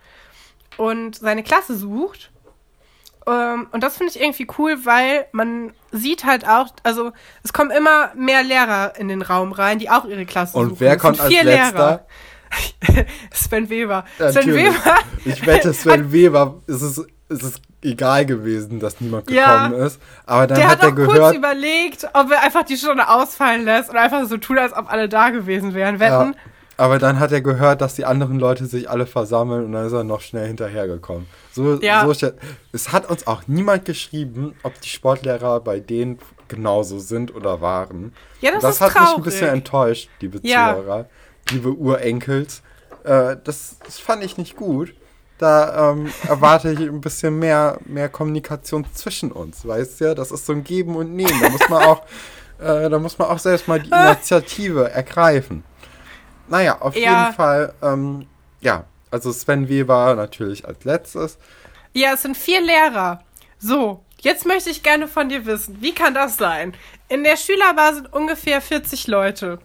und 0.78 1.16
seine 1.16 1.44
Klasse 1.44 1.76
sucht. 1.76 2.32
Ähm, 3.26 3.68
und 3.72 3.82
das 3.84 3.98
finde 3.98 4.12
ich 4.14 4.22
irgendwie 4.22 4.48
cool, 4.58 4.78
weil 4.86 5.28
man 5.32 5.72
sieht 5.92 6.26
halt 6.26 6.48
auch, 6.48 6.68
also 6.84 7.12
es 7.44 7.54
kommen 7.54 7.72
immer 7.72 8.12
mehr 8.16 8.44
Lehrer 8.44 8.94
in 8.98 9.08
den 9.08 9.22
Raum 9.22 9.52
rein, 9.54 9.80
die 9.80 9.90
auch 9.90 10.06
ihre 10.06 10.26
Klasse 10.26 10.58
Und 10.58 10.70
suchen. 10.70 10.80
wer 10.82 10.96
Es 10.96 11.02
kommt 11.02 11.20
als 11.22 11.30
vier 11.30 11.44
letzter? 11.44 12.06
Lehrer. 12.92 13.06
Sven 13.34 13.70
Weber. 13.70 14.04
Sven 14.18 14.34
Natürlich. 14.34 14.66
Weber. 14.66 14.96
Ich 15.26 15.46
wette, 15.46 15.74
Sven 15.74 16.12
Weber 16.12 16.56
ist 16.68 16.82
es, 16.82 16.98
ist 17.30 17.44
es 17.44 17.62
egal 17.82 18.26
gewesen, 18.26 18.80
dass 18.80 19.00
niemand 19.02 19.30
Ja. 19.32 19.68
gekommen 19.68 19.82
ist. 19.86 20.00
Aber 20.26 20.48
dann 20.48 20.58
Der 20.58 20.68
hat 20.68 20.82
hat 20.82 20.84
er 20.84 20.90
auch 20.90 20.96
kurz 20.96 21.14
gehört, 21.14 21.36
überlegt, 21.36 22.08
ob 22.14 22.30
er 22.32 22.42
einfach 22.44 22.64
die 22.64 22.78
Stunde 22.78 23.08
ausfallen 23.08 23.64
lässt 23.66 23.90
und 23.90 23.96
einfach 23.98 24.26
so 24.26 24.38
tut, 24.38 24.58
als 24.58 24.74
ob 24.74 24.92
alle 24.92 25.08
da 25.10 25.30
gewesen 25.30 25.74
wären. 25.74 25.96
ja, 25.96 26.00
Wetten? 26.20 26.36
Aber 26.78 26.98
dann 27.00 27.20
hat 27.20 27.32
er 27.32 27.42
gehört, 27.42 27.82
dass 27.82 27.96
die 27.96 28.06
anderen 28.06 28.40
Leute 28.40 28.66
sich 28.66 28.90
alle 28.90 29.06
versammeln 29.06 29.66
und 29.66 29.72
dann 29.74 29.86
ist 29.86 29.94
er 29.94 30.04
noch 30.04 30.22
schnell 30.22 30.48
hinterhergekommen. 30.48 31.28
So, 31.52 31.80
Ja. 31.82 32.08
so 32.12 32.28
es 32.72 32.92
hat 32.92 33.10
uns 33.10 33.28
auch 33.28 33.44
niemand 33.48 33.86
geschrieben, 33.86 34.56
ob 34.64 34.80
die 34.82 34.90
Sportlehrer 34.90 35.60
bei 35.60 35.80
denen 35.80 36.20
genauso 36.48 37.00
sind 37.00 37.34
oder 37.36 37.62
waren. 37.62 38.14
Ja, 38.42 38.52
das, 38.52 38.62
das 38.62 38.76
ist 38.76 38.82
hat 38.82 38.92
traurig. 38.94 39.08
mich 39.10 39.18
ein 39.18 39.24
bisschen 39.24 39.48
enttäuscht, 39.50 40.10
liebe 40.20 40.40
Ja. 40.44 40.74
Zuhörer, 40.76 41.06
liebe 41.52 41.70
Urenkels. 41.74 42.62
Äh, 43.04 43.38
das, 43.44 43.78
das 43.86 44.00
fand 44.00 44.24
ich 44.24 44.38
nicht 44.38 44.56
gut. 44.56 44.94
Da 45.40 45.92
ähm, 45.92 46.10
erwarte 46.28 46.72
ich 46.72 46.80
ein 46.80 47.02
bisschen 47.02 47.38
mehr, 47.40 47.78
mehr 47.86 48.08
Kommunikation 48.10 48.86
zwischen 48.94 49.32
uns, 49.32 49.68
weißt 49.68 50.02
du? 50.02 50.16
Das 50.16 50.32
ist 50.32 50.46
so 50.46 50.54
ein 50.54 50.64
Geben 50.64 50.96
und 50.96 51.16
Nehmen. 51.16 51.40
Da 51.42 51.50
muss 51.50 51.70
man 51.70 51.84
auch, 51.84 52.02
äh, 52.60 52.90
da 52.90 53.00
muss 53.00 53.18
man 53.18 53.28
auch 53.30 53.40
selbst 53.40 53.68
mal 53.68 53.80
die 53.82 53.90
Initiative 53.94 54.90
ergreifen. 54.90 55.64
Naja, 56.48 56.78
auf 56.82 56.96
Ja. 56.96 57.24
jeden 57.26 57.36
Fall, 57.36 57.74
ähm, 57.82 58.28
ja, 58.62 58.86
also 59.12 59.32
Sven 59.32 59.70
Weber 59.70 60.16
natürlich 60.16 60.66
als 60.68 60.84
letztes. 60.84 61.38
Ja, 61.94 62.14
es 62.14 62.22
sind 62.24 62.36
vier 62.38 62.62
Lehrer. 62.62 63.24
So, 63.60 64.04
jetzt 64.22 64.46
möchte 64.46 64.70
ich 64.70 64.84
gerne 64.84 65.08
von 65.08 65.30
dir 65.30 65.46
wissen, 65.46 65.78
wie 65.82 65.94
kann 65.94 66.14
das 66.14 66.38
sein? 66.38 66.74
In 67.08 67.24
der 67.24 67.38
Schülerbar 67.38 67.94
sind 67.94 68.12
ungefähr 68.12 68.62
40 68.62 69.08
Leute. 69.08 69.60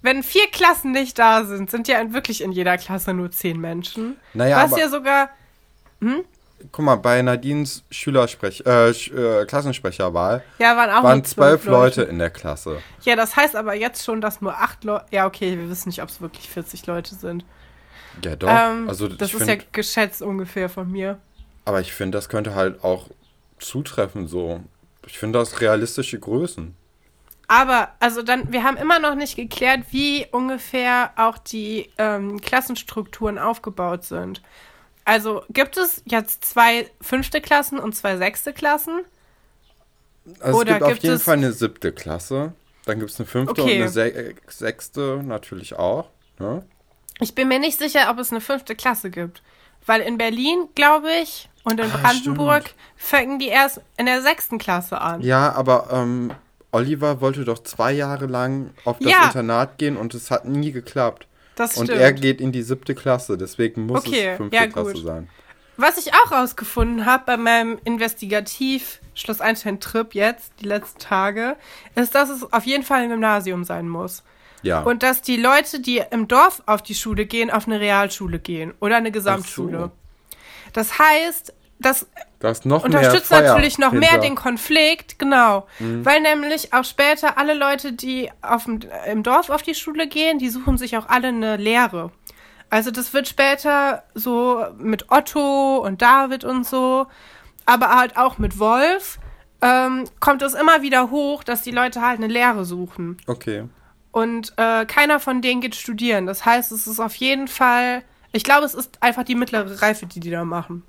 Wenn 0.00 0.22
vier 0.22 0.46
Klassen 0.52 0.92
nicht 0.92 1.18
da 1.18 1.44
sind, 1.44 1.70
sind 1.70 1.88
ja 1.88 2.12
wirklich 2.12 2.40
in 2.42 2.52
jeder 2.52 2.78
Klasse 2.78 3.12
nur 3.12 3.30
zehn 3.32 3.60
Menschen. 3.60 4.16
Naja, 4.32 4.62
Was 4.62 4.72
aber- 4.72 4.80
ja 4.80 4.88
sogar. 4.88 5.30
Guck 6.72 6.84
mal, 6.84 6.96
bei 6.96 7.22
Nadines 7.22 7.84
Schülersprech 7.90 8.64
äh, 8.66 8.90
äh, 8.90 9.46
Klassensprecherwahl 9.46 10.42
Ja, 10.58 10.76
waren 10.76 10.90
auch 10.90 11.02
waren 11.02 11.24
zwölf 11.24 11.64
Leute 11.64 12.02
in 12.02 12.18
der 12.18 12.30
Klasse. 12.30 12.78
Ja, 13.02 13.16
das 13.16 13.36
heißt 13.36 13.56
aber 13.56 13.74
jetzt 13.74 14.04
schon, 14.04 14.20
dass 14.20 14.40
nur 14.40 14.54
acht 14.54 14.84
Leute. 14.84 15.06
Ja, 15.10 15.26
okay, 15.26 15.56
wir 15.56 15.70
wissen 15.70 15.88
nicht, 15.88 16.02
ob 16.02 16.08
es 16.08 16.20
wirklich 16.20 16.48
40 16.48 16.86
Leute 16.86 17.14
sind. 17.14 17.44
Ja, 18.24 18.36
doch. 18.36 18.48
Ähm, 18.48 18.88
also 18.88 19.08
das 19.08 19.32
ist 19.32 19.44
find, 19.44 19.62
ja 19.62 19.68
geschätzt 19.72 20.22
ungefähr 20.22 20.68
von 20.68 20.90
mir. 20.90 21.18
Aber 21.64 21.80
ich 21.80 21.92
finde, 21.92 22.18
das 22.18 22.28
könnte 22.28 22.54
halt 22.54 22.82
auch 22.82 23.08
zutreffen 23.58 24.26
so. 24.26 24.62
Ich 25.06 25.18
finde 25.18 25.38
das 25.38 25.60
realistische 25.60 26.18
Größen. 26.18 26.74
Aber, 27.50 27.88
also 27.98 28.22
dann, 28.22 28.52
wir 28.52 28.62
haben 28.62 28.76
immer 28.76 28.98
noch 28.98 29.14
nicht 29.14 29.34
geklärt, 29.34 29.84
wie 29.90 30.26
ungefähr 30.30 31.12
auch 31.16 31.38
die 31.38 31.90
ähm, 31.96 32.40
Klassenstrukturen 32.42 33.38
aufgebaut 33.38 34.04
sind. 34.04 34.42
Also 35.08 35.42
gibt 35.48 35.78
es 35.78 36.02
jetzt 36.04 36.44
zwei 36.44 36.90
fünfte 37.00 37.40
Klassen 37.40 37.78
und 37.78 37.96
zwei 37.96 38.18
sechste 38.18 38.52
Klassen? 38.52 39.00
Also 40.40 40.58
Oder 40.60 40.72
es 40.72 40.74
gibt 40.74 40.82
auf 40.82 40.88
gibt 40.90 41.02
jeden 41.04 41.14
es- 41.16 41.22
Fall 41.22 41.36
eine 41.38 41.52
siebte 41.52 41.92
Klasse. 41.92 42.52
Dann 42.84 42.98
gibt 42.98 43.10
es 43.10 43.18
eine 43.18 43.26
fünfte 43.26 43.62
Okay. 43.62 43.76
und 43.76 43.82
eine 43.82 43.88
se 43.88 44.34
sechste 44.48 45.22
natürlich 45.24 45.74
auch. 45.78 46.10
Ne? 46.38 46.62
Ich 47.20 47.34
bin 47.34 47.48
mir 47.48 47.58
nicht 47.58 47.78
sicher, 47.78 48.08
ob 48.10 48.18
es 48.18 48.30
eine 48.30 48.40
fünfte 48.42 48.74
Klasse 48.76 49.08
gibt. 49.10 49.42
Weil 49.86 50.02
in 50.02 50.18
Berlin, 50.18 50.68
glaube 50.74 51.08
ich, 51.22 51.48
und 51.64 51.80
in 51.80 51.90
Ah, 51.90 51.96
Brandenburg 52.02 52.64
stimmt. 52.64 52.76
fangen 52.96 53.38
die 53.38 53.48
erst 53.48 53.80
in 53.96 54.04
der 54.04 54.20
sechsten 54.20 54.58
Klasse 54.58 55.00
an. 55.00 55.22
Ja, 55.22 55.52
aber 55.52 55.88
ähm, 55.90 56.32
Oliver 56.70 57.22
wollte 57.22 57.44
doch 57.46 57.62
zwei 57.62 57.92
Jahre 57.92 58.26
lang 58.26 58.70
auf 58.84 58.98
das 58.98 59.10
Ja. 59.10 59.24
Internat 59.24 59.78
gehen 59.78 59.96
und 59.96 60.12
es 60.12 60.30
hat 60.30 60.44
nie 60.44 60.72
geklappt. 60.72 61.26
Das 61.58 61.76
Und 61.76 61.86
stimmt. 61.86 62.00
er 62.00 62.12
geht 62.12 62.40
in 62.40 62.52
die 62.52 62.62
siebte 62.62 62.94
Klasse, 62.94 63.36
deswegen 63.36 63.86
muss 63.86 64.06
Okay, 64.06 64.28
es 64.30 64.36
fünfte 64.36 64.56
ja, 64.56 64.66
Klasse 64.68 64.92
gut. 64.92 65.02
sein. 65.04 65.28
Was 65.76 65.98
ich 65.98 66.12
auch 66.14 66.30
rausgefunden 66.30 67.04
habe 67.04 67.24
bei 67.26 67.36
meinem 67.36 67.78
Investigativ 67.84 69.00
Schloss 69.14 69.40
Einstein-Trip 69.40 70.14
jetzt, 70.14 70.52
die 70.60 70.66
letzten 70.66 71.00
Tage, 71.00 71.56
ist, 71.96 72.14
dass 72.14 72.30
es 72.30 72.52
auf 72.52 72.64
jeden 72.64 72.84
Fall 72.84 73.02
ein 73.02 73.08
Gymnasium 73.08 73.64
sein 73.64 73.88
muss. 73.88 74.22
Ja. 74.62 74.82
Und 74.82 75.02
dass 75.02 75.20
die 75.20 75.36
Leute, 75.36 75.80
die 75.80 76.00
im 76.12 76.28
Dorf 76.28 76.62
auf 76.66 76.82
die 76.82 76.94
Schule 76.94 77.26
gehen, 77.26 77.50
auf 77.50 77.66
eine 77.66 77.80
Realschule 77.80 78.38
gehen 78.38 78.72
oder 78.80 78.96
eine 78.96 79.10
Gesamtschule. 79.10 79.90
Das 80.72 80.98
heißt, 80.98 81.54
das 81.80 82.06
da 82.38 82.50
ist 82.50 82.66
noch 82.66 82.84
unterstützt 82.84 83.30
mehr 83.30 83.40
Feuer 83.40 83.48
natürlich 83.48 83.78
noch 83.78 83.92
mehr 83.92 84.10
hinter. 84.10 84.26
den 84.26 84.34
Konflikt, 84.36 85.18
genau. 85.18 85.66
Weil 85.78 86.20
nämlich 86.20 86.72
auch 86.72 86.84
später 86.84 87.36
alle 87.36 87.54
Leute, 87.54 87.92
die 87.92 88.30
auf 88.42 88.64
dem, 88.64 88.80
im 89.10 89.22
Dorf 89.22 89.50
auf 89.50 89.62
die 89.62 89.74
Schule 89.74 90.06
gehen, 90.06 90.38
die 90.38 90.48
suchen 90.48 90.78
sich 90.78 90.96
auch 90.96 91.08
alle 91.08 91.28
eine 91.28 91.56
Lehre. 91.56 92.12
Also 92.70 92.90
das 92.90 93.12
wird 93.14 93.28
später 93.28 94.02
so 94.14 94.64
mit 94.78 95.10
Otto 95.10 95.78
und 95.78 96.02
David 96.02 96.44
und 96.44 96.66
so, 96.66 97.06
aber 97.64 97.96
halt 97.96 98.16
auch 98.16 98.38
mit 98.38 98.58
Wolf, 98.58 99.18
ähm, 99.62 100.04
kommt 100.20 100.42
es 100.42 100.54
immer 100.54 100.82
wieder 100.82 101.10
hoch, 101.10 101.42
dass 101.42 101.62
die 101.62 101.70
Leute 101.70 102.02
halt 102.02 102.18
eine 102.18 102.28
Lehre 102.28 102.64
suchen. 102.64 103.16
Okay. 103.26 103.64
Und 104.10 104.52
äh, 104.56 104.84
keiner 104.86 105.20
von 105.20 105.42
denen 105.42 105.60
geht 105.60 105.74
studieren. 105.74 106.26
Das 106.26 106.44
heißt, 106.44 106.72
es 106.72 106.86
ist 106.86 107.00
auf 107.00 107.14
jeden 107.16 107.48
Fall, 107.48 108.02
ich 108.32 108.44
glaube, 108.44 108.66
es 108.66 108.74
ist 108.74 109.02
einfach 109.02 109.24
die 109.24 109.34
mittlere 109.34 109.80
Reife, 109.80 110.06
die 110.06 110.20
die 110.20 110.30
da 110.30 110.44
machen. 110.44 110.84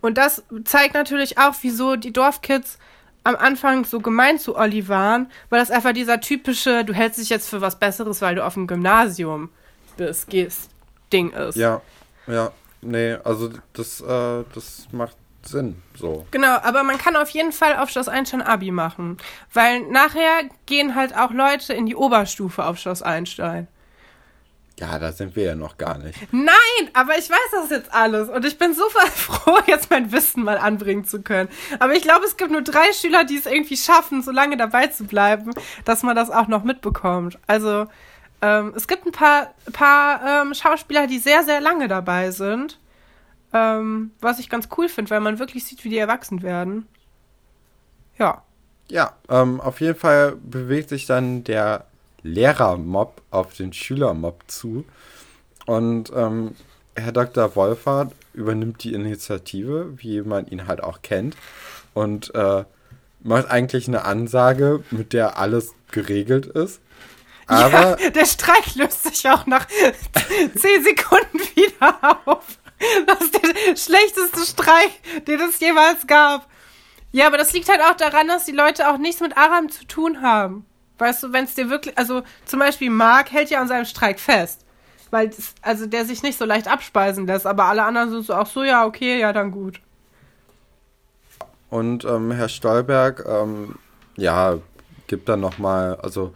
Und 0.00 0.16
das 0.16 0.44
zeigt 0.64 0.94
natürlich 0.94 1.38
auch, 1.38 1.54
wieso 1.62 1.96
die 1.96 2.12
Dorfkids 2.12 2.78
am 3.24 3.36
Anfang 3.36 3.84
so 3.84 4.00
gemein 4.00 4.38
zu 4.38 4.56
Olli 4.56 4.88
waren, 4.88 5.30
weil 5.48 5.58
das 5.58 5.70
einfach 5.70 5.92
dieser 5.92 6.20
typische, 6.20 6.84
du 6.84 6.92
hältst 6.92 7.18
dich 7.18 7.30
jetzt 7.30 7.48
für 7.48 7.60
was 7.60 7.78
Besseres, 7.78 8.20
weil 8.20 8.34
du 8.34 8.44
auf 8.44 8.54
dem 8.54 8.66
Gymnasium 8.66 9.48
bist, 9.96 10.28
gehst, 10.28 10.70
Ding 11.12 11.32
ist. 11.32 11.56
Ja, 11.56 11.80
ja. 12.26 12.52
Nee, 12.82 13.14
also 13.24 13.50
das, 13.72 14.02
äh, 14.02 14.44
das 14.54 14.88
macht 14.92 15.16
Sinn. 15.42 15.82
So. 15.96 16.26
Genau, 16.30 16.58
aber 16.62 16.82
man 16.82 16.98
kann 16.98 17.16
auf 17.16 17.30
jeden 17.30 17.52
Fall 17.52 17.76
auf 17.76 17.90
Schloss 17.90 18.08
Einstein 18.08 18.42
Abi 18.42 18.70
machen, 18.70 19.16
weil 19.52 19.82
nachher 19.82 20.42
gehen 20.66 20.94
halt 20.94 21.16
auch 21.16 21.30
Leute 21.30 21.72
in 21.72 21.86
die 21.86 21.96
Oberstufe 21.96 22.64
auf 22.64 22.78
Schloss 22.78 23.02
Einstein. 23.02 23.68
Ja, 24.80 24.98
da 24.98 25.12
sind 25.12 25.36
wir 25.36 25.44
ja 25.44 25.54
noch 25.54 25.78
gar 25.78 25.98
nicht. 25.98 26.18
Nein, 26.32 26.90
aber 26.94 27.16
ich 27.16 27.30
weiß 27.30 27.50
das 27.52 27.70
jetzt 27.70 27.94
alles 27.94 28.28
und 28.28 28.44
ich 28.44 28.58
bin 28.58 28.74
super 28.74 29.06
froh, 29.14 29.58
jetzt 29.66 29.88
mein 29.90 30.10
Wissen 30.10 30.42
mal 30.42 30.58
anbringen 30.58 31.04
zu 31.04 31.22
können. 31.22 31.48
Aber 31.78 31.94
ich 31.94 32.02
glaube, 32.02 32.24
es 32.24 32.36
gibt 32.36 32.50
nur 32.50 32.62
drei 32.62 32.92
Schüler, 32.92 33.24
die 33.24 33.36
es 33.36 33.46
irgendwie 33.46 33.76
schaffen, 33.76 34.22
so 34.22 34.32
lange 34.32 34.56
dabei 34.56 34.88
zu 34.88 35.04
bleiben, 35.04 35.52
dass 35.84 36.02
man 36.02 36.16
das 36.16 36.30
auch 36.30 36.48
noch 36.48 36.64
mitbekommt. 36.64 37.38
Also 37.46 37.86
ähm, 38.42 38.72
es 38.74 38.88
gibt 38.88 39.06
ein 39.06 39.12
paar, 39.12 39.54
paar 39.72 40.42
ähm, 40.42 40.54
Schauspieler, 40.54 41.06
die 41.06 41.18
sehr, 41.18 41.44
sehr 41.44 41.60
lange 41.60 41.86
dabei 41.86 42.32
sind, 42.32 42.80
ähm, 43.52 44.10
was 44.20 44.40
ich 44.40 44.50
ganz 44.50 44.68
cool 44.76 44.88
finde, 44.88 45.10
weil 45.10 45.20
man 45.20 45.38
wirklich 45.38 45.64
sieht, 45.64 45.84
wie 45.84 45.90
die 45.90 45.98
erwachsen 45.98 46.42
werden. 46.42 46.88
Ja. 48.18 48.42
Ja, 48.90 49.14
ähm, 49.28 49.60
auf 49.60 49.80
jeden 49.80 49.98
Fall 49.98 50.36
bewegt 50.42 50.88
sich 50.88 51.06
dann 51.06 51.44
der 51.44 51.86
Lehrermob 52.24 53.22
auf 53.30 53.54
den 53.54 53.72
Schülermob 53.72 54.42
zu. 54.48 54.84
Und 55.66 56.10
ähm, 56.14 56.56
Herr 56.96 57.12
Dr. 57.12 57.54
Wolfert 57.54 58.12
übernimmt 58.32 58.82
die 58.82 58.94
Initiative, 58.94 59.92
wie 59.96 60.22
man 60.22 60.46
ihn 60.46 60.66
halt 60.66 60.82
auch 60.82 61.02
kennt. 61.02 61.36
Und 61.92 62.34
äh, 62.34 62.64
macht 63.20 63.50
eigentlich 63.50 63.86
eine 63.86 64.04
Ansage, 64.04 64.82
mit 64.90 65.12
der 65.12 65.38
alles 65.38 65.74
geregelt 65.92 66.46
ist. 66.46 66.80
Aber 67.46 68.00
ja, 68.00 68.10
der 68.14 68.26
Streik 68.26 68.74
löst 68.74 69.04
sich 69.04 69.28
auch 69.28 69.46
nach 69.46 69.66
zehn 70.56 70.82
Sekunden 70.82 71.38
wieder 71.54 72.20
auf. 72.26 72.58
Das 73.06 73.20
ist 73.20 73.34
der 73.34 73.76
schlechteste 73.76 74.40
Streik, 74.40 75.24
den 75.26 75.40
es 75.40 75.60
jemals 75.60 76.06
gab. 76.06 76.48
Ja, 77.12 77.26
aber 77.28 77.38
das 77.38 77.52
liegt 77.52 77.68
halt 77.68 77.80
auch 77.80 77.96
daran, 77.96 78.28
dass 78.28 78.44
die 78.44 78.52
Leute 78.52 78.90
auch 78.90 78.98
nichts 78.98 79.20
mit 79.20 79.36
Aram 79.36 79.68
zu 79.68 79.86
tun 79.86 80.20
haben. 80.20 80.66
Weißt 80.98 81.22
du, 81.22 81.32
wenn 81.32 81.44
es 81.44 81.54
dir 81.54 81.70
wirklich, 81.70 81.96
also 81.98 82.22
zum 82.44 82.60
Beispiel 82.60 82.90
Mark 82.90 83.32
hält 83.32 83.50
ja 83.50 83.60
an 83.60 83.68
seinem 83.68 83.84
Streik 83.84 84.20
fest. 84.20 84.64
Weil, 85.10 85.28
das, 85.28 85.54
also 85.62 85.86
der 85.86 86.04
sich 86.04 86.22
nicht 86.22 86.38
so 86.38 86.44
leicht 86.44 86.66
abspeisen 86.66 87.26
lässt, 87.26 87.46
aber 87.46 87.64
alle 87.64 87.84
anderen 87.84 88.10
sind 88.10 88.26
so 88.26 88.34
auch 88.34 88.46
so, 88.46 88.64
ja, 88.64 88.84
okay, 88.84 89.20
ja, 89.20 89.32
dann 89.32 89.50
gut. 89.50 89.80
Und 91.70 92.04
ähm, 92.04 92.32
Herr 92.32 92.48
Stolberg, 92.48 93.24
ähm, 93.26 93.76
ja, 94.16 94.58
gibt 95.06 95.28
dann 95.28 95.40
nochmal, 95.40 95.96
also 95.96 96.32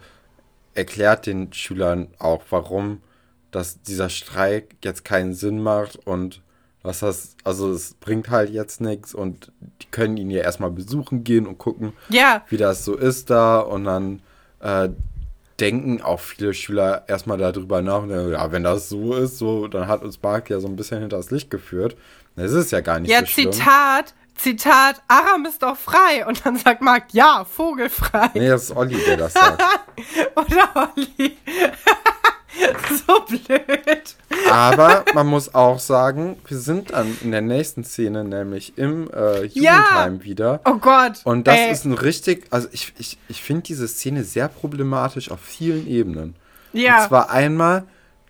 erklärt 0.75 1.25
den 1.25 1.51
Schülern 1.51 2.07
auch, 2.19 2.43
warum 2.49 3.01
dass 3.51 3.81
dieser 3.81 4.09
Streik 4.09 4.75
jetzt 4.83 5.03
keinen 5.03 5.33
Sinn 5.33 5.61
macht 5.61 5.95
und 6.05 6.41
was 6.81 6.99
das, 6.99 7.35
also 7.43 7.71
es 7.71 7.93
bringt 7.95 8.29
halt 8.29 8.49
jetzt 8.51 8.79
nichts 8.79 9.13
und 9.13 9.51
die 9.81 9.87
können 9.91 10.17
ihn 10.17 10.29
ja 10.29 10.41
erstmal 10.41 10.71
besuchen 10.71 11.23
gehen 11.23 11.45
und 11.45 11.57
gucken, 11.57 11.93
Ja, 12.09 12.45
wie 12.49 12.57
das 12.57 12.85
so 12.85 12.95
ist 12.95 13.29
da 13.29 13.59
und 13.59 13.83
dann 13.83 14.21
äh, 14.59 14.89
denken 15.59 16.01
auch 16.01 16.19
viele 16.19 16.53
Schüler 16.53 17.03
erstmal 17.07 17.37
darüber 17.37 17.81
nach. 17.81 18.01
Denken, 18.07 18.31
ja, 18.31 18.51
wenn 18.51 18.63
das 18.63 18.89
so 18.89 19.13
ist, 19.13 19.37
so, 19.37 19.67
dann 19.67 19.87
hat 19.87 20.01
uns 20.03 20.21
Mark 20.21 20.49
ja 20.49 20.59
so 20.59 20.67
ein 20.67 20.75
bisschen 20.75 20.99
hinters 20.99 21.31
Licht 21.31 21.49
geführt. 21.49 21.95
Das 22.35 22.51
ist 22.53 22.71
ja 22.71 22.81
gar 22.81 22.99
nicht 22.99 23.11
Ja, 23.11 23.19
so 23.21 23.25
schlimm. 23.25 23.51
Zitat, 23.51 24.13
Zitat, 24.35 25.01
Aram 25.09 25.45
ist 25.45 25.61
doch 25.61 25.75
frei. 25.75 26.25
Und 26.25 26.45
dann 26.45 26.55
sagt 26.55 26.81
Marc, 26.81 27.05
ja, 27.11 27.43
vogelfrei. 27.45 28.29
Nee, 28.33 28.47
das 28.47 28.63
ist 28.65 28.75
Olli, 28.75 28.97
der 29.05 29.17
das 29.17 29.33
sagt. 29.33 29.61
Oder 30.35 30.91
Olli. 30.95 31.37
so 33.07 33.21
blöd. 33.25 34.15
Aber 34.49 35.05
man 35.13 35.27
muss 35.27 35.53
auch 35.53 35.79
sagen, 35.79 36.37
wir 36.47 36.57
sind 36.57 36.91
dann 36.91 37.15
in 37.21 37.31
der 37.31 37.41
nächsten 37.41 37.83
Szene, 37.83 38.23
nämlich 38.23 38.77
im 38.77 39.09
äh, 39.11 39.45
Ja. 39.47 39.77
Jugendheim 39.77 40.23
wieder. 40.23 40.61
Oh 40.65 40.77
Gott. 40.77 41.21
Und 41.23 41.47
das 41.47 41.57
ey. 41.57 41.71
ist 41.71 41.85
ein 41.85 41.93
richtig, 41.93 42.47
also 42.49 42.67
ich, 42.71 42.93
ich, 42.97 43.17
ich 43.27 43.41
finde 43.43 43.63
diese 43.63 43.87
Szene 43.87 44.23
sehr 44.23 44.47
problematisch 44.47 45.29
auf 45.31 45.39
vielen 45.41 45.87
Ebenen. 45.87 46.35
Ja. 46.73 47.03
Und 47.03 47.07
zwar 47.09 47.29
einmal, 47.29 47.83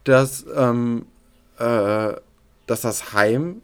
dass, 0.04 0.46
ähm, 0.56 1.06
äh, 1.58 2.14
dass 2.68 2.82
das 2.82 3.14
Heim 3.14 3.62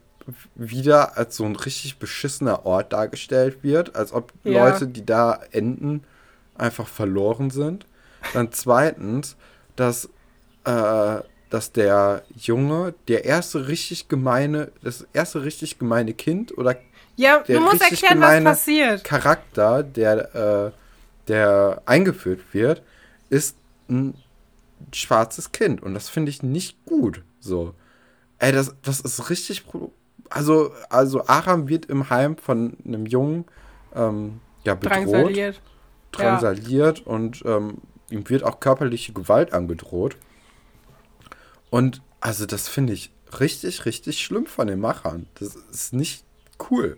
wieder 0.56 1.18
als 1.18 1.36
so 1.36 1.46
ein 1.46 1.56
richtig 1.56 1.98
beschissener 2.00 2.66
Ort 2.66 2.94
dargestellt 2.94 3.58
wird, 3.62 3.96
als 3.96 4.12
ob 4.12 4.32
Ja. 4.44 4.68
Leute, 4.68 4.88
die 4.88 5.06
da 5.06 5.40
enden, 5.52 6.04
einfach 6.58 6.88
verloren 6.88 7.52
sind. 7.52 7.86
Dann 8.34 8.52
zweitens, 8.52 9.36
dass, 9.76 10.10
äh, 10.66 11.22
dass 11.50 11.72
der 11.72 12.24
Junge, 12.36 12.94
der 13.08 13.26
erste 13.26 13.68
richtig 13.68 14.08
gemeine, 14.10 14.72
das 14.84 15.08
erste 15.14 15.44
richtig 15.44 15.80
gemeine 15.80 16.14
Kind 16.14 16.58
oder 16.58 16.76
Ja, 17.16 17.40
der 17.40 17.58
du 17.58 17.62
musst 17.64 17.82
richtig 17.82 18.04
erklären, 18.04 18.44
was 18.46 18.60
passiert. 18.60 19.04
Charakter, 19.04 19.84
der, 19.84 20.36
äh, 20.36 20.72
der 21.28 21.82
eingeführt 21.86 22.42
wird, 22.52 22.82
ist 23.30 23.56
ein 23.90 24.16
schwarzes 24.94 25.52
Kind. 25.52 25.82
Und 25.82 25.94
das 25.94 26.10
finde 26.10 26.30
ich 26.30 26.44
nicht 26.44 26.84
gut. 26.86 27.24
So. 27.40 27.74
Ey, 28.40 28.52
das, 28.52 28.76
das 28.82 29.00
ist 29.00 29.30
richtig. 29.30 29.66
Also, 30.30 30.72
also 30.90 31.26
Aram 31.28 31.70
wird 31.70 31.86
im 31.86 32.10
Heim 32.10 32.38
von 32.38 32.78
einem 32.86 33.06
Jungen 33.06 33.46
ähm, 33.96 34.42
ja, 34.66 34.76
bedroht, 34.76 34.98
Drangsaliert. 34.98 35.62
drangsaliert 36.12 37.06
und 37.06 37.44
ähm, 37.46 37.78
ihm 38.10 38.28
wird 38.30 38.44
auch 38.44 38.60
körperliche 38.60 39.14
Gewalt 39.14 39.54
angedroht. 39.54 40.18
Und 41.70 42.02
also 42.22 42.46
das 42.46 42.68
finde 42.68 42.94
ich 42.94 43.12
richtig, 43.40 43.86
richtig 43.86 44.22
schlimm 44.24 44.46
von 44.46 44.68
den 44.68 44.80
Machern. 44.80 45.28
Das 45.40 45.56
ist 45.56 45.94
nicht 45.94 46.24
cool. 46.70 46.98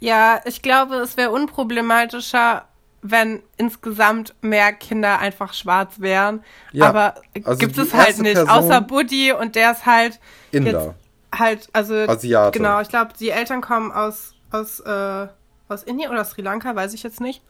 Ja, 0.00 0.40
ich 0.44 0.62
glaube, 0.62 0.96
es 0.96 1.16
wäre 1.16 1.30
unproblematischer, 1.30 2.66
wenn 3.02 3.42
insgesamt 3.56 4.34
mehr 4.42 4.72
Kinder 4.72 5.18
einfach 5.18 5.54
schwarz 5.54 5.94
wären. 5.98 6.44
Ja, 6.72 6.88
Aber 6.88 7.14
also 7.44 7.58
gibt 7.58 7.76
es 7.78 7.92
halt 7.92 8.18
nicht. 8.18 8.34
Person- 8.34 8.48
Außer 8.50 8.80
Buddy 8.80 9.32
und 9.32 9.54
der 9.56 9.72
ist 9.72 9.86
halt 9.86 10.20
Inder. 10.52 10.94
halt, 11.34 11.68
also 11.72 11.94
Asiate. 11.94 12.56
genau, 12.56 12.80
ich 12.80 12.88
glaube, 12.88 13.12
die 13.18 13.30
Eltern 13.30 13.60
kommen 13.60 13.90
aus, 13.90 14.34
aus, 14.50 14.80
äh, 14.80 15.26
aus 15.68 15.82
Indien 15.84 16.10
oder 16.10 16.24
Sri 16.24 16.42
Lanka, 16.42 16.74
weiß 16.76 16.94
ich 16.94 17.02
jetzt 17.02 17.20
nicht. 17.20 17.42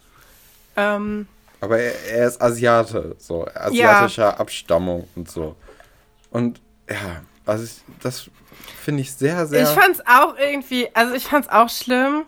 Ähm, 0.77 1.27
Aber 1.61 1.79
er, 1.79 1.93
er 2.11 2.29
ist 2.29 2.41
Asiate, 2.41 3.17
so 3.19 3.47
asiatischer 3.55 4.41
Abstammung 4.41 5.07
und 5.17 5.31
so. 5.31 5.55
Und 6.33 6.61
ja, 6.91 7.23
also 7.47 7.65
ich, 7.65 7.81
das 8.03 8.29
finde 8.83 9.03
ich 9.03 9.13
sehr, 9.15 9.47
sehr. 9.47 9.63
Ich 9.63 9.69
fand's 9.69 10.01
auch 10.07 10.37
irgendwie, 10.37 10.89
also 10.95 11.15
ich 11.15 11.25
fand's 11.25 11.49
auch 11.49 11.69
schlimm, 11.69 12.25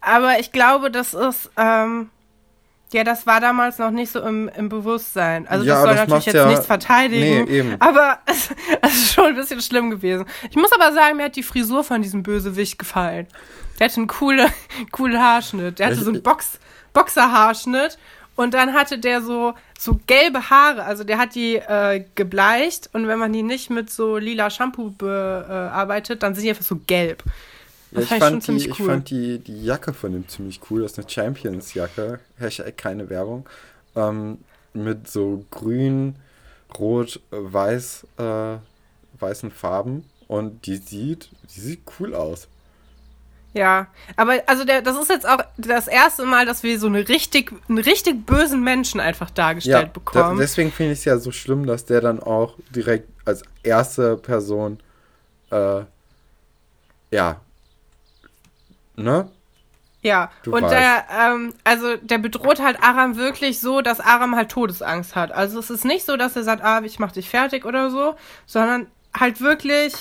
aber 0.00 0.38
ich 0.40 0.52
glaube, 0.52 0.90
das 0.90 1.14
ist, 1.14 1.50
ähm, 1.56 2.10
ja, 2.92 3.04
das 3.04 3.24
war 3.26 3.40
damals 3.40 3.78
noch 3.78 3.90
nicht 3.92 4.10
so 4.10 4.20
im, 4.20 4.48
im 4.48 4.68
Bewusstsein. 4.68 5.46
Also 5.46 5.64
Ja, 5.64 5.74
das 5.74 5.82
soll 5.82 5.90
das 5.90 6.00
natürlich 6.00 6.26
jetzt 6.26 6.34
ja- 6.34 6.46
nichts 6.48 6.66
verteidigen, 6.66 7.44
Nee, 7.44 7.58
eben. 7.58 7.76
aber 7.80 8.18
es, 8.26 8.48
es 8.82 8.92
ist 8.94 9.12
schon 9.12 9.26
ein 9.26 9.34
bisschen 9.36 9.60
schlimm 9.60 9.90
gewesen. 9.90 10.24
Ich 10.50 10.56
muss 10.56 10.72
aber 10.72 10.92
sagen, 10.92 11.16
mir 11.18 11.24
hat 11.26 11.36
die 11.36 11.42
Frisur 11.44 11.84
von 11.84 12.02
diesem 12.02 12.22
Bösewicht 12.22 12.78
gefallen. 12.78 13.28
Der 13.78 13.86
hatte 13.88 13.96
einen 13.98 14.08
coole, 14.08 14.48
coolen 14.92 15.20
Haarschnitt. 15.20 15.78
Der 15.78 15.86
hatte 15.88 16.02
so 16.02 16.10
einen 16.10 16.22
Box, 16.22 16.58
Boxerhaarschnitt 16.92 17.96
und 18.40 18.54
dann 18.54 18.72
hatte 18.72 18.98
der 18.98 19.20
so, 19.20 19.52
so 19.78 20.00
gelbe 20.06 20.48
Haare. 20.48 20.84
Also 20.84 21.04
der 21.04 21.18
hat 21.18 21.34
die 21.34 21.56
äh, 21.56 22.06
gebleicht 22.14 22.88
und 22.94 23.06
wenn 23.06 23.18
man 23.18 23.34
die 23.34 23.42
nicht 23.42 23.68
mit 23.68 23.90
so 23.90 24.16
lila 24.16 24.48
Shampoo 24.48 24.92
bearbeitet, 24.92 26.22
dann 26.22 26.34
sind 26.34 26.44
die 26.44 26.48
einfach 26.48 26.64
so 26.64 26.76
gelb. 26.86 27.22
ja, 27.90 28.00
Das 28.00 28.10
ich, 28.10 28.16
fand 28.16 28.22
ich 28.22 28.22
schon 28.22 28.30
fand 28.30 28.42
die, 28.46 28.46
ziemlich 28.46 28.66
ich 28.66 28.80
cool. 28.80 28.86
fand 28.86 29.10
die, 29.10 29.38
die 29.40 29.62
Jacke 29.62 29.92
von 29.92 30.12
dem 30.12 30.26
ziemlich 30.26 30.58
cool. 30.70 30.80
Das 30.80 30.92
ist 30.92 30.98
eine 30.98 31.08
Champions-Jacke. 31.10 32.20
Hashtag 32.38 32.78
keine 32.78 33.10
Werbung. 33.10 33.46
Ähm, 33.94 34.38
mit 34.72 35.06
so 35.10 35.44
grün, 35.50 36.16
rot, 36.78 37.20
äh, 37.32 37.36
weiß, 37.36 38.06
äh, 38.16 38.56
weißen 39.18 39.50
Farben. 39.50 40.04
Und 40.28 40.64
die 40.64 40.76
sieht, 40.76 41.28
die 41.54 41.60
sieht 41.60 41.80
cool 42.00 42.14
aus. 42.14 42.48
Ja, 43.52 43.88
aber 44.16 44.42
also 44.46 44.64
der, 44.64 44.80
das 44.80 44.96
ist 44.96 45.10
jetzt 45.10 45.28
auch 45.28 45.40
das 45.56 45.88
erste 45.88 46.24
Mal, 46.24 46.46
dass 46.46 46.62
wir 46.62 46.78
so 46.78 46.86
eine 46.86 47.08
richtig, 47.08 47.52
einen 47.68 47.78
richtig 47.78 48.24
bösen 48.24 48.62
Menschen 48.62 49.00
einfach 49.00 49.30
dargestellt 49.30 49.88
da, 49.88 49.92
bekommen. 49.92 50.38
deswegen 50.38 50.70
finde 50.70 50.92
ich 50.92 51.00
es 51.00 51.04
ja 51.04 51.18
so 51.18 51.32
schlimm, 51.32 51.66
dass 51.66 51.84
der 51.84 52.00
dann 52.00 52.20
auch 52.20 52.54
direkt 52.70 53.08
als 53.24 53.42
erste 53.64 54.16
Person, 54.16 54.78
äh, 55.50 55.82
ja, 57.10 57.40
ne? 58.94 59.28
ja, 60.02 60.30
Du 60.44 60.54
und 60.54 60.62
weißt. 60.62 60.72
der, 60.72 61.04
ähm, 61.10 61.52
also 61.64 61.96
der 61.96 62.18
bedroht 62.18 62.60
halt 62.60 62.80
Aram 62.82 63.16
wirklich 63.16 63.60
so, 63.60 63.80
dass 63.80 63.98
Aram 64.00 64.36
halt 64.36 64.50
Todesangst 64.50 65.16
hat. 65.16 65.32
Also 65.32 65.58
es 65.58 65.70
ist 65.70 65.84
nicht 65.84 66.06
so, 66.06 66.16
dass 66.16 66.36
er 66.36 66.44
sagt, 66.44 66.62
ah, 66.62 66.80
ich 66.82 67.00
mach 67.00 67.12
dich 67.12 67.28
fertig 67.28 67.64
oder 67.64 67.90
so, 67.90 68.14
sondern 68.46 68.86
halt 69.18 69.40
wirklich, 69.40 69.92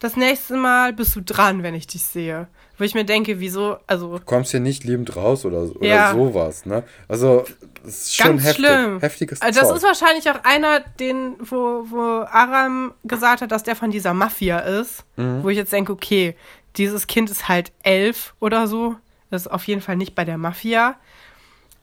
das 0.00 0.16
nächste 0.16 0.56
Mal 0.56 0.92
bist 0.92 1.14
du 1.14 1.20
dran, 1.22 1.62
wenn 1.62 1.74
ich 1.74 1.86
dich 1.86 2.02
sehe. 2.04 2.48
Wo 2.80 2.84
ich 2.84 2.94
mir 2.94 3.04
denke, 3.04 3.40
wieso, 3.40 3.76
also 3.86 4.16
Du 4.18 4.24
kommst 4.24 4.52
hier 4.52 4.60
nicht 4.60 4.84
lebend 4.84 5.14
raus 5.14 5.44
oder, 5.44 5.66
so- 5.66 5.74
oder 5.74 5.86
Ja. 5.86 6.12
sowas, 6.12 6.64
ne? 6.64 6.82
Also, 7.08 7.44
das 7.84 7.92
ist 7.98 8.16
schon 8.16 8.26
Ganz 8.38 8.44
heftig. 8.44 8.64
schlimm. 8.66 9.00
Heftiges 9.00 9.42
Also 9.42 9.60
das 9.60 9.68
Zeug. 9.68 9.76
ist 9.76 9.82
wahrscheinlich 9.84 10.30
auch 10.30 10.42
einer, 10.44 10.80
den, 10.98 11.34
wo, 11.40 11.84
wo 11.90 12.00
Aram 12.30 12.94
gesagt 13.04 13.42
hat, 13.42 13.52
dass 13.52 13.62
der 13.64 13.76
von 13.76 13.90
dieser 13.90 14.14
Mafia 14.14 14.58
ist. 14.60 15.04
Mhm. 15.16 15.42
Wo 15.44 15.50
ich 15.50 15.58
jetzt 15.58 15.72
denke, 15.74 15.92
okay, 15.92 16.34
dieses 16.76 17.06
Kind 17.06 17.30
ist 17.30 17.48
halt 17.48 17.70
elf 17.82 18.32
oder 18.40 18.66
so. 18.66 18.96
Das 19.30 19.42
ist 19.42 19.48
auf 19.48 19.64
jeden 19.64 19.82
Fall 19.82 19.96
nicht 19.96 20.14
bei 20.14 20.24
der 20.24 20.38
Mafia. 20.38 20.94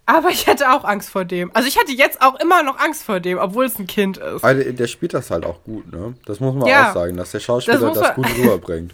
Aber 0.10 0.30
ich 0.30 0.48
hätte 0.48 0.72
auch 0.72 0.86
Angst 0.86 1.10
vor 1.10 1.26
dem. 1.26 1.52
Also 1.54 1.68
ich 1.68 1.78
hätte 1.78 1.92
jetzt 1.92 2.22
auch 2.22 2.40
immer 2.40 2.64
noch 2.64 2.80
Angst 2.80 3.04
vor 3.04 3.20
dem, 3.20 3.38
obwohl 3.40 3.66
es 3.66 3.78
ein 3.78 3.88
Kind 3.88 4.16
ist. 4.18 4.42
Aber 4.44 4.54
der, 4.56 4.88
spielt 4.88 5.14
das 5.14 5.30
halt 5.30 5.46
auch 5.46 5.62
gut, 5.66 5.92
ne? 5.92 6.14
Das 6.26 6.40
muss 6.40 6.56
man 6.56 6.66
Ja. 6.66 6.90
auch 6.90 6.94
sagen, 6.94 7.18
dass 7.18 7.32
der 7.32 7.42
Schauspieler 7.42 7.78
Das 7.78 8.00
das, 8.00 8.16
gut 8.16 8.26
rüberbringt. 8.38 8.94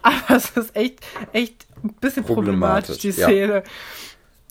Aber 0.02 0.36
es 0.36 0.50
ist 0.50 0.74
echt, 0.76 1.00
echt 1.32 1.66
ein 1.82 1.92
bisschen 2.00 2.24
problematisch, 2.24 2.96
Problematisch, 2.96 2.98
die 2.98 3.10
ja. 3.20 3.26
Szene. 3.26 3.62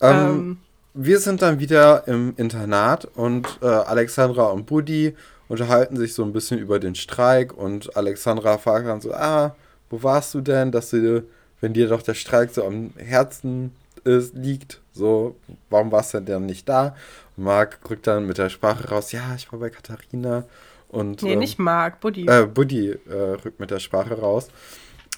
Ähm, 0.01 0.17
Ähm, 0.17 0.57
wir 0.93 1.19
sind 1.19 1.41
dann 1.41 1.59
wieder 1.59 2.07
im 2.07 2.33
Internat 2.37 3.05
und 3.15 3.59
äh, 3.61 3.65
Alexandra 3.67 4.45
und 4.47 4.65
Buddy 4.65 5.15
unterhalten 5.47 5.97
sich 5.97 6.13
so 6.13 6.23
ein 6.23 6.33
bisschen 6.33 6.59
über 6.59 6.79
den 6.79 6.95
Streik 6.95 7.55
und 7.55 7.95
Alexandra 7.95 8.57
fragt 8.57 8.87
dann 8.87 9.01
so, 9.01 9.13
ah, 9.13 9.55
wo 9.89 10.01
warst 10.03 10.33
du 10.33 10.41
denn, 10.41 10.71
dass 10.71 10.89
du, 10.89 11.23
wenn 11.61 11.73
dir 11.73 11.87
doch 11.87 12.01
der 12.01 12.13
Streik 12.15 12.51
so 12.51 12.63
am 12.65 12.91
Herzen 12.97 13.71
ist, 14.03 14.35
liegt, 14.35 14.81
so, 14.93 15.35
warum 15.69 15.91
warst 15.91 16.13
du 16.13 16.17
denn 16.19 16.25
dann 16.25 16.45
nicht 16.45 16.67
da? 16.69 16.95
Und 17.37 17.43
Marc 17.45 17.79
rückt 17.89 18.07
dann 18.07 18.25
mit 18.25 18.37
der 18.37 18.49
Sprache 18.49 18.89
raus, 18.89 19.11
ja, 19.11 19.35
ich 19.35 19.51
war 19.51 19.59
bei 19.59 19.69
Katharina 19.69 20.43
und 20.89 21.21
nee, 21.23 21.33
ähm, 21.33 21.39
nicht 21.39 21.59
Mark, 21.59 21.99
Buddy. 21.99 22.25
äh, 22.27 22.45
Buddy 22.45 22.89
äh, 23.09 23.13
rückt 23.45 23.59
mit 23.59 23.71
der 23.71 23.79
Sprache 23.79 24.19
raus. 24.19 24.49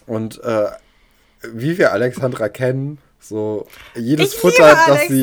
Und 0.06 0.44
äh, 0.44 0.68
wie 1.54 1.78
wir 1.78 1.92
Alexandra 1.92 2.50
kennen, 2.50 2.98
so 3.20 3.68
jedes 3.96 4.34
Ich 4.34 4.40
Futter, 4.40 4.78
das 4.88 5.08
sie, 5.08 5.22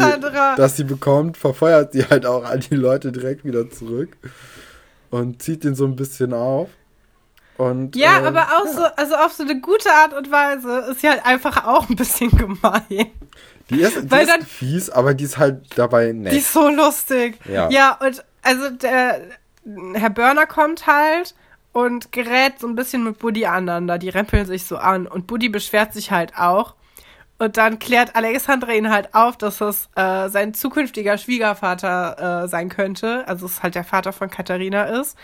das 0.57 0.77
sie 0.77 0.85
bekommt, 0.85 1.37
verfeuert 1.37 1.93
sie 1.93 2.05
halt 2.07 2.27
auch 2.27 2.45
an 2.45 2.61
die 2.61 2.77
Leute 2.77 3.11
direkt 3.13 3.45
wieder 3.45 3.71
zurück 3.71 4.17
und 5.11 5.43
zieht 5.43 5.65
den 5.65 5.75
so 5.75 5.85
ein 5.85 5.97
bisschen 5.97 6.33
auf. 6.33 6.69
Und, 7.57 7.97
ja, 7.97 8.19
ähm, 8.21 8.27
aber 8.27 8.43
auch 8.57 8.67
so, 8.73 8.85
also 8.97 9.17
auf 9.17 9.33
so 9.33 9.43
eine 9.43 9.61
gute 9.61 9.91
Art 9.91 10.15
und 10.15 10.31
Weise 10.31 10.91
ist 10.93 11.01
sie 11.01 11.09
halt 11.09 11.27
einfach 11.27 11.67
auch 11.67 11.89
ein 11.89 11.97
bisschen 11.97 12.31
gemein. 12.31 13.11
Die 13.71 13.81
ist, 13.81 13.97
die 13.97 14.11
weil 14.13 14.23
ist 14.23 14.31
dann- 14.31 14.43
fies, 14.43 14.91
aber 14.91 15.13
die 15.15 15.25
ist 15.25 15.39
halt 15.39 15.63
dabei 15.77 16.13
nett. 16.13 16.33
Die 16.33 16.39
ist 16.39 16.53
so 16.53 16.69
lustig. 16.69 17.39
Ja. 17.53 17.69
Ja, 17.69 17.99
und 18.01 18.25
also 18.43 18.71
der 18.71 19.21
Herr 19.95 20.11
Börner 20.11 20.47
kommt 20.47 20.87
halt 20.87 21.35
und 21.79 22.11
gerät 22.11 22.59
so 22.59 22.67
ein 22.67 22.75
bisschen 22.75 23.05
mit 23.05 23.21
Buddy 23.21 23.47
aneinander. 23.47 23.99
Die 23.99 24.09
rempeln 24.09 24.47
sich 24.47 24.65
so 24.65 24.79
an 24.79 25.07
und 25.07 25.29
Buddy 25.29 25.49
beschwert 25.49 25.93
sich 25.93 26.11
halt 26.11 26.37
auch. 26.37 26.75
Und 27.39 27.57
dann 27.57 27.79
klärt 27.79 28.17
Alexandra 28.17 28.73
ihn 28.73 28.91
halt 28.91 29.15
auf, 29.15 29.37
dass 29.37 29.59
das 29.59 29.89
äh, 29.95 30.29
sein 30.29 30.55
zukünftiger 30.55 31.19
Schwiegervater 31.19 32.43
äh, 32.45 32.49
sein 32.49 32.69
könnte. 32.69 33.23
Also 33.29 33.47
es 33.47 33.63
halt 33.63 33.77
der 33.77 33.85
Vater 33.85 34.13
von 34.13 34.29
Katharina 34.29 34.87
ist. 35.01 35.17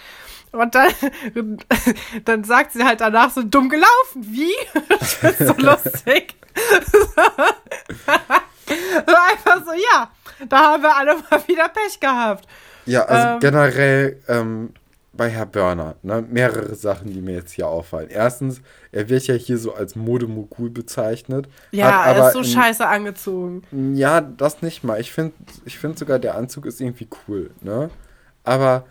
Und 0.53 0.77
dann, 0.77 0.93
dann 2.25 2.45
sagt 2.45 2.73
sie 2.73 2.85
halt 2.85 3.01
danach 3.01 3.31
so 3.31 3.43
dumm 3.43 3.69
gelaufen. 3.69 4.23
Wie? 4.23 4.55
Das 5.21 5.41
ist 5.41 5.49
so 5.49 5.55
lustig. 5.59 6.37
so 8.07 9.15
einfach 9.15 9.65
so, 9.65 9.73
ja, 9.73 10.09
da 10.49 10.59
haben 10.59 10.85
wir 10.85 10.97
alle 10.97 11.17
mal 11.17 11.49
wieder 11.49 11.69
Pech 11.69 11.99
gehabt. 11.99 12.47
Ja, 12.87 13.07
also 13.07 13.27
ähm, 13.27 13.41
generell 13.41 14.23
ähm, 14.29 14.73
bei 15.17 15.29
Herr 15.31 15.47
Börner, 15.47 15.97
ne, 16.03 16.25
mehrere 16.29 16.75
Sachen, 16.75 17.13
die 17.13 17.21
mir 17.21 17.35
jetzt 17.35 17.53
hier 17.53 17.69
auffallen. 17.69 18.09
Erstens, 18.11 18.61
er 18.93 19.09
wird 19.09 19.27
ja 19.27 19.35
hier 19.35 19.59
so 19.59 19.75
als 19.75 19.97
Modemogul 19.97 20.71
bezeichnet. 20.71 21.49
Ja, 21.71 22.05
er 22.05 22.27
ist 22.27 22.33
so 22.33 22.41
in, 22.41 22.45
scheiße 22.45 22.87
angezogen. 22.87 23.63
Ja, 23.95 24.21
das 24.21 24.63
nicht 24.63 24.85
mal. 24.85 25.01
Ich 25.01 25.13
finde 25.13 25.35
ich 25.65 25.79
find 25.79 25.99
sogar, 25.99 26.19
der 26.19 26.35
Anzug 26.35 26.67
ist 26.67 26.81
irgendwie 26.81 27.09
cool, 27.29 27.51
ne? 27.61 27.91
Aber 28.43 28.85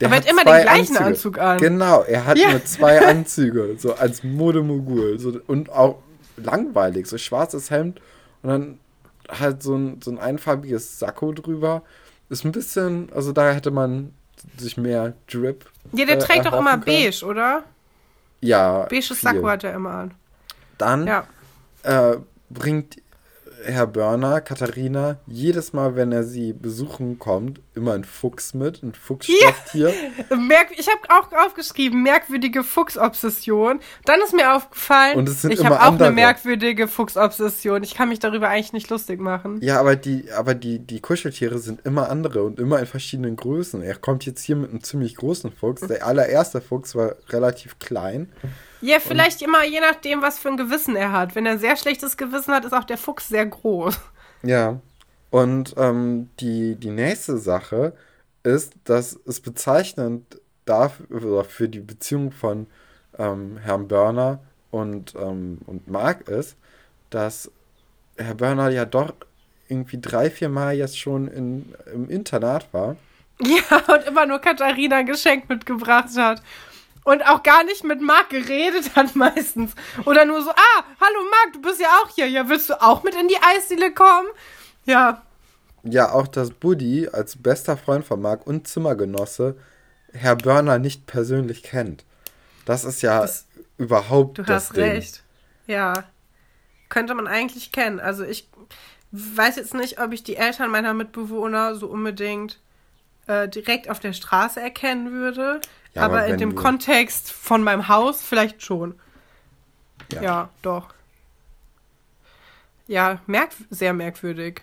der 0.00 0.08
aber 0.08 0.16
hat, 0.16 0.24
hat 0.24 0.30
immer 0.30 0.44
den 0.44 0.62
gleichen 0.62 0.96
Anzüge. 0.96 1.04
Anzug 1.04 1.38
an. 1.38 1.58
Genau, 1.58 2.02
er 2.02 2.26
hat 2.26 2.38
ja. 2.38 2.50
nur 2.50 2.64
zwei 2.64 3.06
Anzüge, 3.06 3.76
so 3.78 3.94
als 3.94 4.22
Modemogul. 4.22 5.18
So, 5.18 5.40
und 5.46 5.70
auch 5.70 5.98
langweilig, 6.36 7.06
so 7.06 7.18
schwarzes 7.18 7.70
Hemd 7.70 8.00
und 8.42 8.48
dann 8.50 8.78
halt 9.28 9.62
so 9.62 9.74
ein, 9.74 10.00
so 10.02 10.10
ein 10.10 10.18
einfarbiges 10.18 10.98
Sakko 10.98 11.32
drüber. 11.32 11.82
Ist 12.30 12.44
ein 12.44 12.52
bisschen, 12.52 13.10
also 13.14 13.32
da 13.32 13.52
hätte 13.52 13.70
man 13.70 14.12
sich 14.56 14.76
mehr 14.76 15.14
Drip. 15.30 15.66
Ja, 15.92 16.06
der 16.06 16.16
äh, 16.16 16.18
trägt 16.18 16.46
doch 16.46 16.52
immer 16.52 16.78
können. 16.78 16.84
beige, 16.84 17.24
oder? 17.24 17.64
Ja. 18.40 18.82
Beiges 18.84 19.20
Sakko 19.20 19.48
hat 19.48 19.64
er 19.64 19.74
immer 19.74 19.90
an. 19.90 20.14
Dann 20.78 21.06
ja. 21.06 21.26
äh, 21.82 22.18
bringt 22.50 22.96
Herr 23.64 23.86
Börner, 23.86 24.40
Katharina, 24.40 25.18
jedes 25.26 25.72
Mal, 25.72 25.96
wenn 25.96 26.12
er 26.12 26.24
sie 26.24 26.52
besuchen 26.52 27.18
kommt, 27.18 27.60
immer 27.74 27.94
ein 27.94 28.04
Fuchs 28.04 28.54
mit, 28.54 28.82
ein 28.82 28.94
Fuchsstofftier. 28.94 29.92
Ja. 30.30 30.36
Merk 30.36 30.68
ich 30.76 30.88
habe 30.88 31.00
auch 31.08 31.32
aufgeschrieben, 31.46 32.02
merkwürdige 32.02 32.62
Fuchsobsession. 32.62 33.80
Dann 34.04 34.20
ist 34.20 34.34
mir 34.34 34.54
aufgefallen, 34.54 35.28
ich 35.48 35.64
habe 35.64 35.80
auch 35.80 35.98
eine 35.98 36.10
merkwürdige 36.10 36.88
Fuchsobsession. 36.88 37.82
Ich 37.82 37.94
kann 37.94 38.08
mich 38.08 38.20
darüber 38.20 38.48
eigentlich 38.48 38.72
nicht 38.72 38.90
lustig 38.90 39.20
machen. 39.20 39.60
Ja, 39.60 39.80
aber 39.80 39.96
die, 39.96 40.30
aber 40.32 40.54
die, 40.54 40.78
die 40.78 41.00
Kuscheltiere 41.00 41.58
sind 41.58 41.84
immer 41.84 42.10
andere 42.10 42.44
und 42.44 42.60
immer 42.60 42.78
in 42.78 42.86
verschiedenen 42.86 43.36
Größen. 43.36 43.82
Er 43.82 43.96
kommt 43.96 44.24
jetzt 44.26 44.42
hier 44.42 44.56
mit 44.56 44.70
einem 44.70 44.82
ziemlich 44.82 45.16
großen 45.16 45.50
Fuchs. 45.52 45.82
Der 45.82 46.06
allererste 46.06 46.60
Fuchs 46.60 46.94
war 46.94 47.16
relativ 47.30 47.78
klein. 47.78 48.30
Ja, 48.80 49.00
vielleicht 49.00 49.42
und, 49.42 49.48
immer 49.48 49.64
je 49.64 49.80
nachdem, 49.80 50.22
was 50.22 50.38
für 50.38 50.48
ein 50.48 50.56
Gewissen 50.56 50.96
er 50.96 51.12
hat. 51.12 51.34
Wenn 51.34 51.46
er 51.46 51.52
ein 51.52 51.58
sehr 51.58 51.76
schlechtes 51.76 52.16
Gewissen 52.16 52.54
hat, 52.54 52.64
ist 52.64 52.72
auch 52.72 52.84
der 52.84 52.98
Fuchs 52.98 53.28
sehr 53.28 53.46
groß. 53.46 53.98
Ja. 54.42 54.80
Und 55.30 55.74
ähm, 55.76 56.30
die, 56.40 56.76
die 56.76 56.90
nächste 56.90 57.38
Sache 57.38 57.92
ist, 58.42 58.74
dass 58.84 59.18
es 59.26 59.40
bezeichnend 59.40 60.40
dafür, 60.64 61.44
für 61.44 61.68
die 61.68 61.80
Beziehung 61.80 62.30
von 62.30 62.66
ähm, 63.18 63.58
Herrn 63.58 63.88
Börner 63.88 64.40
und, 64.70 65.14
ähm, 65.16 65.58
und 65.66 65.88
Mark 65.88 66.28
ist, 66.28 66.56
dass 67.10 67.50
Herr 68.16 68.34
Börner 68.34 68.70
ja 68.70 68.84
doch 68.84 69.12
irgendwie 69.68 70.00
drei, 70.00 70.30
vier 70.30 70.48
Mal 70.48 70.74
jetzt 70.76 70.98
schon 70.98 71.28
in, 71.28 71.74
im 71.92 72.08
Internat 72.08 72.72
war. 72.72 72.96
Ja, 73.40 73.94
und 73.94 74.04
immer 74.06 74.26
nur 74.26 74.40
Katharina 74.40 74.96
ein 74.96 75.06
Geschenk 75.06 75.48
mitgebracht 75.48 76.08
hat 76.16 76.42
und 77.08 77.26
auch 77.26 77.42
gar 77.42 77.64
nicht 77.64 77.84
mit 77.84 78.02
Marc 78.02 78.28
geredet 78.28 78.94
hat 78.94 79.16
meistens. 79.16 79.72
Oder 80.04 80.26
nur 80.26 80.42
so, 80.42 80.50
ah, 80.50 80.84
hallo 81.00 81.20
Marc, 81.30 81.54
du 81.54 81.62
bist 81.62 81.80
ja 81.80 81.88
auch 82.02 82.10
hier. 82.14 82.28
Ja, 82.28 82.50
willst 82.50 82.68
du 82.68 82.82
auch 82.82 83.02
mit 83.02 83.14
in 83.14 83.28
die 83.28 83.38
Eisdiele 83.40 83.94
kommen? 83.94 84.28
Ja. 84.84 85.22
Ja, 85.84 86.12
auch 86.12 86.28
dass 86.28 86.50
Buddy 86.50 87.08
als 87.08 87.40
bester 87.40 87.78
Freund 87.78 88.04
von 88.04 88.20
Marc 88.20 88.46
und 88.46 88.68
Zimmergenosse 88.68 89.56
Herr 90.12 90.36
Börner 90.36 90.78
nicht 90.78 91.06
persönlich 91.06 91.62
kennt. 91.62 92.04
Das 92.66 92.84
ist 92.84 93.00
ja 93.00 93.22
das, 93.22 93.46
überhaupt 93.78 94.36
du 94.36 94.42
das 94.42 94.68
hast 94.68 94.76
Ding. 94.76 94.84
recht. 94.84 95.22
Ja. 95.66 96.04
Könnte 96.90 97.14
man 97.14 97.26
eigentlich 97.26 97.72
kennen. 97.72 98.00
Also 98.00 98.22
ich 98.24 98.50
weiß 99.12 99.56
jetzt 99.56 99.72
nicht, 99.72 99.98
ob 99.98 100.12
ich 100.12 100.24
die 100.24 100.36
Eltern 100.36 100.70
meiner 100.70 100.92
Mitbewohner 100.92 101.74
so 101.74 101.86
unbedingt 101.86 102.60
äh, 103.26 103.48
direkt 103.48 103.88
auf 103.88 103.98
der 103.98 104.12
Straße 104.12 104.60
erkennen 104.60 105.12
würde. 105.12 105.62
Ja, 105.98 106.04
aber, 106.04 106.18
aber 106.18 106.26
in 106.26 106.38
dem 106.38 106.54
Kontext 106.54 107.32
von 107.32 107.62
meinem 107.62 107.88
Haus 107.88 108.22
vielleicht 108.22 108.62
schon. 108.62 108.98
Ja, 110.12 110.22
ja 110.22 110.48
doch. 110.62 110.94
Ja, 112.86 113.20
merk 113.26 113.50
sehr 113.70 113.92
merkwürdig. 113.92 114.62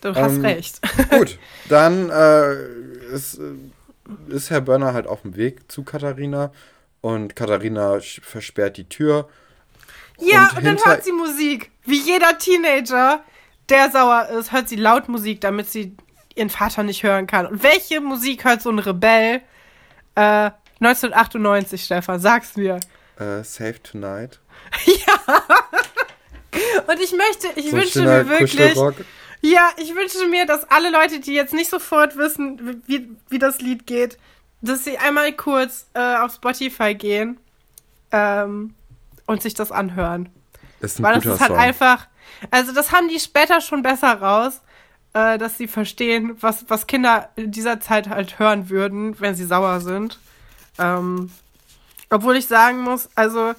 Du 0.00 0.14
hast 0.14 0.34
ähm, 0.34 0.44
recht. 0.44 0.80
Gut, 1.10 1.38
dann 1.68 2.08
äh, 2.10 2.54
ist, 3.12 3.38
äh, 3.38 4.32
ist 4.32 4.50
Herr 4.50 4.60
Börner 4.60 4.94
halt 4.94 5.06
auf 5.06 5.22
dem 5.22 5.36
Weg 5.36 5.70
zu 5.70 5.82
Katharina 5.82 6.52
und 7.00 7.36
Katharina 7.36 7.98
versperrt 8.00 8.76
die 8.76 8.88
Tür. 8.88 9.28
Ja, 10.20 10.48
und, 10.50 10.58
und 10.58 10.64
dann 10.64 10.78
hört 10.84 11.04
sie 11.04 11.12
Musik. 11.12 11.70
Wie 11.84 12.00
jeder 12.00 12.38
Teenager, 12.38 13.22
der 13.68 13.90
sauer 13.90 14.28
ist, 14.38 14.52
hört 14.52 14.68
sie 14.68 14.76
laut 14.76 15.08
Musik, 15.08 15.40
damit 15.40 15.68
sie 15.68 15.96
ihren 16.38 16.50
Vater 16.50 16.82
nicht 16.82 17.02
hören 17.02 17.26
kann. 17.26 17.46
Und 17.46 17.62
welche 17.62 18.00
Musik 18.00 18.44
hört 18.44 18.62
so 18.62 18.70
ein 18.70 18.78
Rebell? 18.78 19.42
Äh, 20.14 20.50
1998, 20.80 21.84
Stefan, 21.84 22.20
sag's 22.20 22.56
mir. 22.56 22.80
Uh, 23.20 23.42
Save 23.42 23.82
Tonight. 23.82 24.38
ja. 24.86 25.42
Und 26.86 27.00
ich 27.00 27.12
möchte, 27.12 27.48
ich 27.56 27.70
so 27.70 27.76
wünsche 27.76 28.02
mir 28.02 28.28
wirklich. 28.28 28.76
Ja, 29.40 29.70
ich 29.76 29.94
wünsche 29.94 30.26
mir, 30.28 30.46
dass 30.46 30.68
alle 30.70 30.90
Leute, 30.90 31.20
die 31.20 31.32
jetzt 31.32 31.54
nicht 31.54 31.70
sofort 31.70 32.16
wissen, 32.16 32.82
wie, 32.86 33.08
wie 33.28 33.38
das 33.38 33.60
Lied 33.60 33.86
geht, 33.86 34.18
dass 34.62 34.84
sie 34.84 34.98
einmal 34.98 35.32
kurz 35.32 35.86
äh, 35.94 36.16
auf 36.16 36.34
Spotify 36.34 36.94
gehen 36.94 37.38
ähm, 38.10 38.74
und 39.26 39.42
sich 39.42 39.54
das 39.54 39.70
anhören. 39.70 40.30
Ist 40.80 40.98
ein 40.98 41.04
Weil 41.04 41.14
das 41.14 41.26
ist 41.26 41.40
halt 41.40 41.50
Song. 41.50 41.58
einfach. 41.58 42.08
Also, 42.50 42.72
das 42.72 42.92
haben 42.92 43.08
die 43.08 43.20
später 43.20 43.60
schon 43.60 43.82
besser 43.82 44.12
raus 44.14 44.60
äh, 45.12 45.38
dass 45.38 45.58
sie 45.58 45.68
verstehen, 45.68 46.36
was, 46.40 46.64
was 46.68 46.86
Kinder 46.86 47.30
in 47.36 47.50
dieser 47.50 47.80
Zeit 47.80 48.08
halt 48.08 48.38
hören 48.38 48.70
würden, 48.70 49.18
wenn 49.20 49.34
sie 49.34 49.44
sauer 49.44 49.80
sind. 49.80 50.18
Ähm, 50.78 51.30
obwohl 52.10 52.36
ich 52.36 52.46
sagen 52.46 52.80
muss, 52.80 53.08
also 53.14 53.54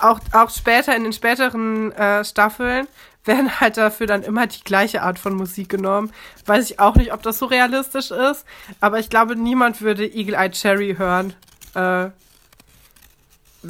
auch, 0.00 0.20
auch 0.32 0.50
später 0.50 0.96
in 0.96 1.04
den 1.04 1.12
späteren 1.12 1.92
äh, 1.92 2.24
Staffeln 2.24 2.86
werden 3.24 3.60
halt 3.60 3.76
dafür 3.76 4.06
dann 4.06 4.22
immer 4.22 4.46
die 4.46 4.64
gleiche 4.64 5.02
Art 5.02 5.18
von 5.18 5.34
Musik 5.34 5.68
genommen. 5.68 6.12
Weiß 6.46 6.70
ich 6.70 6.80
auch 6.80 6.94
nicht, 6.94 7.12
ob 7.12 7.22
das 7.22 7.38
so 7.38 7.46
realistisch 7.46 8.10
ist, 8.10 8.46
aber 8.80 8.98
ich 8.98 9.10
glaube, 9.10 9.36
niemand 9.36 9.82
würde 9.82 10.06
Eagle 10.06 10.34
Eye 10.34 10.50
Cherry 10.50 10.94
hören, 10.96 11.34
äh, 11.74 12.08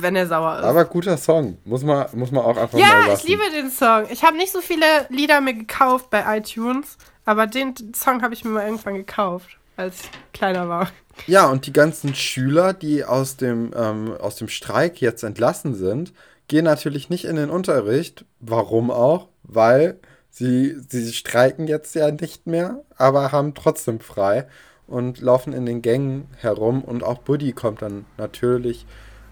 wenn 0.02 0.16
er 0.16 0.26
sauer 0.26 0.58
ist. 0.58 0.64
Aber 0.64 0.84
guter 0.84 1.16
Song, 1.16 1.58
muss 1.64 1.82
man, 1.82 2.06
muss 2.12 2.30
man 2.30 2.44
auch 2.44 2.56
einfach 2.56 2.78
ja, 2.78 2.86
mal 2.86 3.08
Ja, 3.08 3.14
ich 3.14 3.24
liebe 3.24 3.42
den 3.54 3.70
Song. 3.70 4.04
Ich 4.10 4.22
habe 4.22 4.36
nicht 4.36 4.52
so 4.52 4.60
viele 4.60 4.84
Lieder 5.08 5.40
mir 5.40 5.54
gekauft 5.54 6.10
bei 6.10 6.38
iTunes, 6.38 6.96
aber 7.24 7.46
den 7.46 7.74
Song 7.94 8.22
habe 8.22 8.34
ich 8.34 8.44
mir 8.44 8.50
mal 8.50 8.64
irgendwann 8.64 8.94
gekauft, 8.94 9.48
als 9.76 10.00
ich 10.00 10.10
kleiner 10.32 10.68
war. 10.68 10.88
Ja, 11.26 11.46
und 11.46 11.66
die 11.66 11.72
ganzen 11.72 12.14
Schüler, 12.14 12.72
die 12.72 13.04
aus 13.04 13.36
dem, 13.36 13.72
ähm, 13.76 14.14
aus 14.18 14.36
dem 14.36 14.48
Streik 14.48 15.00
jetzt 15.00 15.22
entlassen 15.24 15.74
sind, 15.74 16.12
gehen 16.46 16.64
natürlich 16.64 17.10
nicht 17.10 17.24
in 17.24 17.36
den 17.36 17.50
Unterricht. 17.50 18.24
Warum 18.40 18.90
auch? 18.90 19.28
Weil 19.42 19.98
sie, 20.30 20.76
sie 20.88 21.12
streiken 21.12 21.66
jetzt 21.66 21.94
ja 21.94 22.10
nicht 22.10 22.46
mehr, 22.46 22.84
aber 22.96 23.32
haben 23.32 23.54
trotzdem 23.54 24.00
frei 24.00 24.46
und 24.86 25.20
laufen 25.20 25.52
in 25.52 25.66
den 25.66 25.82
Gängen 25.82 26.28
herum. 26.38 26.82
Und 26.82 27.04
auch 27.04 27.18
Buddy 27.18 27.52
kommt 27.52 27.82
dann 27.82 28.06
natürlich 28.16 28.86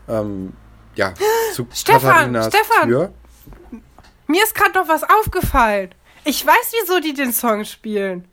ähm, 0.08 0.52
ja, 0.94 1.14
zu 1.54 1.66
Stefan, 1.74 2.00
Katharinas 2.00 2.46
Stefan, 2.48 2.88
Tür. 2.88 3.12
Mir 4.26 4.42
ist 4.42 4.54
gerade 4.54 4.78
noch 4.78 4.88
was 4.88 5.04
aufgefallen. 5.04 5.94
Ich 6.24 6.44
weiß, 6.44 6.72
wieso 6.80 7.00
die 7.00 7.14
den 7.14 7.32
Song 7.32 7.64
spielen. 7.64 8.26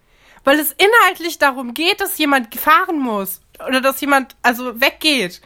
Weil 0.44 0.60
es 0.60 0.74
inhaltlich 0.74 1.38
darum 1.38 1.74
geht, 1.74 2.02
dass 2.02 2.18
jemand 2.18 2.54
fahren 2.56 3.00
muss. 3.00 3.42
Oder 3.66 3.82
dass 3.82 4.02
jemand, 4.02 4.36
also 4.42 4.82
weggeht. 4.82 5.42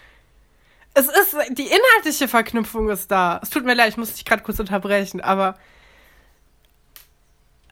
Es 0.93 1.07
ist, 1.07 1.35
die 1.51 1.67
inhaltliche 1.67 2.27
Verknüpfung 2.27 2.89
ist 2.89 3.11
da. 3.11 3.39
Es 3.43 3.49
tut 3.49 3.65
mir 3.65 3.75
leid, 3.75 3.89
ich 3.89 3.97
muss 3.97 4.13
dich 4.13 4.25
gerade 4.25 4.43
kurz 4.43 4.59
unterbrechen, 4.59 5.21
aber. 5.21 5.55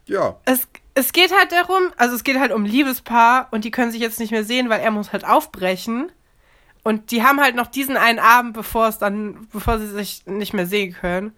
Ja. 0.04 0.38
Es, 0.44 0.68
es 0.94 1.12
geht 1.12 1.36
halt 1.36 1.50
darum, 1.50 1.92
also 1.96 2.14
es 2.14 2.22
geht 2.22 2.38
halt 2.38 2.52
um 2.52 2.64
Liebespaar 2.64 3.48
und 3.50 3.64
die 3.64 3.72
können 3.72 3.90
sich 3.90 4.00
jetzt 4.00 4.20
nicht 4.20 4.30
mehr 4.30 4.44
sehen, 4.44 4.68
weil 4.68 4.80
er 4.80 4.92
muss 4.92 5.12
halt 5.12 5.24
aufbrechen. 5.24 6.12
Und 6.86 7.10
die 7.10 7.24
haben 7.24 7.40
halt 7.40 7.56
noch 7.56 7.66
diesen 7.66 7.96
einen 7.96 8.20
Abend, 8.20 8.52
bevor 8.52 8.86
es 8.86 8.98
dann, 8.98 9.48
bevor 9.52 9.80
sie 9.80 9.88
sich 9.88 10.24
nicht 10.26 10.54
mehr 10.54 10.66
sehen 10.68 10.94
können. 10.94 11.36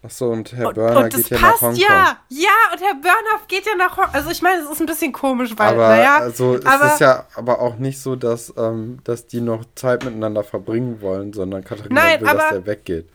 Achso, 0.00 0.30
und 0.30 0.52
Herr 0.52 0.72
Burner 0.72 1.00
und, 1.00 1.12
geht 1.12 1.28
ja 1.28 1.40
nach 1.40 1.60
Hongkong. 1.60 1.74
Ja, 1.74 2.18
ja, 2.28 2.48
und 2.72 2.80
Herr 2.80 2.94
Burner 2.94 3.42
geht 3.48 3.66
ja 3.66 3.74
nach 3.74 3.96
Hongkong. 3.96 4.14
Also 4.14 4.30
ich 4.30 4.40
meine, 4.40 4.62
es 4.62 4.70
ist 4.70 4.78
ein 4.78 4.86
bisschen 4.86 5.12
komisch, 5.12 5.54
weil, 5.56 5.74
aber, 5.74 5.88
naja. 5.88 6.18
Also 6.18 6.54
es 6.54 6.64
aber, 6.64 6.86
ist 6.86 7.00
ja 7.00 7.26
aber 7.34 7.60
auch 7.60 7.78
nicht 7.78 8.00
so, 8.00 8.14
dass, 8.14 8.54
ähm, 8.56 9.00
dass 9.02 9.26
die 9.26 9.40
noch 9.40 9.64
Zeit 9.74 10.04
miteinander 10.04 10.44
verbringen 10.44 11.00
wollen, 11.00 11.32
sondern 11.32 11.64
Katharina 11.64 12.00
nein, 12.00 12.20
will, 12.20 12.28
aber, 12.28 12.38
dass 12.38 12.50
der 12.50 12.66
weggeht. 12.66 13.08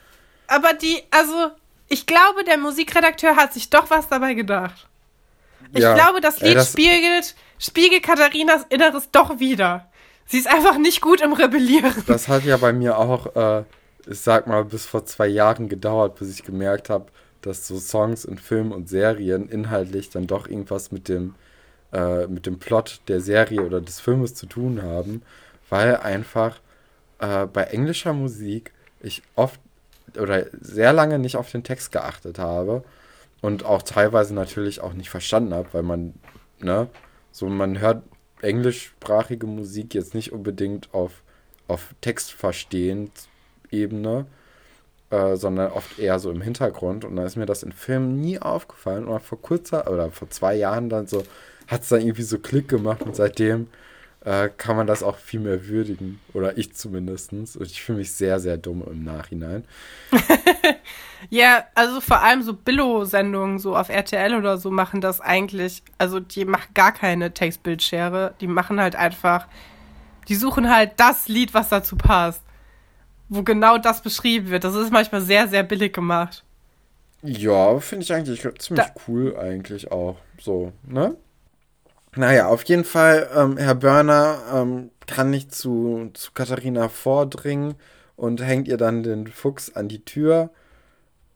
Aber 0.48 0.74
die, 0.74 1.04
also, 1.10 1.52
ich 1.88 2.06
glaube, 2.06 2.44
der 2.44 2.58
Musikredakteur 2.58 3.38
hat 3.38 3.54
sich 3.54 3.70
doch 3.70 3.90
was 3.90 4.10
dabei 4.10 4.34
gedacht. 4.34 4.90
Ich 5.72 5.84
ja, 5.84 5.94
glaube, 5.94 6.20
das 6.20 6.42
Lied 6.42 6.50
ey, 6.50 6.56
das 6.56 6.70
spiegelt, 6.74 7.36
spiegelt 7.60 8.04
Katharinas 8.04 8.66
Inneres 8.68 9.10
doch 9.10 9.40
wieder. 9.40 9.88
Sie 10.26 10.38
ist 10.38 10.48
einfach 10.48 10.78
nicht 10.78 11.02
gut 11.02 11.22
im 11.22 11.34
Rebellieren. 11.34 11.94
Das 12.08 12.28
hat 12.28 12.44
ja 12.46 12.58
bei 12.58 12.74
mir 12.74 12.98
auch, 12.98 13.36
äh, 13.36 13.64
ich 14.08 14.20
sag 14.20 14.48
mal, 14.48 14.66
bis 14.66 14.86
vor 14.86 15.06
zwei 15.06 15.28
Jahren 15.28 15.70
gedauert, 15.70 16.20
bis 16.20 16.30
ich 16.30 16.44
gemerkt 16.44 16.90
habe, 16.90 17.06
dass 17.42 17.68
so 17.68 17.78
Songs 17.78 18.26
in 18.26 18.38
Filmen 18.38 18.72
und 18.72 18.90
Serien 18.90 19.50
inhaltlich 19.50 20.10
dann 20.10 20.28
doch 20.28 20.48
irgendwas 20.48 20.92
mit 20.92 21.10
dem 21.10 21.36
äh, 21.94 22.28
mit 22.28 22.46
dem 22.46 22.58
Plot 22.58 23.02
der 23.08 23.22
Serie 23.22 23.62
oder 23.62 23.80
des 23.80 24.00
Filmes 24.00 24.34
zu 24.34 24.48
tun 24.48 24.82
haben, 24.82 25.22
weil 25.70 25.98
einfach 25.98 26.60
äh, 27.20 27.46
bei 27.46 27.64
englischer 27.66 28.14
Musik 28.14 28.74
ich 29.02 29.22
oft 29.36 29.60
oder 30.18 30.46
sehr 30.60 30.92
lange 30.94 31.20
nicht 31.20 31.38
auf 31.38 31.52
den 31.52 31.64
Text 31.64 31.92
geachtet 31.92 32.40
habe 32.40 32.84
und 33.42 33.64
auch 33.66 33.84
teilweise 33.84 34.34
natürlich 34.34 34.82
auch 34.82 34.94
nicht 34.94 35.10
verstanden 35.10 35.54
habe, 35.54 35.68
weil 35.74 35.84
man, 35.84 36.14
ne, 36.60 36.88
so 37.32 37.48
man 37.48 37.80
hört 37.80 38.04
englischsprachige 38.44 39.48
Musik 39.48 39.94
jetzt 39.94 40.14
nicht 40.14 40.32
unbedingt 40.32 40.94
auf, 40.94 41.24
auf 41.68 41.96
Textverstehend 42.02 43.12
Ebene, 43.72 44.28
äh, 45.10 45.36
sondern 45.36 45.72
oft 45.72 45.98
eher 45.98 46.20
so 46.20 46.30
im 46.30 46.42
Hintergrund. 46.42 47.06
Und 47.06 47.16
dann 47.16 47.26
ist 47.26 47.36
mir 47.36 47.46
das 47.46 47.64
in 47.64 47.72
Filmen 47.72 48.20
nie 48.22 48.40
aufgefallen. 48.40 49.08
Und 49.08 49.22
vor 49.22 49.42
kurzer 49.42 49.92
oder 49.92 50.12
vor 50.12 50.30
zwei 50.30 50.56
Jahren 50.56 50.90
dann 50.90 51.08
so, 51.08 51.24
hat 51.68 51.82
es 51.82 51.90
dann 51.90 52.02
irgendwie 52.02 52.24
so 52.24 52.38
Klick 52.40 52.68
gemacht 52.68 53.02
und 53.02 53.16
seitdem 53.16 53.68
äh, 54.26 54.50
kann 54.50 54.78
man 54.78 54.88
das 54.88 55.04
auch 55.04 55.18
viel 55.18 55.40
mehr 55.40 55.68
würdigen. 55.68 56.20
Oder 56.34 56.58
ich 56.58 56.74
zumindest. 56.74 57.34
Und 57.34 57.62
ich 57.62 57.82
fühle 57.82 58.00
mich 58.00 58.12
sehr, 58.12 58.40
sehr 58.40 58.58
dumm 58.58 58.84
im 58.90 59.04
Nachhinein. 59.04 59.66
ja, 61.30 61.66
also 61.76 62.00
vor 62.00 62.22
allem 62.22 62.42
so 62.42 62.54
Billo-Sendungen, 62.54 63.60
so 63.60 63.76
auf 63.76 63.90
RTL 63.90 64.36
oder 64.36 64.58
so, 64.58 64.72
machen 64.72 65.02
das 65.02 65.20
eigentlich. 65.20 65.84
Also 65.98 66.20
die 66.20 66.46
machen 66.46 66.74
gar 66.74 66.94
keine 66.94 67.34
Textbildschere. 67.34 68.34
Die 68.40 68.48
machen 68.48 68.80
halt 68.80 68.96
einfach. 68.96 69.48
Die 70.30 70.36
suchen 70.36 70.74
halt 70.74 70.94
das 70.98 71.28
Lied, 71.28 71.54
was 71.54 71.70
dazu 71.70 71.98
passt. 71.98 72.42
Wo 73.28 73.44
genau 73.44 73.78
das 73.78 74.02
beschrieben 74.02 74.50
wird. 74.50 74.64
Das 74.64 74.76
ist 74.76 74.92
manchmal 74.92 75.22
sehr, 75.22 75.48
sehr 75.48 75.64
billig 75.64 75.94
gemacht. 75.94 76.44
Ja, 77.24 77.80
finde 77.80 78.04
ich 78.04 78.14
eigentlich 78.14 78.42
ziemlich 78.60 78.86
da 78.86 78.94
cool, 79.08 79.38
eigentlich 79.38 79.92
auch. 79.92 80.18
So, 80.40 80.74
ne? 80.86 81.16
Naja, 82.16 82.48
auf 82.48 82.64
jeden 82.66 82.84
Fall, 82.84 83.28
ähm, 83.36 83.58
Herr 83.58 83.74
Börner 83.74 84.38
ähm, 84.54 84.92
kann 85.08 85.32
nicht 85.32 85.54
zu, 85.54 86.12
zu 86.14 86.32
Katharina 86.34 86.88
vordringen 86.90 87.74
und 88.16 88.42
hängt 88.42 88.68
ihr 88.68 88.78
dann 88.78 89.02
den 89.02 89.26
Fuchs 89.28 89.74
an 89.76 89.88
die 89.88 90.06
Tür. 90.06 90.52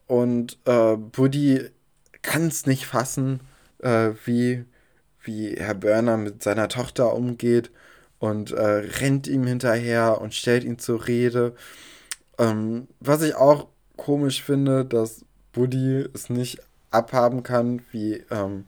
Und 0.05 0.59
äh, 0.65 0.95
Buddy 0.95 1.69
kann 2.21 2.47
es 2.47 2.67
nicht 2.67 2.85
fassen, 2.85 3.39
äh, 3.79 4.11
wie, 4.25 4.65
wie 5.21 5.55
Herr 5.55 5.73
Börner 5.73 6.15
mit 6.17 6.43
seiner 6.43 6.67
Tochter 6.69 7.13
umgeht 7.13 7.71
und 8.19 8.51
äh, 8.51 8.61
rennt 9.01 9.27
ihm 9.27 9.47
hinterher 9.47 10.21
und 10.21 10.35
stellt 10.35 10.63
ihn 10.63 10.77
zur 10.77 11.07
Rede. 11.07 11.55
Ähm, 12.37 12.87
was 12.99 13.23
ich 13.23 13.35
auch 13.35 13.67
komisch 13.95 14.43
finde, 14.43 14.85
dass 14.85 15.25
Buddy 15.53 16.05
es 16.13 16.29
nicht 16.29 16.59
abhaben 16.91 17.41
kann, 17.41 17.81
wie 17.91 18.23
ähm, 18.29 18.65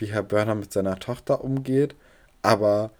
wie 0.00 0.06
Herr 0.06 0.22
Börner 0.22 0.54
mit 0.54 0.72
seiner 0.72 0.98
Tochter 0.98 1.44
umgeht, 1.44 1.94
aber 2.42 2.90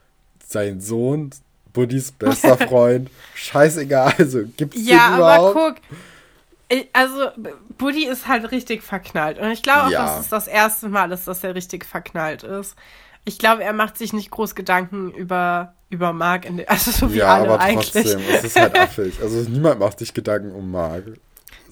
sein 0.46 0.80
Sohn, 0.80 1.30
Buddys 1.72 2.12
bester 2.12 2.57
Freund, 2.68 3.11
scheißegal, 3.34 4.14
also 4.18 4.40
gibt's 4.57 4.76
ja, 4.84 5.09
den 5.09 5.16
überhaupt? 5.16 5.57
Ja, 5.57 5.61
aber 5.61 5.74
guck, 5.74 5.76
also 6.92 7.30
Buddy 7.78 8.07
ist 8.07 8.28
halt 8.28 8.51
richtig 8.53 8.82
verknallt 8.82 9.38
und 9.38 9.51
ich 9.51 9.62
glaube 9.62 9.86
auch, 9.86 9.90
ja. 9.90 10.07
dass 10.07 10.20
es 10.20 10.28
das 10.28 10.46
erste 10.46 10.88
Mal 10.88 11.11
ist, 11.12 11.26
dass 11.26 11.42
er 11.42 11.55
richtig 11.55 11.84
verknallt 11.84 12.42
ist. 12.42 12.76
Ich 13.24 13.38
glaube, 13.38 13.64
er 13.64 13.72
macht 13.72 13.98
sich 13.98 14.12
nicht 14.12 14.30
groß 14.30 14.55
Gedanken 14.55 15.11
über 15.12 15.74
über 15.90 16.12
Mark, 16.12 16.46
also 16.68 16.92
so 16.92 17.12
wie 17.12 17.18
ja, 17.18 17.34
alle 17.34 17.48
aber 17.48 17.61
eigentlich. 17.61 17.90
trotzdem, 17.90 18.20
es 18.32 18.44
ist 18.44 18.57
halt 18.59 18.78
affig. 18.78 19.20
Also 19.20 19.40
niemand 19.51 19.80
macht 19.80 19.98
sich 19.98 20.14
Gedanken 20.14 20.53
um 20.53 20.70
Mark. 20.70 21.05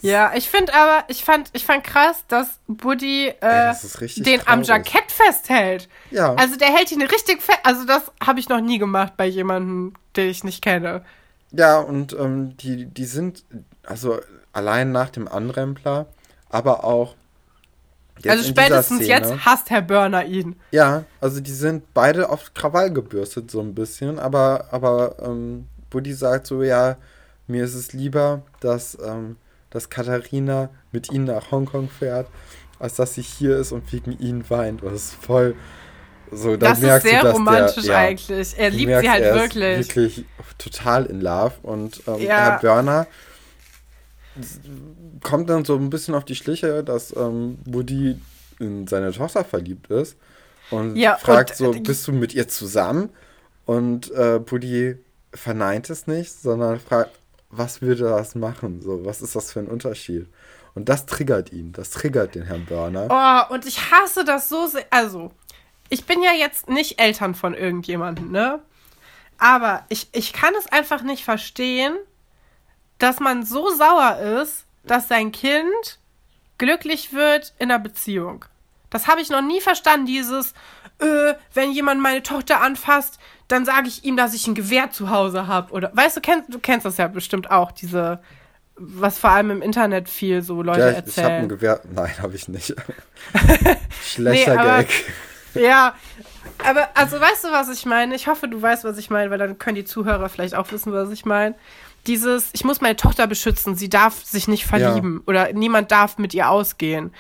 Ja, 0.03 0.33
ich 0.35 0.49
finde 0.49 0.75
aber, 0.75 1.05
ich 1.09 1.25
fand, 1.25 1.51
ich 1.53 1.65
fand 1.65 1.85
krass, 1.85 2.25
dass 2.29 2.61
Buddy 2.67 3.29
äh, 3.41 3.73
Ey, 3.73 4.23
den 4.23 4.47
am 4.47 4.63
Jackett 4.63 5.11
festhält. 5.11 5.89
Ja. 6.11 6.35
Also 6.35 6.57
der 6.57 6.69
hält 6.69 6.93
ihn 6.93 7.03
richtig 7.03 7.43
fest. 7.43 7.59
Also 7.65 7.85
das 7.85 8.11
habe 8.25 8.41
ich 8.41 8.49
noch 8.49 8.61
nie 8.61 8.79
gemacht 8.79 9.15
bei 9.17 9.27
jemandem, 9.27 9.95
den 10.17 10.29
ich 10.29 10.45
nicht 10.45 10.63
kenne. 10.63 11.05
Ja, 11.51 11.79
und 11.79 12.13
ähm, 12.13 12.57
die, 12.59 12.87
die 12.87 13.07
sind, 13.07 13.45
also 13.85 14.21
allein 14.53 14.93
nach 14.93 15.11
dem 15.11 15.27
Anrempler, 15.29 16.07
aber 16.51 16.85
auch. 16.85 17.15
also 18.27 18.45
spätestens 18.45 19.07
jetzt 19.07 19.45
hasst 19.45 19.71
Herr 19.71 19.83
Burner 19.83 20.25
ihn. 20.25 20.57
Ja, 20.71 21.05
also 21.21 21.41
die 21.41 21.53
sind 21.53 21.95
beide 21.95 22.29
auf 22.29 22.53
Krawall 22.55 22.93
gebürstet, 22.93 23.51
so 23.51 23.61
ein 23.61 23.75
bisschen, 23.75 24.19
aber, 24.19 24.67
aber 24.71 25.17
ähm, 25.23 25.67
Buddy 25.91 26.13
sagt 26.13 26.47
so, 26.47 26.63
ja, 26.63 26.97
mir 27.47 27.65
ist 27.65 27.75
es 27.75 27.93
lieber, 27.93 28.43
dass. 28.61 28.97
Ähm, 29.03 29.37
dass 29.71 29.91
Katharina 29.91 30.71
mit 30.93 31.13
ihnen 31.13 31.25
nach 31.25 31.51
Hongkong 31.51 31.89
fährt, 31.91 32.29
als 32.79 32.95
dass 32.95 33.15
sie 33.15 33.23
hier 33.23 33.57
ist 33.59 33.73
und 33.73 33.93
wegen 33.93 34.19
ihnen 34.19 34.49
weint. 34.51 34.83
das 34.83 34.93
ist 34.93 35.15
voll 35.15 35.55
so. 36.31 36.57
das 36.57 36.81
ist 36.83 37.03
sehr 37.03 37.23
du, 37.23 37.31
romantisch 37.31 37.85
der, 37.85 37.93
ja, 37.93 37.99
eigentlich. 37.99 38.59
Er 38.59 38.71
liebt 38.71 38.87
merkst, 38.87 39.05
sie 39.05 39.11
halt 39.11 39.25
er 39.25 39.35
wirklich. 39.35 39.81
Ist 39.81 39.97
wirklich 39.97 40.25
total 40.59 41.07
in 41.07 41.21
Love. 41.21 41.55
Und 41.63 42.03
ähm, 42.07 42.21
ja. 42.21 42.37
Herr 42.37 42.59
Börner 42.61 43.07
kommt 45.23 45.51
dann 45.51 45.65
so 45.65 45.75
ein 45.75 45.91
bisschen 45.91 46.15
auf 46.15 46.25
die 46.25 46.37
Schliche, 46.37 46.85
dass 46.85 47.15
ähm, 47.17 47.59
Woody 47.65 48.21
in 48.61 48.87
seine 48.87 49.13
Tochter 49.13 49.45
verliebt 49.45 49.91
ist 49.91 50.17
und 50.71 50.97
ja, 50.97 51.17
fragt 51.17 51.61
und, 51.61 51.75
so, 51.75 51.81
bist 51.81 52.07
du 52.07 52.13
mit 52.13 52.35
ihr 52.35 52.49
zusammen? 52.49 53.11
Und 53.65 54.11
äh, 54.13 54.39
Buddy 54.39 54.97
verneint 55.33 55.91
es 55.91 56.07
nicht, 56.07 56.33
sondern 56.33 56.81
fragt, 56.81 57.11
was 57.51 57.81
würde 57.81 58.05
das 58.05 58.35
machen? 58.35 58.81
So, 58.83 59.05
was 59.05 59.23
ist 59.23 59.35
das 59.35 59.53
für 59.53 59.61
ein 59.61 59.69
Unterschied? 59.69 60.27
Und 60.75 60.89
das 60.89 61.07
triggert 61.07 61.53
ihn, 61.53 61.73
das 61.73 61.91
triggert 61.91 62.35
den 62.35 62.45
Herrn 62.45 62.67
Burner. 62.67 63.09
Oh, 63.51 63.55
und 63.55 63.67
ich 63.67 63.91
hasse 63.91 64.25
das 64.25 64.49
so 64.49 64.67
sehr. 64.67 64.87
Also, 64.91 65.33
ich 65.89 66.05
bin 66.05 66.23
ja 66.23 66.33
jetzt 66.33 66.69
nicht 66.69 67.01
Eltern 67.01 67.35
von 67.35 67.55
irgendjemandem, 67.55 68.31
ne? 68.31 68.61
Aber 69.39 69.85
ich, 69.89 70.09
ich 70.13 70.33
kann 70.33 70.55
es 70.59 70.71
einfach 70.71 71.03
nicht 71.03 71.25
verstehen, 71.25 71.97
dass 72.99 73.21
man 73.21 73.45
so 73.45 73.71
sauer 73.71 74.19
ist, 74.41 74.65
dass 74.85 75.09
sein 75.09 75.33
Kind 75.33 75.99
glücklich 76.59 77.13
wird 77.13 77.55
in 77.59 77.71
einer 77.71 77.79
Beziehung. 77.79 78.45
Das 78.91 79.07
habe 79.07 79.21
ich 79.21 79.31
noch 79.31 79.43
nie 79.43 79.61
verstanden, 79.61 80.07
dieses, 80.07 80.53
äh, 80.99 81.35
wenn 81.55 81.73
jemand 81.73 82.01
meine 82.01 82.23
Tochter 82.23 82.61
anfasst, 82.61 83.19
dann 83.49 83.65
sage 83.65 83.89
ich 83.89 84.05
ihm, 84.05 84.17
dass 84.17 84.35
ich 84.35 84.47
ein 84.47 84.55
Gewehr 84.55 84.91
zu 84.91 85.11
Hause 85.11 85.47
habe. 85.47 85.73
Oder 85.73 85.91
weißt 85.95 86.17
du, 86.17 86.21
kennst, 86.21 86.53
du 86.53 86.59
kennst 86.59 86.85
das 86.85 86.97
ja 86.97 87.09
bestimmt 87.09 87.51
auch, 87.51 87.73
diese, 87.73 88.21
was 88.77 89.19
vor 89.19 89.31
allem 89.31 89.51
im 89.51 89.63
Internet 89.63 90.09
viel 90.09 90.43
so 90.43 90.63
Leute 90.63 90.81
ja, 90.81 90.91
ich, 90.91 90.97
erzählen. 90.97 91.27
Ich 91.27 91.33
habe 91.33 91.43
ein 91.43 91.49
Gewehr. 91.49 91.81
Nein, 91.91 92.13
habe 92.21 92.35
ich 92.35 92.49
nicht. 92.49 92.75
Schlechter 94.03 94.55
nee, 94.55 94.59
aber, 94.59 94.79
Gag. 94.85 94.89
Ja, 95.55 95.95
aber 96.65 96.89
also 96.95 97.21
weißt 97.21 97.45
du, 97.45 97.49
was 97.49 97.69
ich 97.69 97.87
meine? 97.87 98.15
Ich 98.15 98.27
hoffe, 98.27 98.49
du 98.49 98.61
weißt, 98.61 98.85
was 98.85 98.99
ich 98.99 99.11
meine, 99.11 99.31
weil 99.31 99.39
dann 99.39 99.59
können 99.59 99.77
die 99.77 99.85
Zuhörer 99.85 100.29
vielleicht 100.29 100.55
auch 100.55 100.71
wissen, 100.73 100.93
was 100.93 101.11
ich 101.11 101.25
meine. 101.25 101.55
Dieses, 102.07 102.51
ich 102.53 102.65
muss 102.65 102.81
meine 102.81 102.97
Tochter 102.97 103.27
beschützen, 103.27 103.77
sie 103.77 103.89
darf 103.89 104.25
sich 104.25 104.49
nicht 104.49 104.67
verlieben 104.67 105.17
ja. 105.17 105.23
oder 105.27 105.53
niemand 105.53 105.91
darf 105.91 106.19
mit 106.19 106.33
ihr 106.33 106.49
ausgehen. 106.49 107.13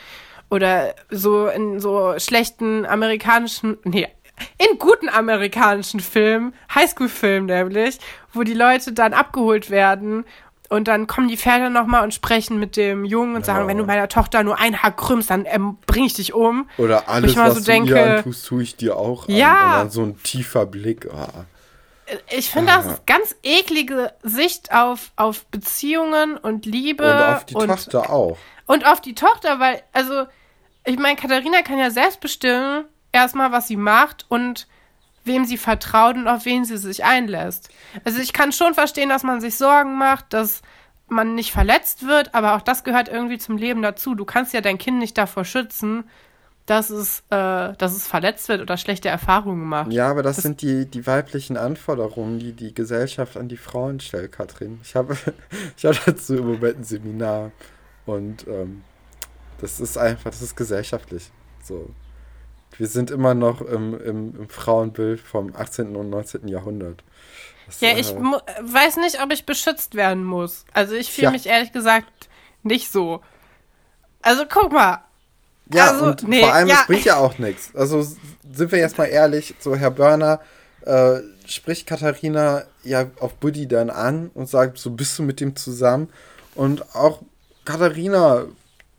Oder 0.50 0.94
so 1.10 1.46
in 1.48 1.80
so 1.80 2.14
schlechten 2.18 2.86
amerikanischen, 2.86 3.76
nee, 3.84 4.08
in 4.56 4.78
guten 4.78 5.08
amerikanischen 5.08 6.00
Filmen, 6.00 6.54
Highschool-Filmen 6.74 7.46
nämlich, 7.46 7.98
wo 8.32 8.44
die 8.44 8.54
Leute 8.54 8.92
dann 8.92 9.12
abgeholt 9.12 9.70
werden 9.70 10.24
und 10.68 10.86
dann 10.86 11.06
kommen 11.06 11.28
die 11.28 11.36
Väter 11.36 11.70
nochmal 11.70 12.04
und 12.04 12.12
sprechen 12.12 12.58
mit 12.58 12.76
dem 12.76 13.04
Jungen 13.04 13.36
und 13.36 13.46
ja. 13.46 13.54
sagen, 13.54 13.68
wenn 13.68 13.78
du 13.78 13.84
meiner 13.84 14.08
Tochter 14.08 14.42
nur 14.42 14.58
ein 14.58 14.82
Haar 14.82 14.94
krümmst, 14.94 15.30
dann 15.30 15.46
ähm, 15.46 15.78
bring 15.86 16.04
ich 16.04 16.14
dich 16.14 16.34
um. 16.34 16.68
Oder 16.76 17.08
alles, 17.08 17.36
was 17.36 17.54
so 17.54 17.60
du 17.60 17.66
denke, 17.66 17.90
ihr 17.90 18.16
antust, 18.18 18.46
tue 18.46 18.62
ich 18.62 18.76
dir 18.76 18.96
auch 18.96 19.26
ja. 19.28 19.54
an. 19.54 19.64
Und 19.64 19.78
dann 19.78 19.90
so 19.90 20.02
ein 20.02 20.22
tiefer 20.22 20.66
Blick. 20.66 21.08
Oh. 21.10 21.26
Ich 22.30 22.50
finde, 22.50 22.72
ah. 22.72 22.82
das 22.82 22.92
ist 22.92 23.06
ganz 23.06 23.34
eklige 23.42 24.12
Sicht 24.22 24.72
auf, 24.72 25.10
auf 25.16 25.46
Beziehungen 25.46 26.36
und 26.36 26.66
Liebe. 26.66 27.04
Und 27.04 27.34
auf 27.34 27.44
die 27.46 27.54
und, 27.54 27.68
Tochter 27.68 28.10
auch. 28.10 28.36
Und 28.66 28.86
auf 28.86 29.00
die 29.00 29.14
Tochter, 29.14 29.60
weil, 29.60 29.82
also, 29.94 30.26
ich 30.88 30.98
meine, 30.98 31.16
Katharina 31.16 31.62
kann 31.62 31.78
ja 31.78 31.90
selbst 31.90 32.20
bestimmen, 32.20 32.84
erstmal, 33.12 33.52
was 33.52 33.68
sie 33.68 33.76
macht 33.76 34.26
und 34.28 34.66
wem 35.24 35.44
sie 35.44 35.58
vertraut 35.58 36.16
und 36.16 36.26
auf 36.26 36.46
wen 36.46 36.64
sie 36.64 36.78
sich 36.78 37.04
einlässt. 37.04 37.68
Also 38.04 38.20
ich 38.20 38.32
kann 38.32 38.52
schon 38.52 38.74
verstehen, 38.74 39.10
dass 39.10 39.22
man 39.22 39.40
sich 39.40 39.56
Sorgen 39.56 39.98
macht, 39.98 40.32
dass 40.32 40.62
man 41.08 41.34
nicht 41.34 41.52
verletzt 41.52 42.06
wird, 42.06 42.34
aber 42.34 42.54
auch 42.54 42.62
das 42.62 42.84
gehört 42.84 43.08
irgendwie 43.08 43.38
zum 43.38 43.58
Leben 43.58 43.82
dazu. 43.82 44.14
Du 44.14 44.24
kannst 44.24 44.54
ja 44.54 44.60
dein 44.60 44.78
Kind 44.78 44.98
nicht 44.98 45.16
davor 45.18 45.44
schützen, 45.44 46.04
dass 46.64 46.90
es, 46.90 47.20
äh, 47.30 47.74
dass 47.76 47.96
es 47.96 48.06
verletzt 48.06 48.48
wird 48.48 48.60
oder 48.60 48.76
schlechte 48.76 49.08
Erfahrungen 49.08 49.66
macht. 49.66 49.92
Ja, 49.92 50.10
aber 50.10 50.22
das, 50.22 50.36
das 50.36 50.42
sind 50.42 50.62
die, 50.62 50.86
die 50.86 51.06
weiblichen 51.06 51.56
Anforderungen, 51.56 52.38
die 52.38 52.52
die 52.52 52.74
Gesellschaft 52.74 53.36
an 53.36 53.48
die 53.48 53.56
Frauen 53.56 54.00
stellt, 54.00 54.32
Katrin. 54.32 54.80
Ich 54.82 54.94
habe, 54.94 55.16
ich 55.76 55.84
habe 55.84 55.98
dazu 56.04 56.36
im 56.36 56.46
Moment 56.46 56.80
ein 56.80 56.84
Seminar 56.84 57.52
und 58.04 58.46
ähm, 58.48 58.82
das 59.60 59.80
ist 59.80 59.98
einfach, 59.98 60.30
das 60.30 60.42
ist 60.42 60.56
gesellschaftlich. 60.56 61.30
So. 61.62 61.90
Wir 62.76 62.86
sind 62.86 63.10
immer 63.10 63.34
noch 63.34 63.60
im, 63.60 64.00
im, 64.00 64.36
im 64.36 64.48
Frauenbild 64.48 65.20
vom 65.20 65.54
18. 65.54 65.96
und 65.96 66.10
19. 66.10 66.48
Jahrhundert. 66.48 67.02
Das, 67.66 67.80
ja, 67.80 67.96
ich 67.96 68.12
äh, 68.12 68.20
weiß 68.20 68.96
nicht, 68.96 69.22
ob 69.22 69.32
ich 69.32 69.44
beschützt 69.44 69.94
werden 69.94 70.24
muss. 70.24 70.64
Also 70.72 70.94
ich 70.94 71.12
fühle 71.12 71.26
ja. 71.26 71.30
mich 71.32 71.46
ehrlich 71.46 71.72
gesagt 71.72 72.28
nicht 72.62 72.90
so. 72.90 73.20
Also 74.22 74.44
guck 74.48 74.72
mal, 74.72 75.02
Ja, 75.72 75.90
Also, 75.90 76.06
und 76.06 76.28
nee, 76.28 76.40
vor 76.40 76.52
allem, 76.52 76.68
ja. 76.68 76.80
es 76.80 76.86
bringt 76.86 77.04
ja 77.04 77.16
auch 77.16 77.38
nichts. 77.38 77.74
Also 77.74 78.02
sind 78.02 78.72
wir 78.72 78.78
jetzt 78.78 78.96
mal 78.98 79.06
ehrlich, 79.06 79.54
so 79.58 79.76
Herr 79.76 79.90
Börner 79.90 80.40
äh, 80.82 81.20
spricht 81.46 81.86
Katharina 81.86 82.64
ja 82.84 83.06
auf 83.20 83.34
Buddy 83.34 83.66
dann 83.66 83.90
an 83.90 84.30
und 84.34 84.48
sagt, 84.48 84.78
so 84.78 84.90
bist 84.90 85.18
du 85.18 85.22
mit 85.22 85.40
dem 85.40 85.56
zusammen. 85.56 86.08
Und 86.54 86.94
auch 86.94 87.22
Katharina 87.64 88.46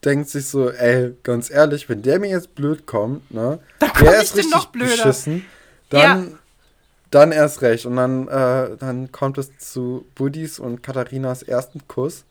denkt 0.05 0.29
sich 0.29 0.47
so, 0.47 0.69
ey, 0.69 1.15
ganz 1.23 1.49
ehrlich, 1.49 1.89
wenn 1.89 2.01
der 2.01 2.19
mir 2.19 2.29
jetzt 2.29 2.55
blöd 2.55 2.85
kommt, 2.87 3.29
ne, 3.31 3.59
Dann 3.79 3.89
der 3.99 4.11
komm 4.11 4.13
ist 4.15 4.21
ich 4.23 4.31
dir 4.31 4.37
richtig 4.37 4.51
noch 4.51 4.65
blöder. 4.67 4.89
beschissen, 4.91 5.45
dann, 5.89 6.39
dann 7.11 7.31
erst 7.31 7.61
recht. 7.61 7.85
Und 7.85 7.95
dann, 7.97 8.27
äh, 8.27 8.77
dann 8.77 9.11
kommt 9.11 9.37
es 9.37 9.57
zu 9.57 10.05
Buddys 10.15 10.59
und 10.59 10.83
Katharinas 10.83 11.43
ersten 11.43 11.87
Kuss. 11.87 12.23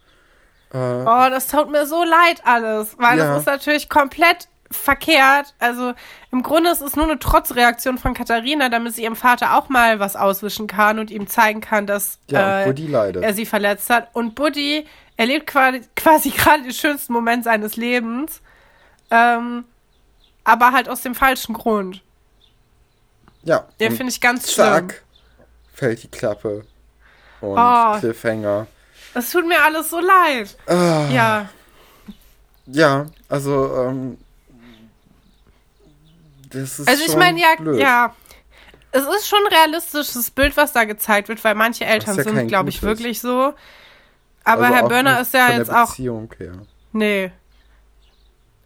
Äh, 0.73 0.77
Oh, 0.79 1.27
das 1.31 1.47
tut 1.49 1.71
mir 1.71 1.87
so 1.87 2.05
leid 2.05 2.43
alles, 2.45 2.89
weil 2.99 3.19
Ja. 3.19 3.33
das 3.33 3.41
ist 3.41 3.47
natürlich 3.47 3.89
komplett 3.89 4.49
verkehrt. 4.71 5.55
Also 5.59 5.95
im 6.31 6.43
Grunde 6.43 6.71
ist 6.71 6.81
es 6.83 6.95
nur 6.97 7.07
eine 7.07 7.19
Trotzreaktion 7.19 7.99
von 7.99 8.15
Katharina, 8.15 8.69
damit 8.69 8.95
sie 8.95 9.03
ihrem 9.05 9.17
Vater 9.17 9.57
auch 9.57 9.69
mal 9.69 9.99
was 10.01 10.15
auswischen 10.17 10.67
kann 10.67 10.99
und 10.99 11.11
ihm 11.11 11.27
zeigen 11.27 11.61
kann, 11.61 11.87
dass 11.87 12.19
Ja, 12.29 12.63
äh, 12.63 13.21
er 13.23 13.35
sie 13.35 13.47
verletzt 13.47 13.89
hat. 13.91 14.09
Und 14.15 14.35
Buddy 14.35 14.87
erlebt 15.17 15.47
quasi, 15.47 15.81
quasi 15.97 16.31
gerade 16.31 16.63
den 16.65 16.73
schönsten 16.73 17.13
Moment 17.13 17.45
seines 17.45 17.77
Lebens, 17.77 18.41
ähm, 19.11 19.65
aber 20.45 20.73
halt 20.73 20.89
aus 20.89 21.01
dem 21.03 21.15
falschen 21.15 21.55
Grund. 21.55 22.03
Ja. 23.43 23.67
Den 23.81 23.97
finde 23.97 24.13
ich 24.13 24.21
ganz 24.21 24.53
schlimm. 24.53 24.67
zack, 24.67 25.03
fällt 25.73 26.03
die 26.03 26.09
Klappe. 26.09 26.65
Und 27.41 27.57
Oh. 27.59 27.99
Cliffhanger. 28.01 28.67
Es 29.15 29.31
tut 29.31 29.47
mir 29.47 29.63
alles 29.63 29.89
so 29.91 30.01
leid. 30.01 30.57
Ah, 30.67 31.07
Ja, 31.11 31.49
Ja, 32.67 33.07
also, 33.31 33.75
ähm, 33.87 34.19
das 36.51 36.79
ist 36.79 36.89
also 36.89 37.03
ich 37.05 37.17
meine, 37.17 37.41
ja, 37.41 37.55
blöd. 37.59 37.79
ja. 37.79 38.15
Es 38.91 39.03
ist 39.03 39.29
schon 39.29 39.41
ein 39.47 39.53
realistisches 39.53 40.31
Bild, 40.31 40.57
was 40.57 40.73
da 40.73 40.85
gezeigt 40.85 41.29
wird, 41.29 41.43
weil 41.45 41.55
manche 41.55 41.85
Eltern 41.85 42.17
ja 42.17 42.23
sind, 42.23 42.49
glaube 42.49 42.71
ich, 42.71 42.81
gutes. 42.81 42.99
wirklich 42.99 43.21
so. 43.21 43.53
Aber 44.45 44.65
Also 44.65 44.75
Herr 44.75 44.89
Börner 44.89 45.21
ist 45.21 45.35
ja 45.35 45.51
jetzt 45.53 45.71
auch. 45.71 45.91
Beziehung 45.91 46.33
her. 46.39 46.53
Nee. 46.93 47.31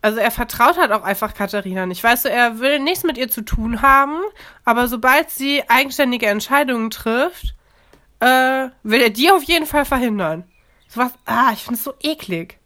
Also 0.01 0.19
er 0.19 0.31
vertraut 0.31 0.79
halt 0.79 0.93
auch 0.93 1.03
einfach 1.03 1.35
Katharina 1.35 1.87
nicht. 1.87 2.03
Weißt 2.03 2.25
du, 2.25 2.31
er 2.31 2.61
will 2.61 2.79
nichts 2.79 3.05
mit 3.05 3.19
ihr 3.19 3.29
zu 3.29 3.43
tun 3.43 3.83
haben, 3.83 4.21
aber 4.65 4.89
sobald 4.89 5.31
sie 5.31 5.63
eigenständige 5.69 6.27
Entscheidungen 6.27 6.91
trifft, 6.91 7.55
äh, 8.21 8.69
will 8.83 9.01
er 9.01 9.11
die 9.11 9.31
auf 9.31 9.43
jeden 9.45 9.67
Fall 9.67 9.85
verhindern. 9.85 10.45
Sowas, 10.89 11.13
ah, 11.25 11.51
ich 11.53 11.65
finde 11.65 11.79
es 11.79 11.85
so 11.85 11.95
eklig. 12.01 12.59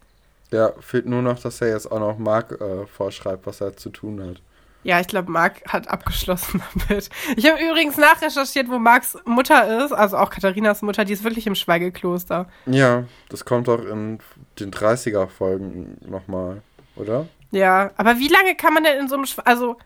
Ja, 0.51 0.71
fehlt 0.79 1.05
nur 1.05 1.21
noch, 1.21 1.39
dass 1.39 1.61
er 1.61 1.69
jetzt 1.69 1.91
auch 1.91 1.99
noch 1.99 2.17
Marc 2.17 2.59
äh, 2.59 2.85
vorschreibt, 2.87 3.45
was 3.45 3.61
er 3.61 3.75
zu 3.75 3.89
tun 3.89 4.21
hat. 4.23 4.41
Ja, 4.83 5.01
ich 5.01 5.07
glaube, 5.07 5.29
Marc 5.31 5.61
hat 5.67 5.87
abgeschlossen 5.89 6.61
damit. 6.87 7.09
Ich 7.35 7.49
habe 7.49 7.61
übrigens 7.61 7.97
nachrecherchiert, 7.97 8.69
wo 8.69 8.79
Marcs 8.79 9.17
Mutter 9.25 9.83
ist, 9.83 9.91
also 9.91 10.17
auch 10.17 10.29
Katharinas 10.29 10.81
Mutter, 10.81 11.03
die 11.03 11.13
ist 11.13 11.23
wirklich 11.23 11.45
im 11.47 11.55
Schweigekloster. 11.55 12.47
Ja, 12.67 13.03
das 13.29 13.43
kommt 13.43 13.67
auch 13.67 13.83
in 13.83 14.19
den 14.59 14.71
30er-Folgen 14.71 15.97
nochmal, 16.07 16.61
oder? 16.95 17.27
Ja, 17.51 17.91
aber 17.97 18.19
wie 18.19 18.27
lange 18.29 18.55
kann 18.55 18.73
man 18.73 18.83
denn 18.83 18.99
in 18.99 19.07
so 19.07 19.15
einem, 19.15 19.25
Schwe 19.25 19.45
also 19.45 19.77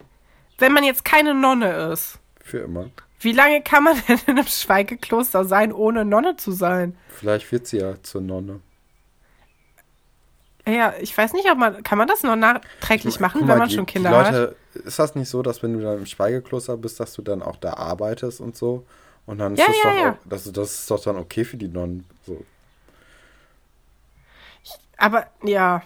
wenn 0.57 0.73
man 0.73 0.83
jetzt 0.83 1.03
keine 1.05 1.33
Nonne 1.33 1.91
ist, 1.91 2.19
Für 2.43 2.59
immer. 2.59 2.89
wie 3.19 3.31
lange 3.31 3.61
kann 3.61 3.83
man 3.83 3.95
denn 4.07 4.19
in 4.27 4.37
einem 4.37 4.47
Schweigekloster 4.47 5.45
sein, 5.45 5.71
ohne 5.73 6.05
Nonne 6.05 6.35
zu 6.37 6.51
sein? 6.51 6.95
Vielleicht 7.09 7.51
wird 7.51 7.65
sie 7.67 7.77
ja 7.79 7.95
zur 8.03 8.21
Nonne. 8.21 8.59
Ja, 10.67 10.93
ich 10.99 11.17
weiß 11.17 11.33
nicht, 11.33 11.49
ob 11.51 11.57
man, 11.57 11.81
kann 11.83 11.97
man 11.97 12.07
das 12.07 12.21
noch 12.23 12.35
nachträglich 12.35 13.19
machen, 13.19 13.39
Guck 13.39 13.47
wenn 13.49 13.55
mal, 13.55 13.59
man 13.59 13.69
die- 13.69 13.75
schon 13.75 13.85
Kinder 13.85 14.11
hat? 14.11 14.31
Leute, 14.33 14.55
Ist 14.73 14.99
das 14.99 15.15
nicht 15.15 15.27
so, 15.29 15.41
dass 15.41 15.61
wenn 15.63 15.73
du 15.73 15.81
dann 15.83 15.97
im 15.99 16.05
Schweigekloster 16.05 16.77
bist, 16.77 16.99
dass 16.99 17.13
du 17.13 17.21
dann 17.21 17.41
auch 17.41 17.55
da 17.57 17.73
arbeitest 17.73 18.39
und 18.41 18.55
so? 18.55 18.85
Und 19.25 19.39
dann 19.39 19.53
ist 19.53 19.59
Ja, 19.59 19.65
das 19.67 19.75
ja, 19.83 19.89
doch 19.91 19.97
ja. 19.99 20.11
auch, 20.11 20.15
das, 20.25 20.51
das 20.51 20.71
ist 20.79 20.91
doch 20.91 21.03
dann 21.03 21.17
okay 21.17 21.43
für 21.45 21.57
die 21.57 21.67
Nonnen. 21.67 22.05
So. 22.25 22.43
Aber 24.97 25.25
ja, 25.43 25.81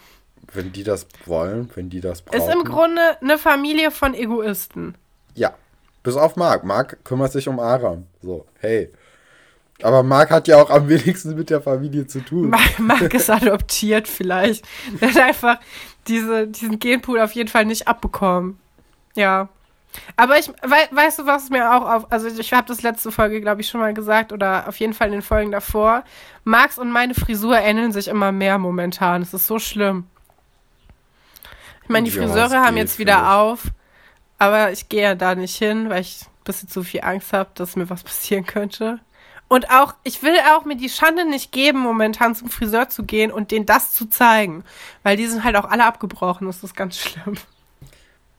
Wenn 0.53 0.71
die 0.73 0.83
das 0.83 1.07
wollen, 1.25 1.69
wenn 1.75 1.89
die 1.89 2.01
das 2.01 2.21
brauchen. 2.21 2.37
ist 2.41 2.53
im 2.53 2.63
Grunde 2.63 3.01
eine 3.21 3.37
Familie 3.37 3.91
von 3.91 4.13
Egoisten. 4.13 4.95
Ja. 5.35 5.53
Bis 6.03 6.15
auf 6.17 6.35
Marc. 6.35 6.63
Marc 6.63 7.03
kümmert 7.03 7.31
sich 7.31 7.47
um 7.47 7.59
Aram. 7.59 8.05
So, 8.21 8.45
hey. 8.59 8.91
Aber 9.81 10.03
Marc 10.03 10.31
hat 10.31 10.47
ja 10.47 10.61
auch 10.61 10.69
am 10.69 10.87
wenigsten 10.87 11.35
mit 11.35 11.49
der 11.49 11.61
Familie 11.61 12.07
zu 12.07 12.21
tun. 12.21 12.49
Marc 12.49 12.79
Marc 12.79 13.13
ist 13.13 13.29
adoptiert 13.29 14.07
vielleicht. 14.07 14.65
Der 15.01 15.09
hat 15.09 15.17
einfach 15.17 15.59
diese, 16.07 16.47
diesen 16.47 16.79
Genpool 16.79 17.19
auf 17.19 17.33
jeden 17.33 17.49
Fall 17.49 17.65
nicht 17.65 17.87
abbekommen. 17.87 18.59
Ja. 19.15 19.49
Aber 20.17 20.37
ich, 20.37 20.49
wei 20.61 20.89
weißt 20.91 21.19
du, 21.19 21.25
was 21.25 21.49
mir 21.49 21.73
auch 21.73 21.89
auf, 21.89 22.11
also 22.11 22.27
ich 22.27 22.53
habe 22.53 22.67
das 22.67 22.81
letzte 22.81 23.11
Folge, 23.11 23.39
glaube 23.39 23.61
ich, 23.61 23.69
schon 23.69 23.79
mal 23.79 23.93
gesagt 23.93 24.33
oder 24.33 24.67
auf 24.67 24.77
jeden 24.77 24.93
Fall 24.93 25.07
in 25.07 25.13
den 25.13 25.21
Folgen 25.21 25.51
davor. 25.51 26.03
Max 26.43 26.77
und 26.77 26.91
meine 26.91 27.13
Frisur 27.13 27.57
ähneln 27.57 27.93
sich 27.93 28.09
immer 28.09 28.31
mehr 28.33 28.57
momentan. 28.57 29.21
Es 29.21 29.33
ist 29.33 29.47
so 29.47 29.57
schlimm. 29.57 30.05
Ich 31.83 31.89
meine, 31.89 32.09
die 32.09 32.15
Ja, 32.15 32.23
Friseure 32.23 32.61
haben 32.61 32.77
jetzt 32.77 32.99
wieder 32.99 33.19
ich. 33.21 33.27
auf, 33.27 33.63
aber 34.37 34.71
ich 34.71 34.89
gehe 34.89 35.03
ja 35.03 35.15
da 35.15 35.35
nicht 35.35 35.55
hin, 35.55 35.89
weil 35.89 36.01
ich 36.01 36.23
ein 36.23 36.43
bisschen 36.43 36.67
zu 36.67 36.83
viel 36.83 37.01
Angst 37.01 37.31
habe, 37.31 37.51
dass 37.53 37.75
mir 37.75 37.89
was 37.89 38.03
passieren 38.03 38.45
könnte. 38.45 38.99
Und 39.47 39.69
auch, 39.69 39.93
ich 40.03 40.23
will 40.23 40.35
auch 40.55 40.65
mir 40.65 40.75
die 40.75 40.89
Schande 40.89 41.25
nicht 41.25 41.51
geben, 41.51 41.79
momentan 41.79 42.33
zum 42.33 42.49
Friseur 42.49 42.89
zu 42.89 43.03
gehen 43.03 43.31
und 43.31 43.51
denen 43.51 43.65
das 43.65 43.93
zu 43.93 44.07
zeigen. 44.07 44.63
Weil 45.03 45.17
die 45.17 45.27
sind 45.27 45.43
halt 45.43 45.55
auch 45.55 45.65
alle 45.65 45.85
abgebrochen. 45.85 46.47
Das 46.47 46.63
ist 46.63 46.75
ganz 46.75 46.97
schlimm. 46.97 47.37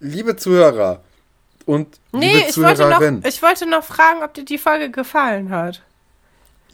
Liebe 0.01 0.37
Zuhörer 0.37 1.03
und 1.65 2.01
Nee, 2.13 2.35
liebe 2.35 2.49
ich 2.49 2.57
wollte, 2.59 2.89
noch, 2.89 3.25
ich 3.25 3.43
wollte 3.43 3.67
noch 3.67 3.85
fragen, 3.85 4.23
ob 4.23 4.35
dir 4.35 4.45
die 4.45 4.59
Folge 4.59 4.91
gefallen 4.91 5.51
hat. 5.51 5.83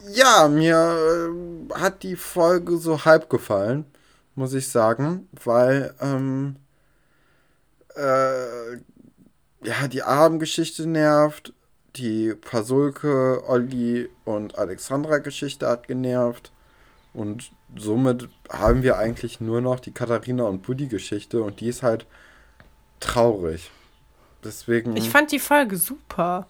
Ja, 0.09 0.49
mir 0.49 0.76
äh, 0.76 1.74
hat 1.78 2.03
die 2.03 2.16
Folge 2.16 2.76
so 2.76 3.05
halb 3.05 3.30
gefallen, 3.30 3.85
muss 4.35 4.53
ich 4.53 4.68
sagen, 4.68 5.28
weil 5.45 5.95
ähm, 6.01 6.57
äh, 7.95 8.72
ja, 9.64 9.87
die 9.89 10.03
Abendgeschichte 10.03 10.89
nervt, 10.89 11.53
die 11.97 12.34
Pasulke, 12.34 13.43
Olli 13.49 14.09
und 14.24 14.57
Alexandra 14.59 15.18
Geschichte 15.18 15.68
hat 15.68 15.88
genervt 15.88 16.51
und 17.12 17.51
somit 17.76 18.28
haben 18.51 18.82
wir 18.82 18.97
eigentlich 18.99 19.40
nur 19.40 19.61
noch 19.61 19.80
die 19.80 19.93
Katharina 19.93 20.45
und 20.45 20.62
Buddy 20.62 20.86
Geschichte 20.86 21.43
und 21.43 21.61
die 21.61 21.68
ist 21.68 21.82
halt 21.82 22.07
traurig. 23.01 23.70
Deswegen 24.45 24.97
Ich 24.97 25.11
fand 25.11 25.32
die 25.32 25.38
Folge 25.38 25.76
super. 25.76 26.47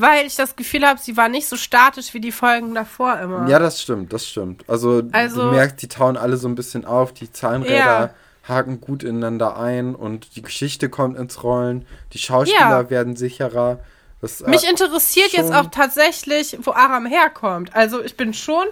Weil 0.00 0.26
ich 0.26 0.36
das 0.36 0.54
Gefühl 0.54 0.86
habe, 0.86 1.00
sie 1.00 1.16
war 1.16 1.28
nicht 1.28 1.48
so 1.48 1.56
statisch 1.56 2.14
wie 2.14 2.20
die 2.20 2.30
Folgen 2.30 2.72
davor 2.72 3.18
immer. 3.18 3.48
Ja, 3.48 3.58
das 3.58 3.82
stimmt, 3.82 4.12
das 4.12 4.26
stimmt. 4.26 4.62
Also, 4.68 5.02
Also- 5.10 5.46
du 5.50 5.56
merkst, 5.56 5.82
die 5.82 5.88
tauen 5.88 6.16
alle 6.16 6.36
so 6.36 6.46
ein 6.46 6.54
bisschen 6.54 6.84
auf, 6.84 7.12
die 7.12 7.32
Zahnräder 7.32 7.74
Ja. 7.74 8.14
haken 8.44 8.80
gut 8.80 9.02
ineinander 9.02 9.56
ein 9.58 9.96
und 9.96 10.36
die 10.36 10.42
Geschichte 10.42 10.88
kommt 10.88 11.18
ins 11.18 11.42
Rollen, 11.42 11.84
die 12.12 12.18
Schauspieler 12.18 12.60
Ja. 12.82 12.90
werden 12.90 13.16
sicherer. 13.16 13.80
Das, 14.20 14.40
äh, 14.40 14.50
Mich 14.50 14.68
interessiert 14.68 15.32
jetzt 15.32 15.52
auch 15.52 15.66
tatsächlich, 15.70 16.58
wo 16.62 16.72
Aram 16.72 17.06
herkommt. 17.06 17.74
Also 17.74 18.02
ich 18.02 18.16
bin 18.16 18.34
schon 18.34 18.66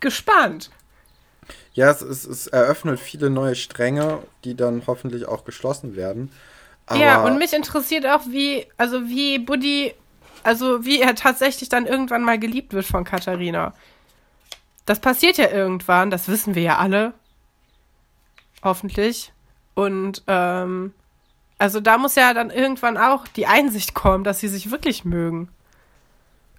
gespannt. 0.00 0.70
ja, 1.74 1.90
es, 1.90 2.02
es, 2.02 2.24
es 2.24 2.46
eröffnet 2.46 3.00
viele 3.00 3.30
neue 3.30 3.54
Stränge, 3.54 4.22
die 4.44 4.54
dann 4.56 4.82
hoffentlich 4.86 5.26
auch 5.26 5.44
geschlossen 5.44 5.96
werden. 5.96 6.30
Aber 6.86 7.00
ja, 7.00 7.22
und 7.24 7.38
mich 7.38 7.52
interessiert 7.52 8.06
auch, 8.06 8.22
wie, 8.28 8.66
also 8.76 9.08
wie 9.08 9.38
Buddy, 9.38 9.94
also 10.42 10.84
wie 10.84 11.00
er 11.00 11.14
tatsächlich 11.14 11.68
dann 11.68 11.86
irgendwann 11.86 12.24
mal 12.24 12.38
geliebt 12.38 12.72
wird 12.72 12.84
von 12.84 13.04
Katharina. 13.04 13.72
Das 14.84 14.98
passiert 14.98 15.38
ja 15.38 15.48
irgendwann, 15.48 16.10
das 16.10 16.28
wissen 16.28 16.54
wir 16.54 16.62
ja 16.62 16.78
alle. 16.78 17.14
Hoffentlich. 18.64 19.32
Und 19.74 20.22
ähm, 20.26 20.92
also 21.62 21.78
da 21.78 21.96
muss 21.96 22.16
ja 22.16 22.34
dann 22.34 22.50
irgendwann 22.50 22.96
auch 22.96 23.28
die 23.28 23.46
Einsicht 23.46 23.94
kommen, 23.94 24.24
dass 24.24 24.40
sie 24.40 24.48
sich 24.48 24.72
wirklich 24.72 25.04
mögen. 25.04 25.48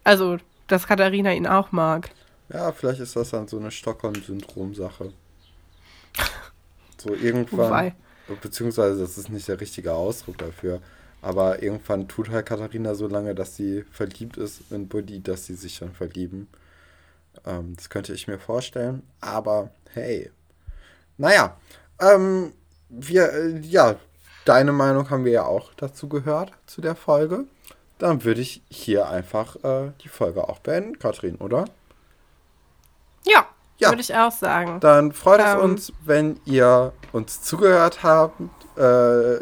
Also, 0.06 0.38
dass 0.68 0.88
Katharina 0.88 1.34
ihn 1.34 1.46
auch 1.46 1.74
mag. 1.74 2.12
ja, 2.48 2.72
vielleicht 2.72 3.02
ist 3.02 3.18
das 3.18 3.32
dann 3.32 3.50
so 3.50 3.60
eine 3.60 3.70
Stockholm-Syndrom-Sache. 3.70 5.12
So 6.98 7.14
irgendwann. 7.16 7.66
Wobei. 7.66 7.96
Beziehungsweise, 8.42 9.02
das 9.02 9.18
ist 9.18 9.28
nicht 9.28 9.46
der 9.50 9.60
richtige 9.60 9.92
Ausdruck 9.92 10.38
dafür. 10.38 10.80
Aber 11.22 11.62
irgendwann 11.62 12.08
tut 12.08 12.30
halt 12.30 12.46
Katharina 12.46 12.96
so 12.96 13.10
lange, 13.10 13.36
dass 13.36 13.58
sie 13.58 13.84
verliebt 13.92 14.38
ist 14.38 14.72
in 14.72 14.88
Buddy, 14.88 15.22
dass 15.22 15.48
sie 15.48 15.56
sich 15.56 15.80
dann 15.80 15.92
verlieben. 15.92 16.48
Ähm, 17.46 17.76
das 17.76 17.90
könnte 17.90 18.14
ich 18.14 18.30
mir 18.30 18.40
vorstellen. 18.40 19.04
Aber 19.20 19.70
hey. 19.92 20.32
Naja. 21.18 21.58
Ähm, 22.00 22.54
wir, 22.88 23.34
äh, 23.34 23.60
ja, 23.60 23.98
deine 24.46 24.72
Meinung 24.72 25.10
haben 25.10 25.26
wir 25.26 25.32
ja 25.32 25.46
auch 25.46 25.72
dazu 25.78 26.08
gehört, 26.10 26.52
zu 26.66 26.82
der 26.82 26.96
Folge. 26.96 27.46
Dann 28.00 28.24
würde 28.24 28.42
ich 28.42 28.62
hier 28.70 29.08
einfach 29.10 29.56
äh, 29.64 29.92
die 30.04 30.10
Folge 30.10 30.48
auch 30.50 30.60
beenden, 30.60 31.00
Katrin, 31.00 31.36
oder? 31.38 31.66
Ja, 33.26 33.46
Ja. 33.78 33.90
würde 33.90 34.02
ich 34.02 34.14
auch 34.16 34.32
sagen. 34.32 34.80
Dann 34.80 35.12
freut 35.14 35.40
es 35.40 35.54
Ähm. 35.54 35.60
uns, 35.60 35.94
wenn 36.04 36.40
ihr 36.46 36.92
uns 37.12 37.42
zugehört 37.42 38.04
habt 38.04 38.40
äh, 38.78 39.40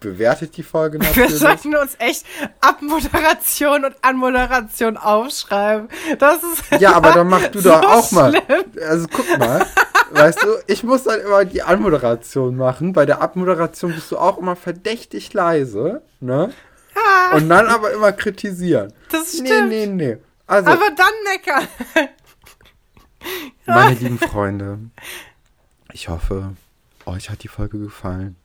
bewertet 0.00 0.56
die 0.56 0.62
Folge 0.62 1.00
Wir 1.00 1.08
natürlich. 1.08 1.38
sollten 1.38 1.74
uns 1.76 1.96
echt 1.98 2.24
Abmoderation 2.60 3.84
und 3.84 3.94
Anmoderation 4.02 4.96
aufschreiben. 4.96 5.88
Das 6.18 6.38
ist 6.42 6.80
Ja, 6.80 6.94
aber 6.94 7.12
dann 7.12 7.28
mach 7.28 7.46
du 7.48 7.60
so 7.60 7.70
doch 7.70 7.82
auch 7.84 8.10
mal. 8.12 8.30
schlimm. 8.30 8.64
Also 8.86 9.06
guck 9.12 9.38
mal, 9.38 9.66
weißt 10.10 10.42
du, 10.42 10.48
ich 10.66 10.82
muss 10.84 11.04
dann 11.04 11.20
immer 11.20 11.44
die 11.44 11.62
Anmoderation 11.62 12.56
machen. 12.56 12.92
Bei 12.92 13.06
der 13.06 13.20
Abmoderation 13.22 13.92
bist 13.94 14.10
du 14.12 14.18
auch 14.18 14.38
immer 14.38 14.56
verdächtig 14.56 15.32
leise, 15.32 16.02
ne? 16.20 16.52
Und 17.34 17.48
dann 17.48 17.66
aber 17.68 17.92
immer 17.92 18.10
kritisieren. 18.12 18.92
Das 19.10 19.34
Nee, 19.40 19.46
stimmt. 19.48 19.68
nee, 19.68 19.86
nee. 19.86 20.16
Also, 20.46 20.70
Aber 20.70 20.90
dann 20.90 21.12
meckern. 21.24 21.68
meine 23.66 23.94
lieben 24.00 24.18
Freunde, 24.18 24.78
ich 25.92 26.08
hoffe, 26.08 26.52
euch 27.06 27.30
hat 27.30 27.42
die 27.42 27.48
Folge 27.48 27.78
gefallen. 27.78 28.36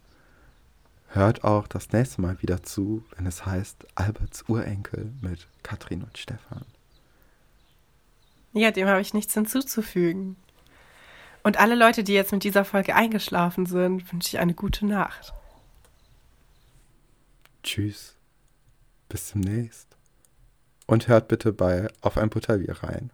Hört 1.13 1.43
auch 1.43 1.67
das 1.67 1.91
nächste 1.91 2.21
Mal 2.21 2.41
wieder 2.41 2.63
zu, 2.63 3.05
wenn 3.15 3.27
es 3.27 3.45
heißt 3.45 3.85
Alberts 3.93 4.45
Urenkel 4.49 5.13
mit 5.21 5.47
Katrin 5.61 6.01
und 6.01 6.17
Stefan. 6.17 6.65
Ja, 8.53 8.71
dem 8.71 8.87
habe 8.87 8.99
ich 8.99 9.13
nichts 9.13 9.35
hinzuzufügen. 9.35 10.37
Und 11.43 11.59
alle 11.59 11.75
Leute, 11.75 12.03
die 12.03 12.13
jetzt 12.13 12.31
mit 12.31 12.43
dieser 12.43 12.65
Folge 12.65 12.95
eingeschlafen 12.95 13.67
sind, 13.67 14.11
wünsche 14.11 14.29
ich 14.29 14.39
eine 14.39 14.55
gute 14.55 14.87
Nacht. 14.87 15.33
Tschüss. 17.61 18.15
Bis 19.07 19.33
demnächst. 19.33 19.95
Und 20.87 21.07
hört 21.07 21.27
bitte 21.27 21.53
bei 21.53 21.89
Auf 22.01 22.17
ein 22.17 22.31
Butterbier 22.31 22.81
rein. 22.81 23.11